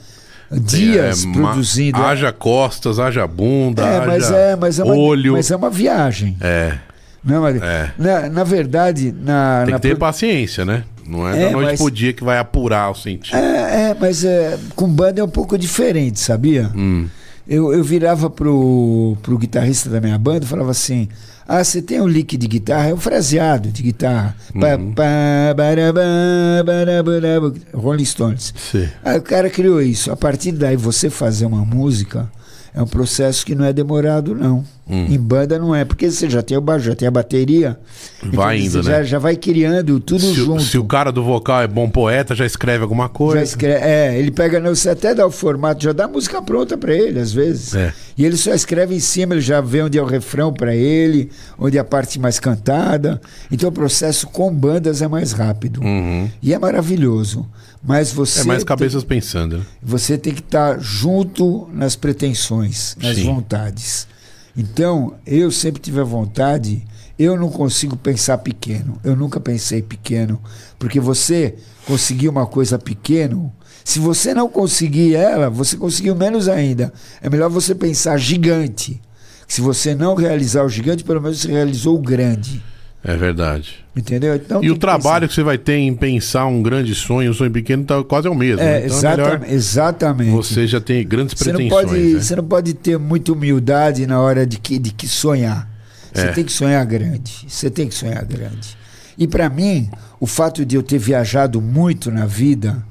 dias 0.51 1.23
É, 1.23 1.27
ma- 1.27 1.49
produzindo. 1.49 1.97
Haja 2.01 2.31
costas, 2.31 2.99
haja 2.99 3.25
bunda, 3.27 3.83
é, 3.85 4.05
mas 4.05 4.25
haja 4.25 4.35
é, 4.37 4.55
mas 4.55 4.79
é 4.79 4.83
uma, 4.83 4.95
olho. 4.95 5.33
mas 5.33 5.49
é 5.51 5.55
uma 5.55 5.69
viagem. 5.69 6.37
É, 6.39 6.77
Não, 7.23 7.41
mas, 7.41 7.61
é. 7.61 7.91
na, 7.97 8.29
na 8.29 8.43
verdade, 8.43 9.11
na, 9.11 9.63
Tem 9.65 9.73
na 9.73 9.79
que 9.79 9.81
ter 9.83 9.89
pro- 9.89 9.99
paciência, 9.99 10.63
né? 10.63 10.83
Não 11.07 11.27
é, 11.27 11.41
É, 11.43 11.45
da 11.47 11.51
noite 11.51 11.67
mas- 11.71 11.79
pro 11.81 11.91
dia 11.91 12.13
que 12.13 12.23
vai 12.23 12.37
apurar 12.37 12.91
o 12.91 12.95
sentido. 12.95 13.35
É, 13.37 13.89
é, 13.91 13.97
mas 13.99 14.23
é, 14.23 14.57
com 14.75 14.87
banda 14.87 15.21
é 15.21 15.23
um 15.23 15.27
pouco 15.29 15.57
diferente, 15.57 16.19
sabia? 16.19 16.71
Hum. 16.75 17.07
Eu, 17.47 17.73
eu 17.73 17.83
virava 17.83 18.29
pro, 18.29 19.17
pro 19.21 19.37
guitarrista 19.37 19.89
da 19.89 19.99
minha 19.99 20.17
banda 20.17 20.45
e 20.45 20.47
falava 20.47 20.71
assim: 20.71 21.09
Ah, 21.45 21.61
você 21.61 21.81
tem 21.81 21.99
um 21.99 22.07
lick 22.07 22.37
de 22.37 22.47
guitarra? 22.47 22.87
É 22.89 22.93
um 22.93 22.97
fraseado 22.97 23.69
de 23.69 23.83
guitarra. 23.83 24.33
Uhum. 24.55 24.61
barabá, 24.95 26.63
barabá, 26.65 27.57
Rolling 27.73 28.05
Stones. 28.05 28.53
Sim. 28.71 28.87
Aí 29.03 29.17
o 29.17 29.21
cara 29.21 29.49
criou 29.49 29.81
isso. 29.81 30.11
A 30.11 30.15
partir 30.15 30.53
daí, 30.53 30.75
você 30.77 31.09
fazer 31.09 31.45
uma 31.45 31.65
música 31.65 32.31
é 32.75 32.81
um 32.81 32.87
processo 32.87 33.45
que 33.45 33.53
não 33.53 33.65
é 33.65 33.71
demorado, 33.71 34.33
não. 34.33 34.65
Hum. 34.89 35.05
Em 35.09 35.17
banda 35.17 35.57
não 35.57 35.73
é, 35.73 35.85
porque 35.85 36.11
você 36.11 36.29
já 36.29 36.41
tem 36.41 36.57
o 36.57 36.61
baixo, 36.61 36.85
já 36.85 36.95
tem 36.95 37.07
a 37.07 37.11
bateria. 37.11 37.79
Vai 38.21 38.57
então, 38.57 38.67
indo, 38.67 38.83
você 38.83 38.89
né? 38.89 38.97
já, 38.97 39.03
já 39.03 39.19
vai 39.19 39.35
criando 39.35 39.99
tudo 39.99 40.19
Se, 40.19 40.33
junto. 40.33 40.61
se 40.61 40.77
o 40.77 40.83
cara 40.83 41.11
do 41.11 41.23
vocal 41.23 41.61
é 41.61 41.67
bom 41.67 41.87
poeta, 41.89 42.35
já 42.35 42.45
escreve 42.45 42.83
alguma 42.83 43.07
coisa. 43.07 43.37
Já 43.37 43.43
escreve, 43.43 43.85
é, 43.85 44.17
ele 44.19 44.31
pega, 44.31 44.59
não, 44.59 44.75
você 44.75 44.89
até 44.89 45.13
dá 45.13 45.25
o 45.25 45.31
formato, 45.31 45.83
já 45.83 45.93
dá 45.93 46.05
a 46.05 46.07
música 46.07 46.41
pronta 46.41 46.77
pra 46.77 46.93
ele, 46.93 47.19
às 47.19 47.31
vezes. 47.31 47.75
É. 47.75 47.93
E 48.17 48.25
ele 48.25 48.35
só 48.35 48.53
escreve 48.53 48.95
em 48.95 48.99
cima, 48.99 49.35
ele 49.35 49.41
já 49.41 49.61
vê 49.61 49.83
onde 49.83 49.97
é 49.97 50.01
o 50.01 50.05
refrão 50.05 50.51
pra 50.51 50.75
ele, 50.75 51.29
onde 51.57 51.77
é 51.77 51.81
a 51.81 51.85
parte 51.85 52.19
mais 52.19 52.39
cantada. 52.39 53.21
Então 53.51 53.69
o 53.69 53.71
processo 53.71 54.27
com 54.27 54.53
bandas 54.53 55.01
é 55.01 55.07
mais 55.07 55.31
rápido. 55.31 55.81
Uhum. 55.81 56.29
E 56.41 56.53
é 56.53 56.59
maravilhoso. 56.59 57.47
Mas 57.83 58.11
você. 58.11 58.41
É 58.41 58.43
mais 58.45 58.59
tem- 58.59 58.67
cabeças 58.67 59.03
pensando, 59.03 59.57
né? 59.57 59.65
você 59.81 60.17
tem 60.17 60.33
que 60.33 60.39
estar 60.39 60.79
junto 60.79 61.67
nas 61.73 61.95
pretensões, 61.95 62.95
nas 63.01 63.17
Sim. 63.17 63.25
vontades. 63.25 64.07
Então, 64.55 65.15
eu 65.25 65.51
sempre 65.51 65.81
tive 65.81 65.99
a 65.99 66.03
vontade, 66.03 66.85
eu 67.17 67.35
não 67.35 67.49
consigo 67.49 67.97
pensar 67.97 68.37
pequeno. 68.37 68.97
Eu 69.03 69.15
nunca 69.15 69.39
pensei 69.39 69.81
pequeno. 69.81 70.39
Porque 70.79 70.99
você 70.99 71.55
conseguir 71.85 72.29
uma 72.29 72.45
coisa 72.45 72.77
pequeno, 72.79 73.51
se 73.83 73.99
você 73.99 74.33
não 74.33 74.47
conseguir 74.47 75.15
ela, 75.15 75.49
você 75.49 75.75
conseguiu 75.75 76.15
menos 76.15 76.47
ainda. 76.47 76.93
É 77.21 77.29
melhor 77.29 77.49
você 77.49 77.73
pensar 77.75 78.17
gigante. 78.17 79.01
Se 79.47 79.59
você 79.59 79.93
não 79.93 80.15
realizar 80.15 80.63
o 80.63 80.69
gigante, 80.69 81.03
pelo 81.03 81.21
menos 81.21 81.39
você 81.41 81.51
realizou 81.51 81.97
o 81.97 82.01
grande. 82.01 82.63
É 83.03 83.17
verdade. 83.17 83.82
Entendeu? 83.95 84.35
Então, 84.35 84.63
e 84.63 84.71
o 84.71 84.73
que 84.73 84.79
trabalho 84.79 85.27
que 85.27 85.33
você 85.35 85.43
vai 85.43 85.57
ter 85.57 85.75
em 85.77 85.93
pensar 85.93 86.47
um 86.47 86.63
grande 86.63 86.95
sonho, 86.95 87.29
um 87.29 87.33
sonho 87.33 87.51
pequeno, 87.51 87.83
tá 87.83 88.03
quase 88.03 88.27
é 88.27 88.29
o 88.31 88.33
mesmo. 88.35 88.57
pensar. 88.57 88.65
né? 88.65 88.81
É, 88.81 88.85
Então 88.87 88.97
é 88.97 89.01
melhor 89.11 89.27
exatamente, 89.33 89.53
exatamente. 89.53 90.31
você 90.31 90.67
já 90.67 90.81
tem 90.81 91.07
grandes 91.07 91.35
Você 91.37 91.49
não, 91.51 91.55
pretensões. 91.57 91.85
pode, 91.89 91.99
né? 92.13 92.19
você 92.19 92.35
não 92.35 92.43
pode 92.43 92.73
ter 92.73 92.97
muita 92.97 93.31
humildade 93.33 94.07
na 94.07 94.19
hora 94.19 94.47
de 94.47 94.57
que, 94.57 94.79
de 94.79 94.91
que 94.91 95.07
sonhar. 95.07 95.69
Você 96.11 96.25
É. 96.25 96.31
tem 96.31 96.43
que 96.43 96.51
sonhar 96.51 96.83
grande. 96.85 97.45
Você 97.47 97.69
tem 97.69 97.87
que 97.87 97.93
sonhar 97.93 98.23
grande. 98.25 98.75
E 99.15 99.27
para 99.27 99.47
mim, 99.47 99.89
o 100.19 100.25
fato 100.25 100.65
de 100.65 100.75
eu 100.75 100.81
ter 100.81 100.97
viajado 100.97 101.61
muito 101.61 102.09
na 102.09 102.25
vida, 102.25 102.83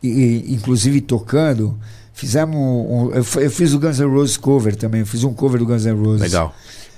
e, 0.00 0.08
e, 0.08 0.54
inclusive 0.54 1.00
tocando, 1.00 1.76
fizemos 2.12 2.56
um, 2.56 3.10
eu, 3.12 3.42
eu 3.42 3.50
fiz 3.50 3.72
o 3.74 3.78
Guns 3.80 3.98
N' 3.98 4.06
Roses 4.06 4.36
cover 4.36 4.76
também. 4.76 5.00
Eu 5.00 5.06
fiz 5.06 5.24
um 5.24 5.32
cover 5.34 5.58
do 5.58 5.66
Guns 5.66 5.84
N' 5.84 5.94
Roses. 6.00 6.20
Legal. 6.20 6.54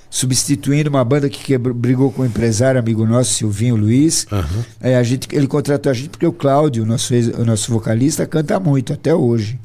Substituindo 0.09 0.89
uma 0.89 1.03
banda 1.03 1.29
que 1.29 1.43
quebrou- 1.43 1.75
brigou 1.75 2.11
com 2.11 2.21
um 2.21 2.25
empresário 2.25 2.79
amigo 2.79 3.05
nosso, 3.05 3.33
Silvinho 3.33 3.75
Luiz. 3.75 4.25
Aham. 4.31 4.65
É, 4.81 4.95
a 4.95 5.03
gente, 5.03 5.27
ele 5.33 5.47
contratou 5.47 5.89
a 5.89 5.93
gente 5.93 6.09
porque 6.09 6.25
o 6.25 6.31
Cláudio, 6.31 6.85
nosso, 6.85 7.13
ex- 7.13 7.27
o 7.37 7.43
nosso 7.45 7.71
vocalista, 7.71 8.25
canta 8.25 8.59
muito 8.59 8.93
até 8.93 9.13
hoje. 9.13 9.59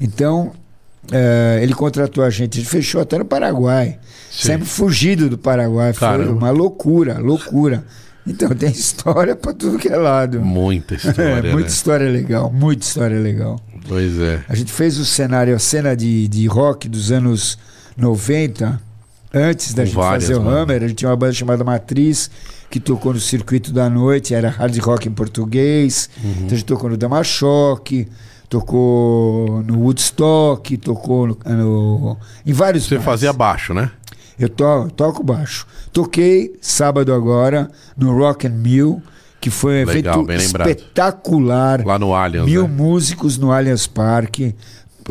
Então, 0.00 0.52
é, 1.12 1.60
ele 1.62 1.74
contratou 1.74 2.24
a 2.24 2.30
gente, 2.30 2.58
a 2.58 2.60
gente 2.62 2.70
fechou 2.70 3.00
até 3.02 3.18
no 3.18 3.24
Paraguai. 3.24 3.98
Sim. 4.30 4.48
Sempre 4.48 4.66
fugido 4.66 5.28
do 5.28 5.36
Paraguai. 5.38 5.92
Foi 5.92 6.08
Caramba. 6.08 6.32
uma 6.32 6.50
loucura, 6.50 7.18
loucura. 7.18 7.84
Então 8.26 8.48
tem 8.48 8.70
história 8.70 9.36
para 9.36 9.52
tudo 9.52 9.78
que 9.78 9.88
é 9.88 9.96
lado. 9.96 10.40
Muita 10.40 10.94
É, 10.94 10.96
história, 10.96 11.42
muita 11.52 11.60
né? 11.60 11.66
história 11.66 12.10
legal, 12.10 12.50
muita 12.52 12.84
história 12.84 13.20
legal. 13.20 13.60
Pois 13.88 14.18
é. 14.18 14.42
A 14.48 14.54
gente 14.56 14.72
fez 14.72 14.98
o 14.98 15.04
cenário, 15.04 15.54
a 15.54 15.58
cena 15.60 15.94
de, 15.94 16.26
de 16.26 16.46
rock 16.46 16.88
dos 16.88 17.12
anos 17.12 17.56
90, 17.96 18.80
antes 19.32 19.74
da 19.74 19.82
Com 19.82 19.86
gente 19.86 19.94
várias 19.96 20.24
fazer 20.24 20.34
o 20.34 20.42
bandas. 20.42 20.58
Hammer, 20.62 20.82
a 20.82 20.88
gente 20.88 20.96
tinha 20.98 21.10
uma 21.10 21.16
banda 21.16 21.32
chamada 21.32 21.64
Matriz, 21.64 22.30
que 22.70 22.80
tocou 22.80 23.12
no 23.14 23.20
circuito 23.20 23.72
da 23.72 23.88
noite, 23.90 24.34
era 24.34 24.48
hard 24.48 24.76
rock 24.78 25.08
em 25.08 25.12
português. 25.12 26.08
Uhum. 26.22 26.30
Então 26.30 26.46
a 26.46 26.50
gente 26.54 26.64
tocou 26.64 26.90
no 26.90 26.96
Damachoque, 26.96 28.08
tocou 28.48 29.62
no 29.62 29.80
Woodstock, 29.82 30.76
tocou 30.78 31.26
no, 31.28 31.38
no- 31.44 32.16
em 32.44 32.52
vários 32.52 32.86
Você 32.88 32.98
fazia 32.98 33.32
baixo, 33.32 33.72
né? 33.74 33.90
Eu 34.38 34.48
to, 34.48 34.90
toco 34.94 35.22
baixo. 35.22 35.66
Toquei 35.92 36.54
sábado 36.60 37.12
agora 37.14 37.70
no 37.96 38.16
Rock 38.16 38.46
and 38.46 38.50
Mill, 38.50 39.02
que 39.40 39.48
foi 39.48 39.82
um 39.84 39.86
Legal, 39.88 40.22
evento 40.22 40.40
espetacular. 40.42 41.84
Lá 41.86 41.98
no 41.98 42.14
Allianz, 42.14 42.46
Mil 42.46 42.62
né? 42.68 42.74
músicos 42.74 43.38
no 43.38 43.50
Allianz 43.52 43.86
Parque. 43.86 44.54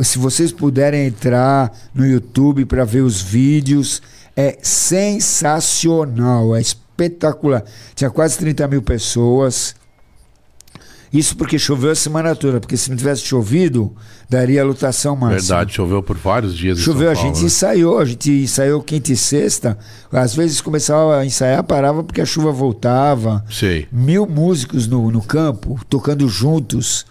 Se 0.02 0.18
vocês 0.18 0.52
puderem 0.52 1.06
entrar 1.06 1.72
no 1.94 2.06
YouTube 2.06 2.64
para 2.66 2.84
ver 2.84 3.00
os 3.00 3.20
vídeos, 3.20 4.02
é 4.36 4.58
sensacional, 4.62 6.54
é 6.54 6.60
espetacular. 6.60 7.64
Tinha 7.94 8.10
quase 8.10 8.38
30 8.38 8.68
mil 8.68 8.82
pessoas. 8.82 9.74
Isso 11.12 11.36
porque 11.36 11.58
choveu 11.58 11.92
a 11.92 11.94
semana 11.94 12.34
toda, 12.34 12.60
porque 12.60 12.76
se 12.76 12.90
não 12.90 12.96
tivesse 12.96 13.22
chovido, 13.22 13.94
daria 14.28 14.60
a 14.60 14.64
lotação 14.64 15.14
máxima. 15.14 15.40
Verdade, 15.40 15.72
choveu 15.72 16.02
por 16.02 16.16
vários 16.16 16.54
dias. 16.54 16.78
Choveu, 16.78 17.10
a 17.10 17.14
Paulo, 17.14 17.28
gente 17.28 17.40
né? 17.40 17.46
ensaiou, 17.46 17.98
a 17.98 18.04
gente 18.04 18.30
ensaiou 18.30 18.82
quinta 18.82 19.12
e 19.12 19.16
sexta. 19.16 19.78
Às 20.12 20.34
vezes 20.34 20.60
começava 20.60 21.18
a 21.18 21.24
ensaiar, 21.24 21.62
parava 21.64 22.04
porque 22.04 22.20
a 22.20 22.26
chuva 22.26 22.52
voltava. 22.52 23.44
Sei. 23.50 23.88
Mil 23.90 24.26
músicos 24.26 24.86
no, 24.86 25.10
no 25.10 25.22
campo, 25.22 25.80
tocando 25.88 26.28
juntos. 26.28 27.06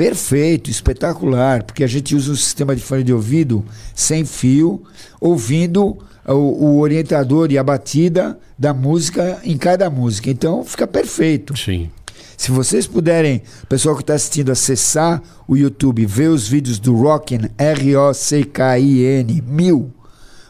Perfeito, 0.00 0.70
espetacular, 0.70 1.62
porque 1.62 1.84
a 1.84 1.86
gente 1.86 2.16
usa 2.16 2.32
um 2.32 2.34
sistema 2.34 2.74
de 2.74 2.80
fone 2.80 3.04
de 3.04 3.12
ouvido 3.12 3.62
sem 3.94 4.24
fio, 4.24 4.82
ouvindo 5.20 5.98
o, 6.26 6.32
o 6.32 6.80
orientador 6.80 7.52
e 7.52 7.58
a 7.58 7.62
batida 7.62 8.38
da 8.58 8.72
música 8.72 9.38
em 9.44 9.58
cada 9.58 9.90
música. 9.90 10.30
Então 10.30 10.64
fica 10.64 10.86
perfeito. 10.86 11.54
Sim. 11.54 11.90
Se 12.34 12.50
vocês 12.50 12.86
puderem, 12.86 13.42
o 13.62 13.66
pessoal 13.66 13.94
que 13.94 14.00
está 14.00 14.14
assistindo, 14.14 14.50
acessar 14.50 15.22
o 15.46 15.54
YouTube, 15.54 16.06
ver 16.06 16.28
os 16.28 16.48
vídeos 16.48 16.78
do 16.78 16.96
Rockin, 16.96 17.50
R-O-C-K-I-N, 17.58 19.44
mil, 19.46 19.90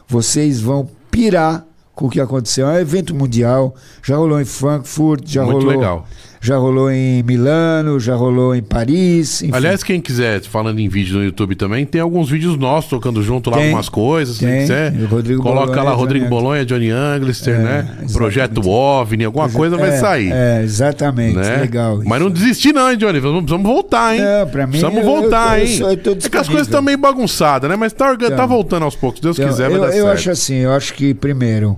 vocês 0.07 0.61
vão 0.61 0.89
pirar 1.11 1.65
com 1.93 2.05
o 2.05 2.09
que 2.09 2.21
aconteceu. 2.21 2.69
É 2.69 2.75
um 2.75 2.79
evento 2.79 3.13
mundial, 3.13 3.75
já 4.01 4.15
rolou 4.15 4.39
em 4.39 4.45
Frankfurt, 4.45 5.27
já 5.27 5.43
Muito 5.43 5.57
rolou, 5.57 5.71
legal. 5.71 6.07
Já 6.43 6.57
rolou 6.57 6.89
em 6.89 7.21
Milano, 7.21 7.99
já 7.99 8.15
rolou 8.15 8.55
em 8.55 8.63
Paris. 8.63 9.43
Enfim. 9.43 9.53
Aliás, 9.55 9.83
quem 9.83 10.01
quiser, 10.01 10.41
falando 10.41 10.79
em 10.79 10.89
vídeo 10.89 11.19
no 11.19 11.23
YouTube 11.23 11.53
também, 11.55 11.85
tem 11.85 12.01
alguns 12.01 12.31
vídeos 12.31 12.57
nossos 12.57 12.89
tocando 12.89 13.21
junto 13.21 13.51
lá 13.51 13.57
Tem. 13.57 13.65
algumas 13.67 13.87
coisas. 13.87 14.39
Tem. 14.39 14.61
quiser, 14.61 14.91
Rodrigo 15.07 15.43
coloca 15.43 15.67
Bolonha, 15.67 15.83
lá 15.83 15.91
Rodrigo. 15.91 16.27
Bolonha, 16.27 16.65
Johnny 16.65 16.89
Anglister, 16.89 17.53
É, 17.53 17.57
né? 17.59 17.79
exatamente. 17.89 18.13
Projeto 18.13 18.67
OVNI, 18.67 19.25
alguma 19.25 19.47
coisa 19.49 19.77
vai 19.77 19.89
É, 19.91 19.97
sair. 19.99 20.31
É, 20.33 20.63
exatamente, 20.63 21.35
né? 21.37 21.57
legal. 21.57 22.01
Mas 22.03 22.19
não 22.19 22.31
desistir 22.31 22.73
não, 22.73 22.91
hein, 22.91 22.97
Johnny? 22.97 23.19
Vamos, 23.19 23.47
voltar, 23.67 24.15
hein? 24.15 24.21
Não, 24.23 24.47
pra 24.47 24.65
mim, 24.65 24.71
Precisamos 24.79 24.97
eu- 24.97 25.03
voltar, 25.05 25.59
eu- 25.59 25.63
eu 25.65 25.69
hein? 25.71 25.77
sou- 25.77 25.89
eu 25.91 25.97
tô 25.97 26.11
é 26.13 26.15
que 26.15 26.37
as 26.37 26.47
coisas 26.47 26.65
estão 26.65 26.81
meio 26.81 26.97
bagunçadas, 26.97 27.69
né? 27.69 27.75
Mas 27.75 27.93
tá, 27.93 28.17
tá 28.17 28.25
Então. 28.25 28.47
voltando 28.47 28.81
aos 28.83 28.95
poucos. 28.95 29.21
Deus 29.21 29.37
Então, 29.37 29.47
quiser, 29.47 29.69
vai 29.69 29.77
eu, 29.77 29.81
dar 29.81 29.87
eu 29.89 29.93
certo. 30.05 30.07
acho 30.13 30.31
assim, 30.31 30.55
eu 30.55 30.71
acho 30.71 30.93
que 30.95 31.13
primeiro 31.13 31.77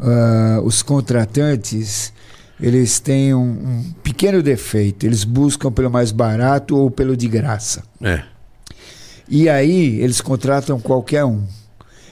ah, 0.00 0.60
os 0.64 0.80
contratantes 0.82 2.12
eles 2.60 2.98
têm 2.98 3.34
um, 3.34 3.40
um 3.40 3.92
pequeno 4.02 4.42
defeito, 4.42 5.06
eles 5.06 5.24
buscam 5.24 5.70
pelo 5.70 5.90
mais 5.90 6.10
barato 6.10 6.76
ou 6.76 6.90
pelo 6.90 7.16
de 7.16 7.28
graça. 7.28 7.82
É. 8.02 8.22
E 9.28 9.48
aí 9.48 10.00
eles 10.00 10.20
contratam 10.20 10.80
qualquer 10.80 11.24
um. 11.24 11.42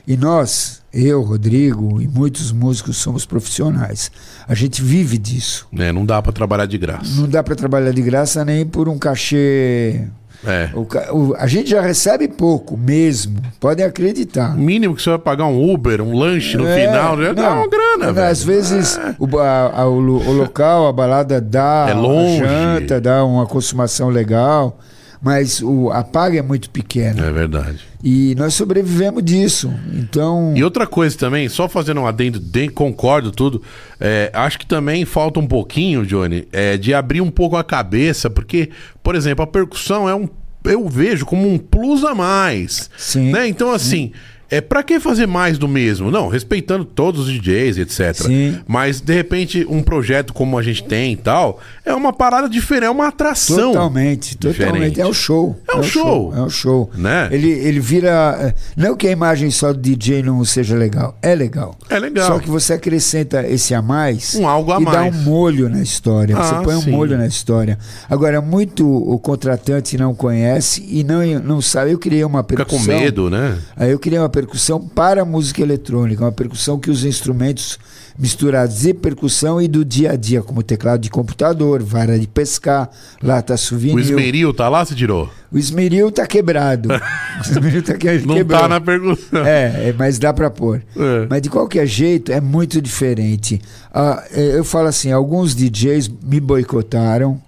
E 0.06 0.16
nós, 0.16 0.82
eu, 0.92 1.20
Rodrigo 1.22 2.00
e 2.00 2.06
muitos 2.06 2.52
músicos 2.52 2.96
somos 2.98 3.26
profissionais. 3.26 4.10
A 4.46 4.54
gente 4.54 4.80
vive 4.80 5.18
disso. 5.18 5.66
É, 5.76 5.90
não 5.92 6.06
dá 6.06 6.22
pra 6.22 6.32
trabalhar 6.32 6.66
de 6.66 6.78
graça. 6.78 7.20
Não 7.20 7.28
dá 7.28 7.42
para 7.42 7.56
trabalhar 7.56 7.90
de 7.90 8.02
graça 8.02 8.44
nem 8.44 8.64
por 8.64 8.88
um 8.88 8.98
cachê. 8.98 10.06
É. 10.44 10.68
O 10.74 10.86
o- 11.16 11.34
a 11.36 11.46
gente 11.46 11.70
já 11.70 11.80
recebe 11.80 12.28
pouco 12.28 12.76
mesmo, 12.76 13.40
podem 13.60 13.84
acreditar. 13.84 14.54
O 14.54 14.58
mínimo 14.58 14.94
que 14.94 15.02
você 15.02 15.10
vai 15.10 15.18
pagar 15.18 15.46
um 15.46 15.72
Uber, 15.72 16.00
um 16.02 16.16
lanche 16.16 16.56
no 16.56 16.66
É, 16.66 16.86
final, 16.86 17.16
já 17.20 17.32
dá 17.32 17.42
não, 17.42 17.56
uma 17.58 17.68
grana, 17.68 18.12
velho. 18.12 18.28
Às 18.28 18.42
vezes 18.42 18.98
o, 19.18 19.38
a- 19.38 19.72
a- 19.82 19.86
o 19.86 19.98
lo- 19.98 20.22
o 20.28 20.32
local, 20.32 20.86
a 20.86 20.92
balada 20.92 21.40
dá 21.40 21.86
É 21.88 21.94
longe. 21.94 22.38
janta, 22.38 23.00
dá 23.00 23.24
uma 23.24 23.46
consumação 23.46 24.08
legal, 24.08 24.78
mas 25.26 25.60
o, 25.60 25.90
a 25.90 26.04
paga 26.04 26.38
é 26.38 26.42
muito 26.42 26.70
pequena. 26.70 27.26
É 27.26 27.32
verdade. 27.32 27.80
E 28.04 28.32
nós 28.36 28.54
sobrevivemos 28.54 29.24
disso. 29.24 29.72
Então, 29.92 30.52
E 30.56 30.62
outra 30.62 30.86
coisa 30.86 31.18
também, 31.18 31.48
só 31.48 31.68
fazendo 31.68 32.00
um 32.00 32.06
adendo, 32.06 32.38
de- 32.38 32.68
concordo 32.68 33.32
tudo, 33.32 33.60
é, 33.98 34.30
acho 34.32 34.56
que 34.56 34.64
também 34.64 35.04
falta 35.04 35.40
um 35.40 35.46
pouquinho, 35.48 36.06
Johnny, 36.06 36.46
é, 36.52 36.76
de 36.76 36.94
abrir 36.94 37.20
um 37.20 37.30
pouco 37.30 37.56
a 37.56 37.64
cabeça, 37.64 38.30
porque, 38.30 38.70
por 39.02 39.16
exemplo, 39.16 39.42
a 39.42 39.46
percussão 39.48 40.08
é 40.08 40.14
um. 40.14 40.28
Eu 40.62 40.88
vejo 40.88 41.26
como 41.26 41.48
um 41.52 41.58
plus 41.58 42.04
a 42.04 42.14
mais. 42.14 42.88
Sim. 42.96 43.32
Né? 43.32 43.48
Então, 43.48 43.72
assim. 43.72 44.12
É 44.50 44.60
pra 44.60 44.82
que 44.82 45.00
fazer 45.00 45.26
mais 45.26 45.58
do 45.58 45.66
mesmo? 45.66 46.10
Não, 46.10 46.28
respeitando 46.28 46.84
todos 46.84 47.26
os 47.26 47.32
DJs, 47.32 47.78
etc. 47.78 48.14
Sim. 48.14 48.58
Mas, 48.66 49.00
de 49.00 49.12
repente, 49.12 49.66
um 49.68 49.82
projeto 49.82 50.32
como 50.32 50.56
a 50.58 50.62
gente 50.62 50.84
tem 50.84 51.12
e 51.12 51.16
tal, 51.16 51.60
é 51.84 51.92
uma 51.94 52.12
parada 52.12 52.48
diferente, 52.48 52.86
é 52.86 52.90
uma 52.90 53.08
atração. 53.08 53.72
totalmente, 53.72 54.36
totalmente. 54.36 54.66
diferente. 54.70 55.00
É 55.00 55.06
o 55.06 55.12
show. 55.12 55.58
É 55.68 55.76
um 55.76 55.82
show. 55.82 56.32
É 56.36 56.40
o 56.40 56.48
show. 56.50 56.90
Né? 56.94 57.28
Ele, 57.32 57.50
ele 57.50 57.80
vira. 57.80 58.36
eh, 58.40 58.54
Não 58.76 58.96
que 58.96 59.06
a 59.08 59.10
imagem 59.10 59.50
só 59.50 59.72
do 59.72 59.78
DJ 59.80 60.22
não 60.22 60.44
seja 60.44 60.76
legal. 60.76 61.16
É 61.22 61.34
legal. 61.34 61.76
É 61.90 61.98
legal. 61.98 62.26
Só 62.28 62.38
que 62.38 62.48
você 62.48 62.74
acrescenta 62.74 63.46
esse 63.46 63.74
a 63.74 63.82
mais 63.82 64.34
Um 64.34 64.46
algo 64.46 64.72
a 64.72 64.80
e 64.80 64.84
dá 64.84 64.90
mais. 65.02 65.16
um 65.16 65.22
molho 65.22 65.68
na 65.68 65.82
história. 65.82 66.36
Ah, 66.36 66.42
você 66.42 66.64
põe 66.64 66.80
sim. 66.82 66.90
um 66.90 66.92
molho 66.92 67.18
na 67.18 67.26
história. 67.26 67.78
Agora, 68.08 68.40
muito 68.40 68.86
o 68.86 69.18
contratante 69.18 69.96
não 69.98 70.14
conhece 70.14 70.86
e 70.88 71.02
não, 71.02 71.24
não 71.40 71.60
sabe. 71.60 71.90
Eu 71.92 71.98
criei 71.98 72.24
uma 72.24 72.42
Fica 72.42 72.56
percussão. 72.64 72.94
com 72.94 73.00
medo, 73.00 73.28
né? 73.30 73.58
Aí 73.76 73.90
eu 73.90 73.98
criei 73.98 74.18
uma 74.18 74.28
percussão 74.36 74.78
para 74.78 75.22
a 75.22 75.24
música 75.24 75.62
eletrônica, 75.62 76.22
uma 76.22 76.30
percussão 76.30 76.78
que 76.78 76.90
usa 76.90 77.08
instrumentos 77.08 77.78
misturados 78.18 78.80
de 78.80 78.92
percussão 78.92 79.62
e 79.62 79.66
do 79.66 79.82
dia 79.82 80.12
a 80.12 80.16
dia, 80.16 80.42
como 80.42 80.62
teclado 80.62 81.00
de 81.00 81.08
computador, 81.08 81.82
vara 81.82 82.18
de 82.18 82.26
pescar, 82.26 82.90
lata 83.22 83.54
O 83.54 83.56
souvenir. 83.56 83.98
esmeril 83.98 84.52
tá 84.52 84.68
lá, 84.68 84.84
você 84.84 84.94
tirou? 84.94 85.30
O 85.50 85.56
esmeril 85.56 86.12
tá 86.12 86.26
quebrado. 86.26 86.90
o 86.92 87.50
esmeril 87.50 87.82
tá 87.82 87.94
que... 87.94 88.18
Não 88.26 88.44
tá 88.44 88.68
na 88.68 88.78
percussão. 88.78 89.46
É, 89.46 89.88
é, 89.88 89.94
mas 89.96 90.18
dá 90.18 90.34
para 90.34 90.50
pôr. 90.50 90.82
É. 90.94 91.26
Mas 91.30 91.40
de 91.40 91.48
qualquer 91.48 91.86
jeito 91.86 92.30
é 92.30 92.40
muito 92.40 92.82
diferente. 92.82 93.58
Ah, 93.90 94.22
é, 94.30 94.58
eu 94.58 94.64
falo 94.64 94.88
assim, 94.88 95.12
alguns 95.12 95.54
DJs 95.54 96.10
me 96.22 96.40
boicotaram 96.40 97.40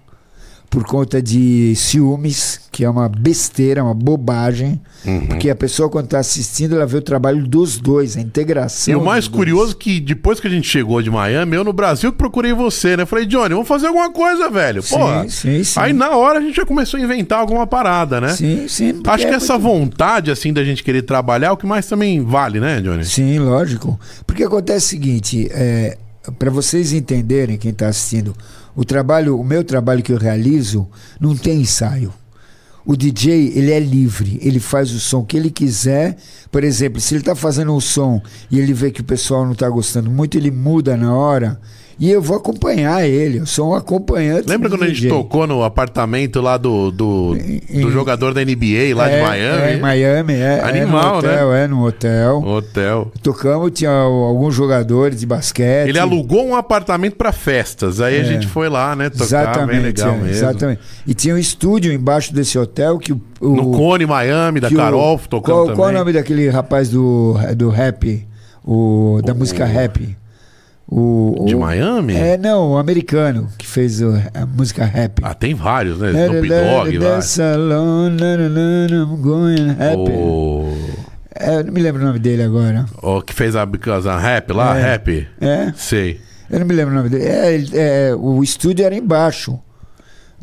por 0.69 0.83
conta 0.83 1.19
de 1.19 1.73
ciúmes, 1.75 2.59
que 2.71 2.83
é 2.85 2.89
uma 2.89 3.09
besteira, 3.09 3.83
uma 3.83 3.93
bobagem, 3.95 4.79
Uhum. 5.05 5.27
porque 5.27 5.49
a 5.49 5.55
pessoa 5.55 5.89
quando 5.89 6.05
está 6.05 6.19
assistindo 6.19 6.75
ela 6.75 6.85
vê 6.85 6.97
o 6.97 7.01
trabalho 7.01 7.47
dos 7.47 7.77
dois, 7.77 8.15
a 8.17 8.21
integração. 8.21 8.93
E 8.93 8.95
o 8.95 9.03
mais 9.03 9.27
curioso 9.27 9.71
é 9.73 9.75
que 9.81 9.99
depois 9.99 10.39
que 10.39 10.45
a 10.45 10.49
gente 10.49 10.67
chegou 10.67 11.01
de 11.01 11.09
Miami, 11.09 11.55
eu 11.55 11.63
no 11.63 11.73
Brasil 11.73 12.11
procurei 12.13 12.53
você, 12.53 12.95
né? 12.97 13.05
Falei, 13.05 13.25
Johnny, 13.25 13.49
vamos 13.49 13.67
fazer 13.67 13.87
alguma 13.87 14.11
coisa, 14.11 14.49
velho. 14.49 14.81
Sim, 14.83 14.95
Porra. 14.95 15.29
sim, 15.29 15.63
sim. 15.63 15.79
Aí 15.79 15.91
na 15.93 16.11
hora 16.15 16.37
a 16.39 16.41
gente 16.41 16.55
já 16.57 16.65
começou 16.65 16.99
a 16.99 17.03
inventar 17.03 17.39
alguma 17.39 17.65
parada, 17.65 18.21
né? 18.21 18.29
Sim, 18.33 18.67
sim. 18.67 19.01
Acho 19.07 19.25
que 19.25 19.33
é 19.33 19.35
essa 19.37 19.57
muito- 19.57 19.79
vontade, 19.79 20.29
assim, 20.29 20.53
da 20.53 20.63
gente 20.63 20.83
querer 20.83 21.01
trabalhar 21.01 21.47
é 21.47 21.51
o 21.51 21.57
que 21.57 21.65
mais 21.65 21.87
também 21.87 22.21
vale, 22.23 22.59
né, 22.59 22.79
Johnny? 22.81 23.05
Sim, 23.05 23.39
lógico. 23.39 23.99
Porque 24.27 24.43
acontece 24.43 24.85
o 24.85 24.89
seguinte, 24.89 25.47
é, 25.51 25.97
para 26.37 26.51
vocês 26.51 26.91
entenderem, 26.93 27.57
quem 27.57 27.71
está 27.71 27.87
assistindo, 27.87 28.35
o 28.79 28.85
trabalho, 28.85 29.37
o 29.37 29.43
meu 29.43 29.61
trabalho 29.61 30.01
que 30.01 30.13
eu 30.13 30.17
realizo 30.17 30.87
não 31.19 31.35
tem 31.35 31.59
ensaio. 31.59 32.13
O 32.85 32.95
DJ, 32.95 33.51
ele 33.53 33.73
é 33.73 33.79
livre, 33.79 34.39
ele 34.41 34.57
faz 34.57 34.93
o 34.93 34.99
som 35.01 35.21
que 35.21 35.35
ele 35.35 35.51
quiser. 35.51 36.15
Por 36.49 36.63
exemplo, 36.63 37.01
se 37.01 37.13
ele 37.13 37.21
está 37.21 37.35
fazendo 37.35 37.75
um 37.75 37.81
som 37.81 38.21
e 38.49 38.57
ele 38.57 38.71
vê 38.71 38.89
que 38.89 39.01
o 39.01 39.03
pessoal 39.03 39.43
não 39.43 39.51
está 39.51 39.69
gostando 39.69 40.09
muito, 40.09 40.37
ele 40.37 40.49
muda 40.49 40.95
na 40.95 41.13
hora 41.13 41.59
e 41.99 42.09
eu 42.09 42.21
vou 42.21 42.37
acompanhar 42.37 43.05
ele. 43.05 43.39
Eu 43.39 43.45
sou 43.45 43.71
um 43.71 43.73
acompanhante. 43.75 44.47
Lembra 44.47 44.69
do 44.69 44.77
quando 44.77 44.83
a 44.89 44.93
gente 44.93 45.07
tocou 45.09 45.45
no 45.45 45.63
apartamento 45.63 46.39
lá 46.41 46.55
do, 46.57 46.91
do, 46.91 47.35
Em- 47.35 47.81
do 47.81 47.89
em- 47.89 47.91
jogador 47.91 48.33
da 48.33 48.41
NBA 48.41 48.95
lá 48.95 49.07
de 49.09 49.15
É, 49.15 49.21
Miami? 49.21 49.61
É, 49.63 49.73
em 49.75 49.79
Miami, 49.81 50.33
é. 50.33 50.61
Animal, 50.63 51.15
é 51.15 51.17
hotel, 51.17 51.49
né? 51.51 51.63
É, 51.63 51.67
no 51.67 51.85
hotel. 51.85 52.43
Hotel. 52.43 53.11
Tocamos, 53.21 53.71
tinha 53.71 53.91
alguns 53.91 54.55
jogadores 54.55 55.19
de 55.19 55.25
basquete. 55.25 55.89
Ele 55.89 55.99
alugou 55.99 56.45
um 56.45 56.55
apartamento 56.55 57.15
pra 57.15 57.31
festas. 57.31 57.99
Aí 57.99 58.15
a 58.15 58.21
É. 58.21 58.23
gente 58.23 58.47
foi 58.47 58.69
lá, 58.69 58.95
né? 58.95 59.09
Tocar, 59.09 59.23
Exatamente, 59.25 59.71
bem 59.75 59.79
legal 59.81 60.09
é, 60.09 60.17
mesmo. 60.17 60.29
exatamente. 60.29 60.81
E 61.05 61.13
tinha 61.13 61.35
um 61.35 61.37
estúdio 61.37 61.91
embaixo 61.91 62.33
desse 62.33 62.57
hotel 62.57 62.97
que 62.97 63.11
o. 63.11 63.21
o 63.41 63.55
No 63.55 63.71
Cone 63.71 64.05
Miami, 64.05 64.59
da 64.59 64.69
o- 64.69 64.73
Carol, 64.75 65.19
tocando 65.29 65.53
qual, 65.53 65.61
também. 65.63 65.75
qual 65.75 65.89
o 65.89 65.93
nome 65.93 66.13
daquele 66.13 66.49
rapaz 66.49 66.89
do, 66.89 67.35
do 67.57 67.69
rap? 67.69 68.25
O, 68.65 69.19
da 69.25 69.33
música 69.33 69.65
rap? 69.65 70.15
O, 70.91 71.45
De 71.45 71.53
o- 71.53 71.59
Miami? 71.59 72.15
É, 72.15 72.35
não, 72.37 72.71
o 72.71 72.77
americano 72.77 73.47
que 73.59 73.67
fez 73.67 74.01
o- 74.01 74.13
a 74.33 74.45
música 74.45 74.83
rap. 74.85 75.19
Ah, 75.23 75.35
tem 75.35 75.53
vários, 75.53 75.99
né? 75.99 76.09
Snoop 76.09 76.47
Dogg, 76.47 76.97
vai. 76.97 77.21
Happy. 79.69 80.11
O... 80.11 80.73
É, 81.35 81.57
eu 81.59 81.63
não 81.63 81.71
me 81.73 81.81
lembro 81.81 82.01
o 82.01 82.05
nome 82.05 82.17
dele 82.19 82.41
agora. 82.43 82.85
o 83.03 83.21
que 83.21 83.33
fez 83.33 83.55
a, 83.55 83.65
I'm 84.05 84.17
Rap 84.17 84.51
lá, 84.51 84.77
É. 84.77 84.81
rap. 84.81 85.27
É? 85.39 85.71
Sei. 85.75 86.19
Eu 86.49 86.59
não 86.59 86.65
me 86.65 86.73
lembro 86.73 86.93
o 86.93 86.97
nome 86.97 87.09
dele. 87.09 87.23
É, 87.25 88.09
é, 88.09 88.15
o 88.15 88.41
estúdio 88.43 88.83
era 88.83 88.95
embaixo. 88.95 89.59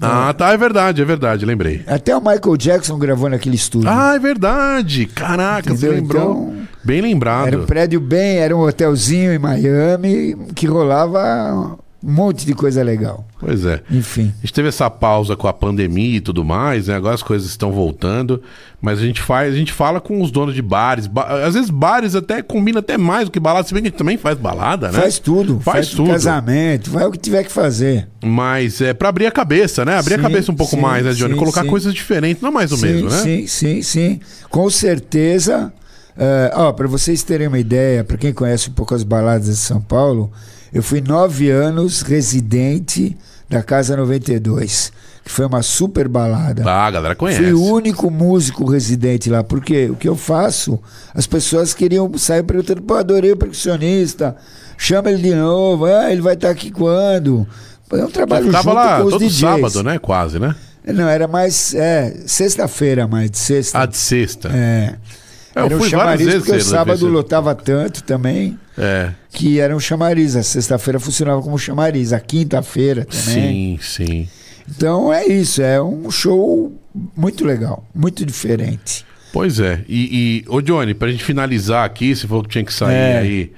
Ah, 0.01 0.33
tá, 0.35 0.53
é 0.53 0.57
verdade, 0.57 1.01
é 1.01 1.05
verdade, 1.05 1.47
lembrei. 1.47 1.83
Até 1.87 2.15
o 2.17 2.21
Michael 2.21 2.57
Jackson 2.57 2.99
gravou 2.99 3.31
naquele 3.31 3.57
estúdio. 3.57 3.89
Ah, 3.89 4.15
é 4.15 4.19
verdade. 4.19 5.07
Caraca, 5.07 5.71
você 5.75 5.87
Entendeu? 5.87 5.93
lembrou. 6.03 6.33
Então, 6.53 6.67
Bem 6.85 7.01
lembrado. 7.01 7.49
Era 7.49 7.59
um 7.59 7.67
prédio 7.67 7.99
bem, 8.01 8.39
era 8.39 8.55
um 8.57 8.61
hotelzinho 8.61 9.33
em 9.33 9.39
Miami 9.39 10.37
que 10.55 10.67
rolava 10.67 11.77
Um 12.05 12.13
monte 12.13 12.45
de 12.47 12.55
coisa 12.55 12.83
legal. 12.83 13.27
Pois 13.41 13.65
é. 13.65 13.83
Enfim. 13.91 14.33
A 14.39 14.41
gente 14.43 14.53
teve 14.53 14.69
essa 14.69 14.89
pausa 14.91 15.35
com 15.35 15.49
a 15.49 15.53
pandemia 15.53 16.19
e 16.19 16.21
tudo 16.21 16.45
mais, 16.45 16.87
né? 16.89 16.95
Agora 16.95 17.15
as 17.15 17.23
coisas 17.23 17.49
estão 17.49 17.73
voltando, 17.73 18.41
mas 18.81 18.99
a 18.99 19.03
gente 19.03 19.21
faz, 19.21 19.53
a 19.55 19.57
gente 19.57 19.73
fala 19.73 20.01
com 20.01 20.21
os 20.23 20.31
donos 20.31 20.55
de 20.55 20.63
bares. 20.63 21.07
Ba- 21.07 21.45
às 21.45 21.55
vezes 21.55 21.71
bares 21.71 22.15
até 22.15 22.43
combina 22.43 22.79
até 22.81 22.97
mais 22.99 23.25
do 23.25 23.31
que 23.33 23.41
balada, 23.41 23.67
se 23.67 23.73
bem 23.75 23.83
que 23.83 23.89
a 23.89 23.91
gente 23.91 23.99
também 23.99 24.17
faz 24.17 24.39
balada, 24.39 24.93
né? 24.93 25.01
Faz 25.01 25.19
tudo. 25.19 25.59
Faz 25.61 25.89
tudo. 25.89 26.11
casamento, 26.11 26.91
vai 26.91 27.07
o 27.07 27.11
que 27.11 27.19
tiver 27.19 27.43
que 27.45 27.51
fazer. 27.51 28.07
Mas 28.25 28.81
é 28.81 28.93
pra 28.95 29.09
abrir 29.09 29.27
a 29.27 29.33
cabeça, 29.33 29.85
né? 29.85 29.99
Abrir 29.99 30.15
Sim, 30.15 30.21
a 30.21 30.23
cabeça 30.23 30.53
um 30.53 30.57
pouco 30.57 30.77
sim, 30.77 30.81
mais, 30.81 31.05
né, 31.05 31.13
Johnny? 31.13 31.33
sim, 31.33 31.39
Colocar 31.39 31.65
coisas 31.65 31.93
diferentes, 31.95 32.43
não 32.43 32.53
mais 32.53 32.71
o 32.73 32.79
mesmo, 32.79 33.09
né? 33.09 33.17
Sim, 33.19 33.47
sim, 33.47 33.83
sim. 33.83 34.21
Com 34.51 34.69
certeza. 34.71 35.73
eh, 36.17 36.51
ó, 36.55 36.73
para 36.73 36.87
vocês 36.87 37.23
terem 37.23 37.49
uma 37.49 37.59
ideia, 37.59 38.05
para 38.05 38.17
quem 38.17 38.33
conhece 38.33 38.71
um 38.71 38.73
pouco 38.73 38.95
as 38.95 39.03
baladas 39.03 39.47
de 39.49 39.57
São 39.57 39.81
Paulo, 39.81 40.31
eu 40.77 40.83
fui 40.83 41.01
nove 41.01 41.51
anos 41.51 42.03
residente 42.03 43.17
da 43.49 43.63
Casa 43.63 43.97
92, 43.97 44.93
que 45.25 45.31
foi 45.31 45.47
uma 45.47 45.63
super 45.63 46.07
balada. 46.07 46.63
Tá, 46.63 46.85
a 46.85 46.91
galera 46.91 47.15
conhece. 47.15 47.43
Fui 47.43 47.55
o 47.55 47.65
único 47.65 48.11
músico 48.11 48.71
residente 48.71 49.31
lá, 49.31 49.43
porque 49.43 49.89
o 49.89 49.97
que 49.97 50.07
eu 50.07 50.15
faço, 50.15 50.79
as 51.15 51.27
pessoas 51.27 51.73
queriam 51.73 52.13
sair 52.19 52.43
perguntando, 52.43 52.83
pô, 52.83 52.93
adorei 52.93 53.33
o 53.33 53.37
percussionista, 53.39 54.37
chama 54.77 55.11
ele 55.11 55.23
de 55.23 55.35
novo, 55.35 55.87
ah, 55.87 56.13
ele 56.13 56.21
vai 56.21 56.35
estar 56.35 56.51
aqui 56.51 56.71
quando? 56.71 57.49
É 57.91 58.05
um 58.05 58.11
trabalho 58.11 58.53
junto 58.53 58.73
lá 58.75 58.99
com 58.99 59.05
os 59.05 59.13
todo 59.13 59.21
DJs. 59.21 59.39
sábado, 59.39 59.83
né? 59.83 59.99
Quase, 59.99 60.39
né? 60.39 60.55
Não, 60.85 61.09
era 61.09 61.27
mais 61.27 61.75
é, 61.75 62.15
sexta-feira, 62.27 63.09
mais 63.09 63.31
de 63.31 63.39
sexta. 63.39 63.81
Ah, 63.81 63.87
de 63.87 63.97
sexta. 63.97 64.51
É. 64.53 64.95
É, 65.57 65.61
eu 65.61 65.65
era 65.67 65.75
um 65.75 65.79
fui 65.79 65.89
chamariz 65.89 66.35
porque 66.35 66.53
o 66.53 66.55
você- 66.55 66.61
sábado 66.61 66.99
você- 67.01 67.07
lotava 67.07 67.55
tanto 67.55 68.03
também 68.03 68.59
É, 68.77 69.11
que 69.33 69.59
era 69.59 69.75
um 69.75 69.81
chamariz. 69.81 70.37
A 70.37 70.43
sexta-feira 70.43 71.01
funcionava 71.01 71.41
como 71.41 71.59
chamariz, 71.59 72.13
a 72.13 72.21
quinta-feira 72.21 73.07
também. 73.07 73.79
sim, 73.81 74.05
sim. 74.07 74.29
Então 74.69 75.13
é 75.13 75.27
isso, 75.27 75.63
é 75.63 75.81
um 75.81 76.11
show 76.11 76.73
muito 77.17 77.45
legal, 77.45 77.87
muito 77.95 78.25
diferente. 78.27 79.05
Pois 79.33 79.59
é. 79.61 79.83
E, 79.89 80.45
e 80.47 80.51
ô 80.51 80.61
Johnny, 80.61 80.93
pra 80.95 81.11
gente 81.11 81.23
finalizar 81.25 81.85
aqui, 81.85 82.15
se 82.15 82.27
for 82.27 82.43
que 82.43 82.49
tinha 82.51 82.65
que 82.65 82.73
sair 82.73 82.95
É. 82.95 83.19
aí. 83.19 83.53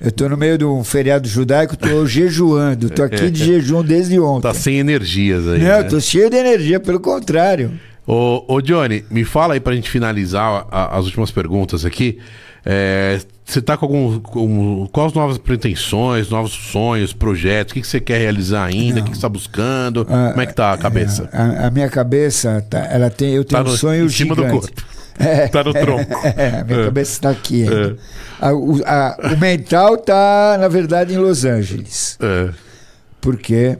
Eu 0.00 0.10
tô 0.12 0.28
no 0.28 0.36
meio 0.36 0.58
de 0.58 0.64
um 0.64 0.82
feriado 0.82 1.28
judaico, 1.28 1.76
tô 1.76 2.04
jejuando, 2.06 2.90
tô 2.90 3.02
aqui 3.02 3.30
de 3.30 3.44
jejum 3.46 3.82
desde 3.82 4.18
ontem. 4.18 4.42
Tá 4.48 4.54
sem 4.54 4.78
energias 4.78 5.46
aí. 5.46 5.58
Não, 5.60 5.66
né? 5.66 5.80
eu 5.80 5.88
tô 5.88 6.00
cheio 6.00 6.28
de 6.28 6.36
energia, 6.36 6.80
pelo 6.80 6.98
contrário. 7.00 7.72
Ô, 8.06 8.44
ô 8.48 8.60
Johnny, 8.60 9.04
me 9.10 9.24
fala 9.24 9.54
aí 9.54 9.60
pra 9.60 9.74
gente 9.74 9.88
finalizar 9.90 10.66
a- 10.70 10.96
as 10.98 11.06
últimas 11.06 11.30
perguntas 11.30 11.84
aqui. 11.84 12.18
É, 12.66 13.20
você 13.44 13.60
tá 13.60 13.76
com 13.76 13.86
algum. 13.86 14.18
Com, 14.20 14.88
quais 14.92 15.12
novas 15.12 15.36
pretensões, 15.38 16.28
novos 16.30 16.52
sonhos, 16.52 17.12
projetos? 17.12 17.72
O 17.72 17.74
que, 17.74 17.80
que 17.82 17.86
você 17.86 18.00
quer 18.00 18.18
realizar 18.18 18.64
ainda? 18.64 19.00
O 19.00 19.04
que, 19.04 19.10
que 19.10 19.16
você 19.16 19.22
tá 19.22 19.28
buscando? 19.28 20.06
Ah, 20.08 20.28
Como 20.30 20.40
é 20.42 20.46
que 20.46 20.54
tá 20.54 20.72
a 20.72 20.78
cabeça? 20.78 21.28
A, 21.32 21.66
a 21.66 21.70
minha 21.70 21.88
cabeça, 21.90 22.64
tá, 22.70 22.78
ela 22.90 23.10
tem, 23.10 23.34
eu 23.34 23.44
tenho 23.44 23.62
Tá 23.62 23.68
um 23.68 23.72
no- 23.72 23.78
sonho 23.78 24.04
em 24.06 24.08
cima 24.08 24.34
do 24.34 24.42
gigante. 24.42 24.60
corpo. 24.72 24.82
É, 25.18 25.46
Tá 25.48 25.62
no 25.62 25.72
tronco. 25.72 26.12
É, 26.36 26.60
a 26.60 26.64
minha 26.64 26.80
É. 26.80 26.84
cabeça 26.86 27.12
está 27.12 27.30
aqui. 27.30 27.62
ainda. 27.62 27.96
A- 28.40 28.52
o, 28.54 28.82
a- 28.84 29.16
o 29.34 29.36
mental 29.38 29.96
tá, 29.98 30.56
na 30.58 30.68
verdade, 30.68 31.12
em 31.14 31.18
Los 31.18 31.44
Angeles. 31.44 32.18
É. 32.20 32.50
Por 33.20 33.36
quê? 33.36 33.78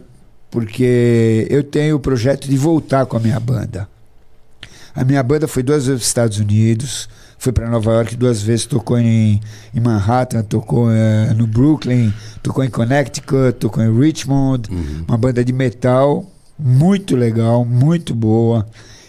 Porque 0.51 1.47
eu 1.51 1.63
tenho 1.65 1.97
o 1.97 2.01
projeto 2.01 2.49
de 2.49 2.57
voltar 2.57 3.07
com 3.07 3.17
a 3.17 3.21
minha 3.21 3.41
banda. 3.41 3.89
A 4.95 5.05
minha 5.05 5.23
banda 5.23 5.49
foi 5.49 5.63
duas 5.63 5.87
vezes 5.87 6.01
para 6.01 6.03
os 6.03 6.07
Estados 6.07 6.39
Unidos, 6.39 7.09
foi 7.39 7.53
para 7.53 7.69
Nova 7.69 7.93
York 7.93 8.17
duas 8.17 8.41
vezes, 8.41 8.65
tocou 8.65 8.99
em, 8.99 9.41
em 9.75 9.81
Manhattan, 9.81 10.43
tocou 10.43 10.91
eh, 10.91 11.35
no 11.37 11.47
Brooklyn, 11.47 12.13
tocou 12.43 12.63
em 12.63 12.71
Connecticut, 12.71 13.59
tocou 13.59 13.83
em 13.83 14.01
Richmond, 14.01 14.69
uma 15.07 15.19
banda 15.19 15.45
de 15.45 15.53
metal 15.53 16.31
muito 16.59 17.17
legal, 17.17 17.65
muito 17.65 18.15
boa. 18.15 18.67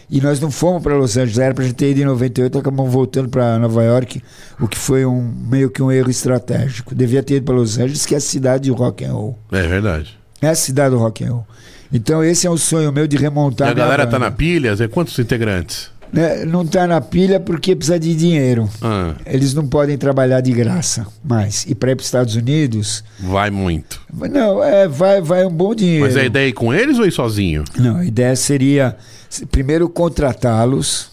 E 0.10 0.22
nós 0.22 0.40
não 0.40 0.52
fomos 0.52 0.84
para 0.84 0.96
Los 0.96 1.18
Angeles, 1.18 1.38
era 1.40 1.54
para 1.54 1.64
a 1.64 1.68
gente 1.68 1.78
ter 1.78 1.92
ido 1.92 2.02
em 2.02 2.06
98, 2.06 2.58
acabamos 2.60 2.92
voltando 2.92 3.30
para 3.30 3.58
Nova 3.58 3.84
York, 3.84 4.22
o 4.60 4.68
que 4.68 4.78
foi 4.78 5.06
um 5.06 5.22
meio 5.22 5.70
que 5.70 5.82
um 5.82 5.92
erro 5.92 6.10
estratégico. 6.10 6.94
Devia 6.94 7.24
ter 7.24 7.38
ido 7.38 7.46
para 7.46 7.56
Los 7.56 7.78
Angeles, 7.78 8.06
que 8.06 8.14
é 8.14 8.18
a 8.18 8.22
cidade 8.22 8.66
de 8.66 8.72
rock 8.72 9.04
and 9.04 9.14
roll. 9.14 9.40
É 9.52 9.68
verdade. 9.68 10.18
É 10.42 10.50
a 10.50 10.56
cidade 10.56 10.94
do 10.94 11.00
rock 11.00 11.24
and 11.24 11.32
roll. 11.32 11.48
Então 11.96 12.24
esse 12.24 12.46
é 12.46 12.52
um 12.52 12.58
sonho 12.58 12.92
meu 12.92 13.08
de 13.08 13.16
E 13.16 13.20
remontar 13.20 13.70
a 13.70 13.74
minha 13.74 13.86
galera 13.86 14.06
tá 14.06 14.20
na 14.20 14.30
pilha? 14.30 14.76
Zé? 14.76 14.88
Quantos 14.88 15.18
integrantes? 15.18 15.90
Né, 16.12 16.46
Não 16.46 16.66
tá 16.66 16.86
na 16.88 17.02
pilha 17.02 17.40
porque 17.40 17.76
precisa 17.76 18.00
de 18.00 18.16
dinheiro. 18.16 18.70
Ah, 18.82 19.14
Eles 19.26 19.54
não 19.54 19.68
podem 19.68 19.98
trabalhar 19.98 20.40
de 20.42 20.52
graça 20.52 21.06
mais. 21.24 21.66
E 21.68 21.74
para 21.76 21.92
ir 21.92 21.96
para 21.96 22.02
os 22.02 22.08
Estados 22.08 22.36
Unidos, 22.36 23.04
vai 23.20 23.50
muito. 23.50 24.02
não, 24.14 24.64
é, 24.64 24.88
vai, 24.88 25.22
vai 25.22 25.46
um 25.46 25.52
bom 25.52 25.74
dinheiro. 25.76 26.06
Mas 26.06 26.16
é 26.16 26.22
a 26.22 26.26
ideia 26.26 26.46
é 26.46 26.50
ir 26.50 26.54
com 26.54 26.74
eles 26.74 27.00
ou 27.00 27.06
ir 27.06 27.12
sozinho? 27.12 27.64
Não, 27.78 27.98
a 27.98 28.06
ideia 28.06 28.36
seria 28.36 28.96
se- 29.30 29.46
primeiro 29.46 29.90
contratá-los, 29.90 31.10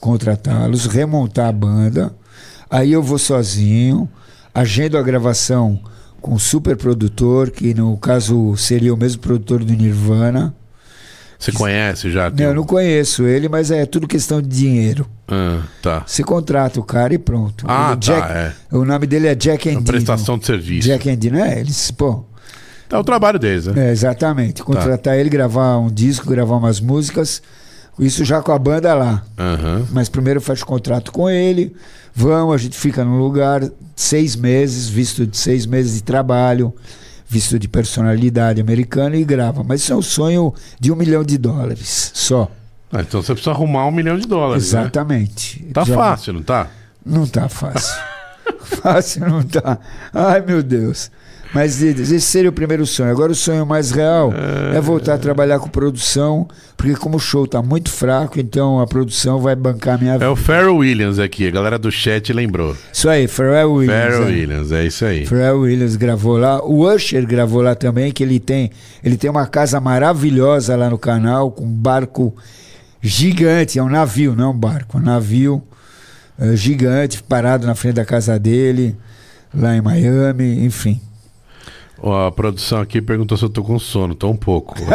contratá-los, 0.00 0.86
remontar 0.86 1.48
a 1.48 1.52
banda. 1.52 2.12
Aí 2.70 2.92
eu 2.92 3.02
vou 3.02 3.18
sozinho, 3.18 4.08
agendo 4.54 4.96
a 4.96 5.02
gravação 5.02 5.78
com 6.20 6.34
um 6.34 6.38
super 6.38 6.76
produtor, 6.76 7.50
que 7.50 7.74
no 7.74 7.96
caso 7.96 8.56
seria 8.56 8.92
o 8.92 8.96
mesmo 8.96 9.20
produtor 9.20 9.64
do 9.64 9.72
Nirvana. 9.72 10.54
Você 11.38 11.52
conhece 11.52 12.10
já? 12.10 12.28
Não, 12.28 12.44
eu 12.44 12.54
não 12.54 12.64
conheço 12.64 13.22
ele, 13.26 13.48
mas 13.48 13.70
é 13.70 13.86
tudo 13.86 14.06
questão 14.06 14.42
de 14.42 14.48
dinheiro. 14.48 15.06
Ah, 15.26 15.62
tá. 15.80 16.02
Você 16.06 16.22
contrata 16.22 16.78
o 16.78 16.82
cara 16.84 17.14
e 17.14 17.18
pronto. 17.18 17.64
Ah, 17.66 17.92
Ele- 17.92 18.00
tá. 18.20 18.28
É. 18.28 18.52
O 18.76 18.84
nome 18.84 19.06
dele 19.06 19.26
é 19.26 19.34
Jack 19.34 19.66
Endino. 19.68 19.84
prestação 19.84 20.36
de 20.38 20.44
serviço. 20.44 20.86
Jack 20.86 21.08
Endino, 21.08 21.38
é, 21.38 21.60
eles, 21.60 21.90
pô, 21.90 22.24
É 22.90 22.96
o 22.98 23.02
trabalho 23.04 23.38
deles, 23.38 23.66
né? 23.66 23.88
é, 23.88 23.90
exatamente. 23.92 24.62
Contratar 24.62 25.16
ele, 25.16 25.30
gravar 25.30 25.78
um 25.78 25.88
disco, 25.90 26.28
gravar 26.28 26.56
umas 26.56 26.78
músicas, 26.78 27.40
isso 27.98 28.22
já 28.22 28.42
com 28.42 28.52
a 28.52 28.58
banda 28.58 28.92
lá. 28.92 29.22
Aham. 29.38 29.86
Mas 29.92 30.10
primeiro 30.10 30.42
faz 30.42 30.62
contrato 30.62 31.10
com 31.10 31.30
ele, 31.30 31.74
vamos, 32.20 32.54
a 32.54 32.58
gente 32.58 32.76
fica 32.76 33.04
num 33.04 33.18
lugar 33.18 33.62
seis 33.96 34.36
meses, 34.36 34.88
visto 34.88 35.26
de 35.26 35.36
seis 35.36 35.64
meses 35.66 35.94
de 35.94 36.02
trabalho, 36.02 36.74
visto 37.28 37.58
de 37.58 37.66
personalidade 37.66 38.60
americana 38.60 39.16
e 39.16 39.24
grava. 39.24 39.64
Mas 39.64 39.80
isso 39.80 39.92
é 39.92 39.96
um 39.96 40.02
sonho 40.02 40.52
de 40.78 40.92
um 40.92 40.96
milhão 40.96 41.24
de 41.24 41.38
dólares 41.38 42.10
só. 42.14 42.48
Ah, 42.92 43.00
então 43.02 43.22
você 43.22 43.32
precisa 43.32 43.52
arrumar 43.52 43.86
um 43.86 43.90
milhão 43.92 44.18
de 44.18 44.26
dólares, 44.26 44.72
né? 44.72 44.80
Exatamente. 44.80 45.64
Tá 45.72 45.84
Já- 45.84 45.94
fácil, 45.94 46.32
não 46.34 46.42
tá? 46.42 46.68
Não 47.04 47.26
tá 47.26 47.48
fácil. 47.48 47.94
fácil 48.82 49.28
não 49.28 49.42
tá. 49.42 49.78
Ai, 50.12 50.42
meu 50.42 50.62
Deus. 50.62 51.10
Mas 51.52 51.82
esse 51.82 52.20
seria 52.20 52.48
o 52.48 52.52
primeiro 52.52 52.86
sonho. 52.86 53.10
Agora 53.10 53.32
o 53.32 53.34
sonho 53.34 53.66
mais 53.66 53.90
real 53.90 54.32
é 54.72 54.80
voltar 54.80 55.14
a 55.14 55.18
trabalhar 55.18 55.58
com 55.58 55.68
produção, 55.68 56.46
porque 56.76 56.94
como 56.94 57.16
o 57.16 57.20
show 57.20 57.44
tá 57.44 57.60
muito 57.60 57.90
fraco, 57.90 58.38
então 58.38 58.78
a 58.80 58.86
produção 58.86 59.40
vai 59.40 59.56
bancar 59.56 59.96
a 59.96 59.98
minha 59.98 60.12
É 60.12 60.18
vida. 60.18 60.30
o 60.30 60.36
Pharrell 60.36 60.76
Williams 60.76 61.18
aqui, 61.18 61.48
a 61.48 61.50
galera 61.50 61.76
do 61.76 61.90
chat 61.90 62.32
lembrou. 62.32 62.76
Isso 62.92 63.08
aí, 63.08 63.26
Pharrell 63.26 63.72
Williams. 63.72 64.00
Pharrell 64.00 64.22
é. 64.22 64.26
Williams, 64.26 64.72
é 64.72 64.86
isso 64.86 65.04
aí. 65.04 65.26
Pharrell 65.26 65.60
Williams 65.60 65.96
gravou 65.96 66.36
lá. 66.38 66.64
O 66.64 66.86
Usher 66.88 67.26
gravou 67.26 67.62
lá 67.62 67.74
também, 67.74 68.12
que 68.12 68.22
ele 68.22 68.38
tem, 68.38 68.70
ele 69.02 69.16
tem 69.16 69.28
uma 69.28 69.46
casa 69.48 69.80
maravilhosa 69.80 70.76
lá 70.76 70.88
no 70.88 70.98
canal, 70.98 71.50
com 71.50 71.64
um 71.64 71.68
barco 71.72 72.32
gigante, 73.02 73.78
é 73.78 73.82
um 73.82 73.88
navio, 73.88 74.36
não 74.36 74.44
é 74.44 74.48
um 74.48 74.56
barco, 74.56 74.98
é 74.98 75.00
um 75.00 75.04
navio 75.04 75.62
eh, 76.38 76.54
gigante, 76.54 77.22
parado 77.22 77.66
na 77.66 77.74
frente 77.74 77.94
da 77.94 78.04
casa 78.04 78.38
dele, 78.38 78.96
lá 79.52 79.74
em 79.74 79.80
Miami, 79.80 80.64
enfim. 80.64 81.00
Ó, 82.02 82.28
a 82.28 82.32
produção 82.32 82.80
aqui 82.80 83.02
perguntou 83.02 83.36
se 83.36 83.44
eu 83.44 83.50
tô 83.50 83.62
com 83.62 83.78
sono, 83.78 84.14
tô 84.14 84.28
um 84.30 84.36
pouco. 84.36 84.74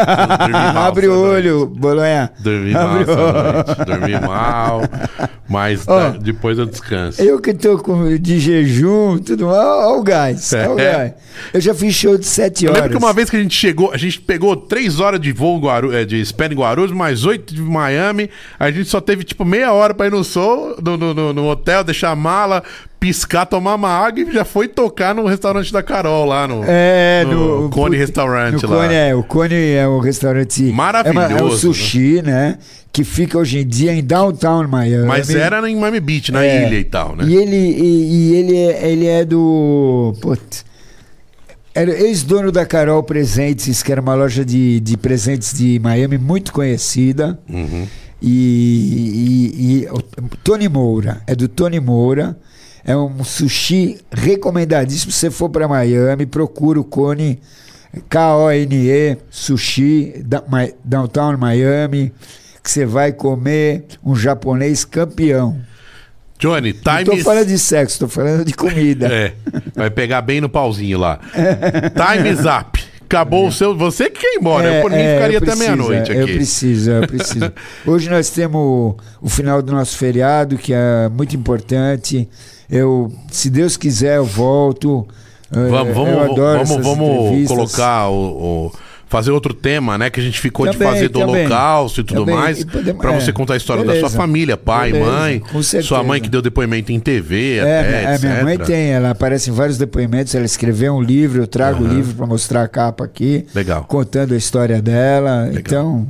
Mal 0.51 0.77
Abre 0.87 1.07
o 1.07 1.19
olho, 1.19 1.67
Bolonha. 1.67 2.31
Dormi 2.39 2.71
mal 2.71 2.87
Abre 2.87 3.05
noite. 3.05 3.85
Dormi 3.85 4.19
mal, 4.27 4.81
mas 5.47 5.87
Ó. 5.87 5.95
da- 5.99 6.09
depois 6.17 6.57
eu 6.57 6.65
descanso. 6.65 7.21
Eu 7.21 7.39
que 7.39 7.53
tô 7.53 7.77
com, 7.77 8.17
de 8.17 8.39
jejum, 8.39 9.19
tudo 9.19 9.45
mal, 9.45 9.91
olha 9.91 9.99
o 9.99 10.03
gás, 10.03 10.51
olha 10.53 10.71
o 10.71 10.79
É. 10.79 10.91
gás. 10.93 11.13
Eu 11.53 11.61
já 11.61 11.75
fiz 11.75 11.93
show 11.93 12.17
de 12.17 12.25
sete 12.25 12.65
Eu 12.65 12.71
horas. 12.71 12.83
lembro 12.85 12.97
que 12.97 13.03
uma 13.05 13.13
vez 13.13 13.29
que 13.29 13.35
a 13.37 13.39
gente 13.41 13.55
chegou, 13.55 13.91
a 13.91 13.97
gente 13.97 14.19
pegou 14.21 14.55
três 14.55 14.99
horas 14.99 15.19
de 15.19 15.31
voo 15.31 15.59
Guaru, 15.59 15.93
é, 15.93 16.05
de 16.05 16.19
Span 16.25 16.47
em 16.47 16.55
Guarulhos, 16.55 16.91
mais 16.91 17.23
oito 17.23 17.53
de 17.53 17.61
Miami. 17.61 18.29
A 18.59 18.71
gente 18.71 18.89
só 18.89 18.99
teve 18.99 19.23
tipo 19.23 19.45
meia 19.45 19.71
hora 19.73 19.93
pra 19.93 20.07
ir 20.07 20.11
no 20.11 20.23
sol, 20.23 20.75
no, 20.83 20.97
no, 20.97 21.13
no- 21.13 21.33
no 21.33 21.47
hotel, 21.49 21.83
deixar 21.83 22.09
a 22.09 22.15
mala, 22.15 22.63
piscar, 23.05 23.45
tomar 23.45 23.75
uma 23.75 23.89
água 23.89 24.21
e 24.23 24.31
já 24.31 24.43
foi 24.43 24.67
tocar 24.67 25.13
no 25.13 25.27
restaurante 25.27 25.71
da 25.71 25.83
Carol 25.83 26.25
lá 26.25 26.47
no, 26.47 26.63
É, 26.65 27.23
no, 27.25 27.61
no, 27.63 27.69
Cone 27.69 27.97
no 27.97 28.69
lá. 28.69 28.77
Cone, 28.81 28.93
é, 28.95 29.13
o 29.15 29.23
Cone 29.23 29.53
é 29.55 29.87
um 29.87 29.99
restaurante 29.99 30.63
Maravilhoso, 30.63 31.19
É, 31.19 31.27
uma- 31.33 31.39
é 31.39 31.43
um 31.43 31.51
sushi, 31.57 32.21
né? 32.23 32.57
Que 32.91 33.03
fica 33.03 33.37
hoje 33.37 33.59
em 33.59 33.67
dia 33.67 33.93
em 33.93 34.03
downtown 34.03 34.67
Miami. 34.67 35.05
Mas 35.05 35.29
era 35.29 35.69
em 35.69 35.75
Miami 35.75 35.99
Beach, 35.99 36.31
na 36.31 36.43
É. 36.43 36.65
ilha 36.67 36.79
e 36.79 36.83
tal, 36.83 37.15
né? 37.15 37.25
E 37.27 37.35
ele, 37.35 37.55
e, 37.55 38.13
e 38.31 38.35
ele, 38.37 38.55
é, 38.57 38.89
ele 38.91 39.05
é 39.05 39.23
do. 39.25 40.15
Putz, 40.21 40.65
era 41.75 41.91
ex-dono 41.91 42.51
da 42.51 42.65
Carol 42.65 43.03
Presentes, 43.03 43.83
que 43.83 43.91
era 43.91 44.01
uma 44.01 44.15
loja 44.15 44.43
de, 44.43 44.79
de 44.79 44.97
presentes 44.97 45.53
de 45.53 45.77
Miami 45.77 46.17
muito 46.17 46.51
conhecida. 46.53 47.37
Uhum. 47.49 47.85
E, 48.21 49.51
e- 49.59 49.83
e 49.83 49.87
o 49.91 50.01
Tony 50.43 50.67
Moura, 50.69 51.21
é 51.27 51.35
do 51.35 51.47
Tony 51.47 51.79
Moura. 51.79 52.35
É 52.85 52.95
um 52.95 53.23
sushi 53.23 53.97
recomendadíssimo. 54.11 55.11
Se 55.11 55.19
você 55.19 55.31
for 55.31 55.49
para 55.49 55.67
Miami, 55.67 56.25
procura 56.25 56.79
o 56.79 56.83
Cone. 56.83 57.39
K-O-N-E, 58.09 59.17
Sushi, 59.29 60.21
da- 60.25 60.43
Mi- 60.51 60.73
Downtown 60.83 61.37
Miami, 61.37 62.11
que 62.63 62.69
você 62.69 62.85
vai 62.85 63.11
comer 63.13 63.85
um 64.03 64.15
japonês 64.15 64.83
campeão. 64.83 65.59
Johnny, 66.37 66.73
Não 66.73 67.03
tô 67.03 67.11
time 67.11 67.23
falando 67.23 67.47
de 67.47 67.57
sexo, 67.57 67.99
tô 67.99 68.07
falando 68.09 68.43
de 68.43 68.53
comida. 68.53 69.07
É, 69.13 69.33
vai 69.73 69.89
pegar 69.89 70.21
bem 70.21 70.41
no 70.41 70.49
pauzinho 70.49 70.99
lá. 70.99 71.19
Time 71.95 72.29
is 72.29 72.41
up. 72.41 72.83
Acabou 73.05 73.47
o 73.47 73.51
seu. 73.51 73.75
Você 73.77 74.09
que 74.09 74.19
quer 74.19 74.33
ir 74.35 74.39
embora. 74.39 74.67
eu 74.67 74.81
por 74.81 74.91
mim 74.91 74.97
é, 74.97 75.13
ficaria 75.13 75.35
eu 75.35 75.37
até 75.37 75.45
preciso, 75.51 75.63
meia-noite 75.77 76.11
é, 76.11 76.19
Eu 76.19 76.23
aqui. 76.25 76.33
preciso, 76.33 76.91
eu 76.91 77.07
preciso. 77.07 77.53
Hoje 77.87 78.09
nós 78.09 78.29
temos 78.31 78.57
o, 78.59 78.97
o 79.21 79.29
final 79.29 79.61
do 79.61 79.71
nosso 79.71 79.95
feriado, 79.97 80.57
que 80.57 80.73
é 80.73 81.07
muito 81.07 81.35
importante. 81.35 82.27
Eu, 82.69 83.11
se 83.31 83.49
Deus 83.49 83.77
quiser, 83.77 84.17
eu 84.17 84.25
volto. 84.25 85.07
É, 85.55 85.69
Vamos, 85.69 85.87
eu 85.89 85.93
vamos, 85.93 86.17
adoro 86.31 86.65
vamos, 86.65 86.83
vamos 86.85 87.09
entrevistas. 87.25 87.57
colocar 87.57 88.09
o, 88.09 88.67
o- 88.67 88.71
Fazer 89.07 89.29
outro 89.29 89.53
tema, 89.53 89.99
né? 89.99 90.09
Que 90.09 90.19
a 90.19 90.23
gente 90.23 90.41
ficou 90.41 90.65
de 90.65 90.73
Também, 90.73 90.87
fazer 90.93 91.09
do 91.09 91.19
também. 91.19 91.41
holocausto 91.45 92.01
e 92.01 92.03
tudo 92.03 92.21
Também. 92.21 92.35
mais. 92.35 92.65
Podemos- 92.65 92.99
Pra 92.99 93.13
é, 93.13 93.19
você 93.21 93.31
contar 93.31 93.53
a 93.53 93.57
história 93.57 93.83
da 93.83 93.91
beleza. 93.93 94.09
sua 94.09 94.17
família, 94.17 94.57
pai, 94.57 94.91
Beleza, 94.91 95.11
mãe. 95.11 95.43
Sua 95.83 96.03
mãe 96.03 96.19
que 96.19 96.27
deu 96.27 96.41
depoimento 96.41 96.91
em 96.91 96.99
TV, 96.99 97.57
É, 97.57 97.61
até, 97.61 98.03
é, 98.15 98.17
minha 98.17 98.43
mãe 98.43 98.57
tem, 98.57 98.89
ela 98.89 99.11
aparece 99.11 99.51
em 99.51 99.53
vários 99.53 99.77
depoimentos, 99.77 100.33
ela 100.33 100.43
escreveu 100.43 100.95
um 100.95 101.01
livro, 101.01 101.43
eu 101.43 101.47
trago 101.47 101.83
o 101.83 101.85
Aham. 101.85 101.95
livro 101.95 102.15
para 102.15 102.25
mostrar 102.25 102.63
a 102.63 102.67
capa 102.67 103.05
aqui, 103.05 103.45
Legal. 103.53 103.85
contando 103.87 104.33
a 104.33 104.37
história 104.37 104.81
dela. 104.81 105.51
Então, 105.53 106.05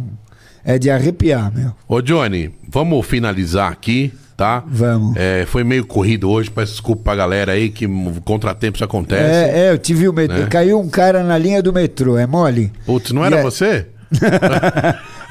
é 0.64 0.80
de 0.80 0.90
arrepiar, 0.90 1.52
meu. 1.54 1.74
Ô, 1.90 2.02
Johnny, 2.02 2.50
vamos 2.68 3.06
finalizar 3.06 3.70
aqui, 3.72 4.14
tá? 4.36 4.64
Vamos. 4.68 5.16
É, 5.18 5.46
foi 5.48 5.64
meio 5.64 5.86
corrido 5.86 6.30
hoje, 6.30 6.50
peço 6.50 6.74
desculpa 6.74 7.04
pra 7.04 7.16
galera 7.16 7.54
aí 7.54 7.70
que 7.70 7.88
contratempos 8.24 8.82
acontecem. 8.82 9.26
É, 9.26 9.68
é, 9.68 9.72
eu 9.72 9.78
tive 9.78 10.08
o 10.08 10.14
metrô. 10.14 10.38
né? 10.38 10.48
Caiu 10.48 10.80
um 10.80 10.90
cara 10.90 11.24
na 11.24 11.38
linha 11.38 11.62
do 11.62 11.72
metrô, 11.72 12.18
é 12.18 12.28
mole? 12.28 12.72
Putz, 12.86 13.12
não 13.12 13.24
E 13.24 13.28
era 13.28 13.38
é- 13.38 13.44
você? 13.44 13.88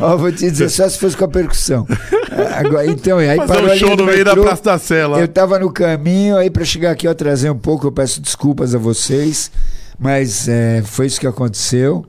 Ó, 0.00 0.16
vou 0.16 0.32
te 0.32 0.50
dizer, 0.50 0.68
só 0.68 0.88
se 0.88 0.98
fosse 0.98 1.16
com 1.16 1.24
a 1.24 1.28
percussão. 1.28 1.86
Agora, 2.56 2.86
então, 2.86 3.22
e 3.22 3.28
aí 3.28 3.36
Fazer 3.36 3.52
parou 3.54 3.70
um 3.70 3.76
show 3.76 3.96
no 3.96 4.04
meio 4.04 4.24
da 4.24 4.32
metrô, 4.32 4.44
Praça 4.44 4.62
da 4.64 4.78
Sela. 4.78 5.20
Eu 5.20 5.28
tava 5.28 5.58
no 5.58 5.70
caminho, 5.70 6.36
aí 6.36 6.50
para 6.50 6.64
chegar 6.64 6.90
aqui 6.90 7.06
eu 7.06 7.12
atrasei 7.12 7.48
um 7.48 7.58
pouco, 7.58 7.86
eu 7.86 7.92
peço 7.92 8.20
desculpas 8.20 8.74
a 8.74 8.78
vocês, 8.78 9.50
mas 9.98 10.48
é, 10.48 10.82
foi 10.84 11.06
isso 11.06 11.20
que 11.20 11.26
aconteceu. 11.26 12.04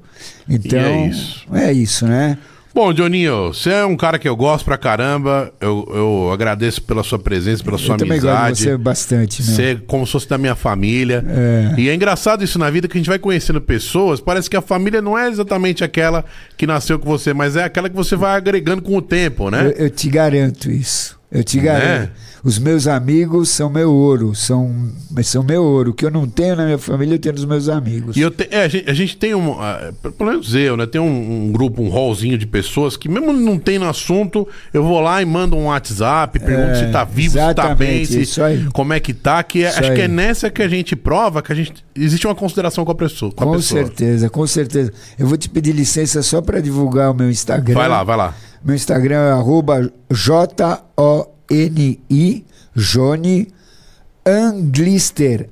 Então, 0.50 0.80
é 0.80 1.08
isso. 1.08 1.46
é 1.54 1.72
isso, 1.72 2.08
né? 2.08 2.38
Bom, 2.76 2.91
Johninho, 2.91 3.53
você 3.53 3.69
é 3.69 3.86
um 3.86 3.95
cara 3.95 4.19
que 4.19 4.28
eu 4.28 4.36
gosto 4.36 4.65
pra 4.65 4.78
caramba. 4.78 5.49
Eu, 5.61 5.89
eu 5.95 6.30
agradeço 6.34 6.82
pela 6.82 7.03
sua 7.03 7.17
presença, 7.17 7.63
pela 7.63 7.78
sua 7.78 7.95
eu 7.95 7.99
também 7.99 8.19
gosto 8.19 8.23
de 8.23 8.28
amizade. 8.28 8.63
você 8.63 8.78
bastante, 8.78 9.41
meu. 9.41 9.55
Você 9.55 9.63
é 9.63 9.76
como 9.76 10.05
se 10.05 10.11
fosse 10.11 10.28
da 10.28 10.38
minha 10.38 10.55
família. 10.55 11.23
É. 11.26 11.80
E 11.80 11.88
é 11.88 11.95
engraçado 11.95 12.43
isso 12.43 12.59
na 12.59 12.69
vida 12.69 12.89
que 12.89 12.97
a 12.97 12.99
gente 12.99 13.07
vai 13.07 13.17
conhecendo 13.17 13.61
pessoas. 13.61 14.19
Parece 14.19 14.49
que 14.49 14.57
a 14.57 14.61
família 14.61 15.01
não 15.01 15.17
é 15.17 15.30
exatamente 15.30 15.86
aquela 15.86 16.26
que 16.57 16.67
nasceu 16.67 16.99
com 16.99 17.07
você, 17.07 17.34
mas 17.34 17.55
é 17.55 17.63
aquela 17.63 17.89
que 17.89 17.95
você 17.95 18.17
vai 18.17 18.36
agregando 18.36 18.82
com 18.82 18.97
o 18.97 19.01
tempo, 19.01 19.49
né? 19.49 19.67
Eu, 19.67 19.86
eu 19.86 19.89
te 19.89 20.09
garanto 20.09 20.69
isso. 20.69 21.17
Eu 21.38 21.44
te 21.44 21.58
Né? 21.58 21.64
garanto. 21.64 22.12
Os 22.44 22.60
meus 22.60 22.86
amigos 22.88 23.50
são 23.50 23.70
meu 23.72 23.92
ouro, 23.92 24.36
são, 24.36 24.72
mas 25.10 25.28
são 25.28 25.42
meu 25.44 25.64
ouro. 25.64 25.92
O 25.92 25.94
que 25.94 26.06
eu 26.06 26.12
não 26.12 26.28
tenho 26.28 26.56
na 26.56 26.64
minha 26.66 26.78
família, 26.78 27.16
eu 27.16 27.20
tenho 27.20 27.34
nos 27.36 27.44
meus 27.46 27.68
amigos. 27.68 28.16
E 28.16 28.22
eu 28.22 28.30
te- 28.30 28.48
é, 28.52 28.64
a, 28.64 28.68
gente, 28.68 28.90
a 28.90 28.94
gente 28.94 29.18
tem 29.18 29.34
um. 29.34 29.60
ah, 29.60 29.92
Pelo 30.18 30.30
menos 30.30 30.54
eu, 30.54 30.78
né? 30.78 30.86
Tem 30.86 31.02
um, 31.02 31.46
um 31.48 31.52
grupo, 31.52 31.82
um 31.82 31.90
hallzinho 31.90 32.38
de 32.38 32.46
pessoas 32.46 32.96
que, 32.96 33.10
mesmo 33.10 33.34
não 33.34 33.58
tem 33.58 33.80
no 33.80 33.88
assunto, 33.90 34.48
eu 34.74 34.84
vou 34.84 35.00
lá 35.02 35.22
e 35.22 35.26
mando 35.26 35.56
um 35.56 35.66
WhatsApp, 35.66 36.40
pergunto 36.40 36.72
É, 36.72 36.76
se 36.86 36.92
tá 36.92 37.04
vivo, 37.04 37.40
se 37.40 37.54
tá 37.56 37.74
bem, 37.76 38.06
se, 38.06 38.26
como 38.74 38.94
é 38.94 39.00
que 39.00 39.14
tá. 39.14 39.42
Que 39.44 39.64
é- 39.64 39.70
acho 39.70 39.94
que 39.94 40.02
é 40.02 40.08
nessa 40.08 40.50
que 40.50 40.62
a 40.62 40.68
gente 40.68 40.96
prova 40.96 41.42
que 41.42 41.52
a 41.52 41.56
gente. 41.56 41.85
Existe 41.98 42.28
uma 42.28 42.36
consideração 42.36 42.84
com 42.84 42.91
a 42.91 42.96
pessoa. 42.96 43.32
Com, 43.32 43.43
a 43.43 43.48
Com 43.48 43.54
pessoa. 43.54 43.84
certeza, 43.86 44.30
com 44.30 44.46
certeza. 44.46 44.91
Eu 45.18 45.28
vou 45.28 45.38
te 45.38 45.48
pedir 45.50 45.72
licença 45.72 46.22
só 46.22 46.41
para 46.41 46.62
divulgar 46.62 47.10
o 47.12 47.14
meu 47.14 47.30
Instagram. 47.30 47.76
Vai 47.76 47.88
lá, 47.88 48.04
vai 48.04 48.18
lá. 48.18 48.36
Meu 48.64 48.76
Instagram 48.76 49.16
é 49.16 49.32
arroba 49.32 49.89
J-O-N-I, 50.12 51.26
Joni 52.76 53.48
Anglister, 54.26 55.48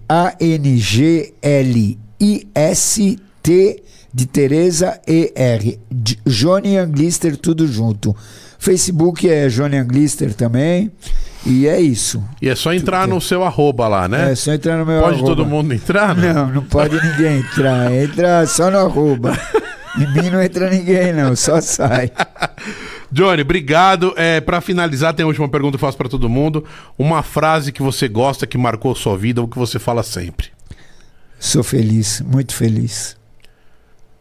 A-N-G-L-I-S-T 2.53 3.83
de 4.13 4.25
Tereza 4.27 4.99
E-R. 5.07 5.79
Joni 6.25 6.77
Anglister, 6.77 7.37
tudo 7.37 7.67
junto. 7.67 8.15
Facebook 8.59 9.29
é 9.29 9.49
Joni 9.49 9.77
Anglister 9.77 10.33
também. 10.33 10.91
E 11.45 11.67
é 11.67 11.79
isso. 11.79 12.23
E 12.41 12.47
é 12.47 12.55
só 12.55 12.73
entrar 12.73 13.07
no 13.07 13.19
seu 13.19 13.43
arroba 13.43 13.87
lá, 13.87 14.07
né? 14.07 14.31
É 14.31 14.35
só 14.35 14.53
entrar 14.53 14.77
no 14.77 14.85
meu 14.85 15.01
Pode 15.01 15.17
arroba. 15.17 15.27
todo 15.35 15.45
mundo 15.45 15.73
entrar? 15.73 16.15
né? 16.15 16.31
Não, 16.33 16.47
não 16.47 16.63
pode 16.63 16.95
ninguém 17.05 17.39
entrar. 17.39 17.91
Entra 17.93 18.45
só 18.47 18.71
no 18.71 18.77
arroba. 18.77 19.37
Em 19.97 20.07
mim 20.13 20.29
não 20.29 20.41
entra 20.41 20.69
ninguém, 20.69 21.11
não. 21.11 21.35
Só 21.35 21.59
sai. 21.59 22.11
Johnny, 23.11 23.41
obrigado. 23.41 24.13
É, 24.15 24.39
para 24.41 24.61
finalizar, 24.61 25.13
tem 25.13 25.23
a 25.23 25.27
última 25.27 25.49
pergunta 25.49 25.77
que 25.77 25.83
eu 25.83 25.87
faço 25.87 25.97
pra 25.97 26.07
todo 26.09 26.29
mundo. 26.29 26.63
Uma 26.97 27.21
frase 27.21 27.71
que 27.73 27.81
você 27.81 28.07
gosta, 28.07 28.47
que 28.47 28.57
marcou 28.57 28.95
sua 28.95 29.17
vida, 29.17 29.41
ou 29.41 29.47
que 29.47 29.57
você 29.59 29.77
fala 29.77 30.01
sempre. 30.01 30.47
Sou 31.39 31.61
feliz, 31.61 32.21
muito 32.25 32.55
feliz. 32.55 33.17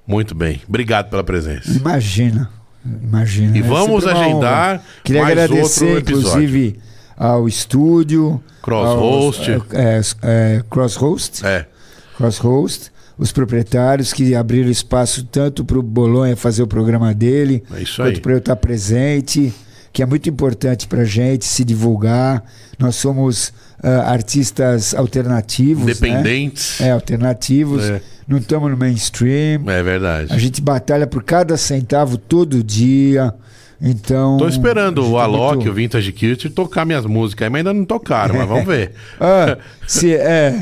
Muito 0.07 0.35
bem. 0.35 0.61
Obrigado 0.69 1.09
pela 1.09 1.23
presença. 1.23 1.71
Imagina. 1.71 2.51
Imagina. 2.85 3.57
E 3.57 3.61
É 3.61 3.63
vamos 3.63 4.07
agendar. 4.07 4.83
Queria 5.05 5.23
mais 5.23 5.33
agradecer, 5.39 5.85
outro 5.85 5.99
episódio. 5.99 6.43
inclusive, 6.43 6.81
ao 7.17 7.49
estúdio. 7.49 8.43
Crosshost. 8.63 9.51
aos- 9.53 9.65
É, 9.73 10.01
é, 10.23 10.63
Crosshost. 10.71 11.45
É. 11.47 11.67
Crosshost. 12.17 12.91
Os 13.19 13.31
proprietários 13.31 14.13
que 14.13 14.35
abriram 14.35 14.71
espaço 14.71 15.25
tanto 15.25 15.65
para 15.65 15.79
o 15.79 15.83
Bolonha 15.83 16.37
fazer 16.37 16.63
o 16.63 16.67
programa 16.67 17.13
dele, 17.15 17.63
É 17.71 17.85
quanto 17.97 18.21
para 18.21 18.33
eu 18.33 18.39
estar 18.39 18.57
presente, 18.57 19.53
que 19.93 20.03
é 20.03 20.07
muito 20.07 20.29
importante 20.29 20.89
para 20.89 21.05
gente 21.05 21.45
se 21.45 21.63
divulgar. 21.65 22.43
Nós 22.79 22.97
somos 22.97 23.53
ah, 23.83 24.11
artistas 24.11 24.95
alternativos, 24.95 25.85
né? 25.85 25.93
Independentes. 25.93 26.81
É, 26.81 26.91
alternativos. 26.91 27.85
É. 27.85 28.01
Não 28.27 28.39
estamos 28.39 28.71
no 28.71 28.77
mainstream. 28.77 29.63
É 29.69 29.83
verdade. 29.83 30.33
A 30.33 30.39
gente 30.39 30.61
batalha 30.63 31.07
por 31.07 31.23
cada 31.23 31.57
centavo 31.57 32.17
todo 32.17 32.63
dia. 32.63 33.35
Então. 33.85 34.37
Tô 34.37 34.47
esperando 34.47 35.05
o 35.11 35.19
Alok, 35.19 35.57
muito- 35.57 35.71
o 35.71 35.75
Vintage 35.75 36.13
Culture, 36.13 36.49
tocar 36.51 36.85
minhas 36.85 37.05
músicas 37.05 37.47
aí, 37.47 37.51
mas 37.51 37.59
ainda 37.59 37.75
não 37.75 37.85
tocaram, 37.85 38.37
mas 38.37 38.47
vamos 38.47 38.65
ver. 38.65 38.93
Ah, 39.21 39.59
se, 39.89 40.15
é, 40.15 40.55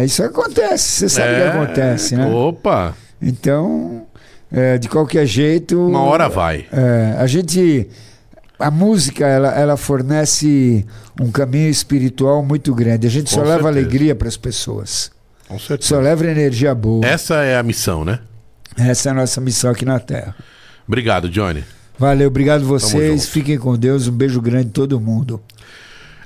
é, 0.00 0.04
isso 0.04 0.22
acontece, 0.24 0.84
você 0.88 1.08
sabe 1.08 1.28
o 1.28 1.34
É, 1.36 1.40
que 1.40 1.56
acontece, 1.56 2.16
né? 2.16 2.26
Opa, 2.26 2.94
Então, 3.22 4.06
é, 4.50 4.76
de 4.76 4.88
qualquer 4.88 5.24
jeito. 5.24 5.80
uma 5.86 6.02
hora 6.02 6.28
vai. 6.28 6.66
é, 6.72 7.14
a 7.18 7.26
gente. 7.28 7.88
A 8.58 8.72
música, 8.72 9.24
ela, 9.24 9.50
ela 9.54 9.76
fornece 9.76 10.84
um 11.20 11.30
caminho 11.30 11.70
espiritual 11.70 12.42
muito 12.44 12.74
grande. 12.74 13.06
A 13.06 13.10
gente 13.10 13.28
Com 13.30 13.36
só 13.36 13.42
leva 13.42 13.62
certeza. 13.62 13.68
alegria 13.68 14.14
para 14.16 14.26
as 14.26 14.36
pessoas. 14.36 15.12
Com 15.46 15.56
certeza. 15.60 15.90
Só 15.94 16.00
leva 16.00 16.26
energia 16.26 16.74
boa. 16.74 17.06
Essa 17.06 17.36
é 17.44 17.56
a 17.56 17.62
missão, 17.62 18.04
né? 18.04 18.18
Essa 18.76 19.10
é 19.10 19.12
a 19.12 19.14
nossa 19.14 19.40
missão 19.40 19.70
aqui 19.70 19.84
na 19.84 20.00
Terra. 20.00 20.34
Obrigado, 20.88 21.30
Johnny. 21.30 21.62
Valeu, 21.98 22.28
obrigado 22.28 22.64
vocês. 22.64 23.28
Fiquem 23.28 23.58
com 23.58 23.76
Deus. 23.76 24.06
Um 24.06 24.12
beijo 24.12 24.40
grande 24.40 24.68
a 24.68 24.72
todo 24.72 25.00
mundo. 25.00 25.40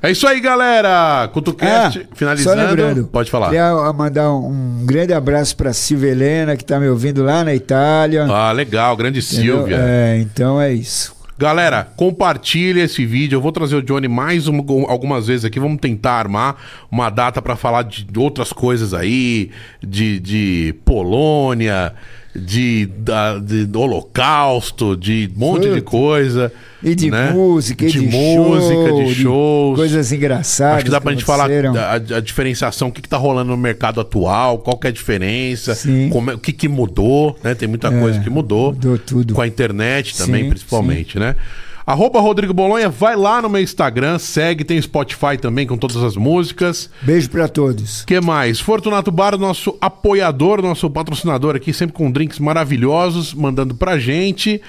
É 0.02 0.10
isso 0.10 0.26
aí, 0.26 0.40
galera. 0.40 1.28
CutuCast, 1.32 2.08
finalizando. 2.14 2.60
Ah, 2.60 2.64
Só 2.64 2.70
lembrando, 2.70 3.04
Pode 3.06 3.30
falar. 3.30 3.46
Queria 3.46 3.68
ah, 3.70 3.92
mandar 3.92 4.32
um, 4.32 4.80
um 4.80 4.84
grande 4.84 5.12
abraço 5.12 5.56
para 5.56 5.72
Silvia 5.72 6.10
Helena, 6.10 6.56
que 6.56 6.64
está 6.64 6.80
me 6.80 6.88
ouvindo 6.88 7.22
lá 7.22 7.44
na 7.44 7.54
Itália. 7.54 8.24
Ah, 8.24 8.50
legal, 8.50 8.96
grande 8.96 9.20
entendeu? 9.20 9.58
Silvia. 9.58 9.76
É, 9.78 10.18
então 10.18 10.60
é 10.60 10.72
isso. 10.72 11.14
Galera, 11.38 11.88
compartilha 11.96 12.82
esse 12.82 13.06
vídeo. 13.06 13.36
Eu 13.36 13.40
vou 13.40 13.52
trazer 13.52 13.76
o 13.76 13.82
Johnny 13.82 14.08
mais 14.08 14.48
um- 14.48 14.58
algumas 14.88 15.28
vezes 15.28 15.44
aqui. 15.44 15.58
Vamos 15.58 15.80
tentar 15.80 16.14
armar 16.14 16.56
uma 16.90 17.08
data 17.08 17.40
pra 17.40 17.54
falar 17.56 17.82
de 17.84 18.06
outras 18.16 18.52
coisas 18.52 18.92
aí, 18.92 19.50
de, 19.80 20.18
de 20.18 20.74
Polônia, 20.84 21.94
de, 22.34 22.86
da- 22.98 23.38
de 23.38 23.68
Holocausto, 23.76 24.96
de 24.96 25.30
um 25.36 25.38
monte 25.38 25.62
de 25.62 25.68
Puta. 25.68 25.82
coisa. 25.82 26.52
E 26.82 26.96
de 26.96 27.10
né? 27.12 27.30
música, 27.30 27.84
e 27.84 27.88
de, 27.92 28.00
de, 28.00 28.06
música, 28.08 28.74
show, 28.88 29.04
de 29.04 29.14
shows. 29.14 29.76
coisas 29.78 30.10
engraçadas. 30.10 30.76
Acho 30.76 30.84
que 30.86 30.90
dá 30.90 31.00
pra 31.00 31.12
que 31.12 31.18
gente 31.18 31.24
falar 31.26 31.48
a, 31.48 31.92
a 32.16 32.20
diferenciação, 32.20 32.88
o 32.88 32.92
que, 32.92 33.00
que 33.00 33.08
tá 33.08 33.16
rolando 33.16 33.50
no 33.52 33.56
mercado 33.56 34.00
atual, 34.00 34.58
qual 34.58 34.76
que 34.76 34.88
é 34.88 34.90
a 34.90 34.92
diferença, 34.92 35.74
Sim. 35.76 36.08
como 36.10 36.32
é- 36.32 36.34
o 36.34 36.38
que, 36.38 36.52
que 36.52 36.66
mudou, 36.68 37.36
né? 37.44 37.54
Tem 37.54 37.68
muita 37.68 37.86
É, 37.88 38.00
coisa 38.00 38.18
que 38.18 38.28
mudou. 38.28 38.72
mudou 38.72 38.98
tudo. 38.98 39.32
Com 39.34 39.40
a 39.40 39.46
internet 39.46 40.16
também, 40.16 40.42
Sim, 40.44 40.48
principalmente, 40.50 41.18
né? 41.20 41.36
Arroba 41.84 42.20
Rodrigo 42.20 42.54
Bolonha, 42.54 42.88
vai 42.88 43.16
lá 43.16 43.42
no 43.42 43.48
meu 43.48 43.60
Instagram, 43.62 44.18
segue, 44.18 44.64
tem 44.64 44.80
Spotify 44.80 45.36
também 45.40 45.66
com 45.66 45.76
todas 45.76 45.96
as 45.96 46.16
músicas. 46.16 46.88
Beijo 47.02 47.28
para 47.30 47.48
todos. 47.48 48.04
que 48.04 48.20
mais? 48.20 48.60
Fortunato 48.60 49.10
Bar, 49.10 49.36
nosso 49.36 49.76
apoiador, 49.80 50.62
nosso 50.62 50.88
patrocinador 50.88 51.56
aqui, 51.56 51.72
sempre 51.72 51.94
com 51.96 52.10
drinks 52.10 52.38
maravilhosos, 52.38 53.34
mandando 53.34 53.74
pra 53.74 53.98
gente. 53.98 54.60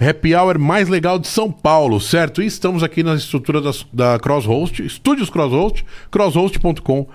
Happy 0.00 0.32
Hour 0.34 0.58
mais 0.60 0.88
legal 0.88 1.18
de 1.18 1.26
São 1.26 1.50
Paulo, 1.50 2.00
certo? 2.00 2.40
E 2.40 2.46
estamos 2.46 2.84
aqui 2.84 3.02
na 3.02 3.14
estrutura 3.16 3.60
das- 3.60 3.84
da 3.92 4.16
Crosshost, 4.18 4.84
Estúdios 4.84 5.28
Crosshost, 5.30 5.84
crosshost.com.br. 6.10 7.06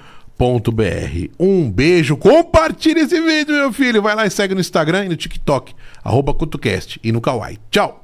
Um 1.39 1.71
beijo, 1.71 2.17
compartilhe 2.17 3.01
esse 3.01 3.19
vídeo, 3.21 3.55
meu 3.55 3.71
filho. 3.71 4.01
Vai 4.01 4.15
lá 4.15 4.25
e 4.25 4.29
segue 4.29 4.53
no 4.53 4.59
Instagram 4.59 5.05
e 5.05 5.09
no 5.09 5.15
TikTok, 5.15 5.73
arroba 6.03 6.33
CutoCast 6.33 6.99
e 7.03 7.11
no 7.11 7.21
Kawaii. 7.21 7.57
Tchau! 7.71 8.02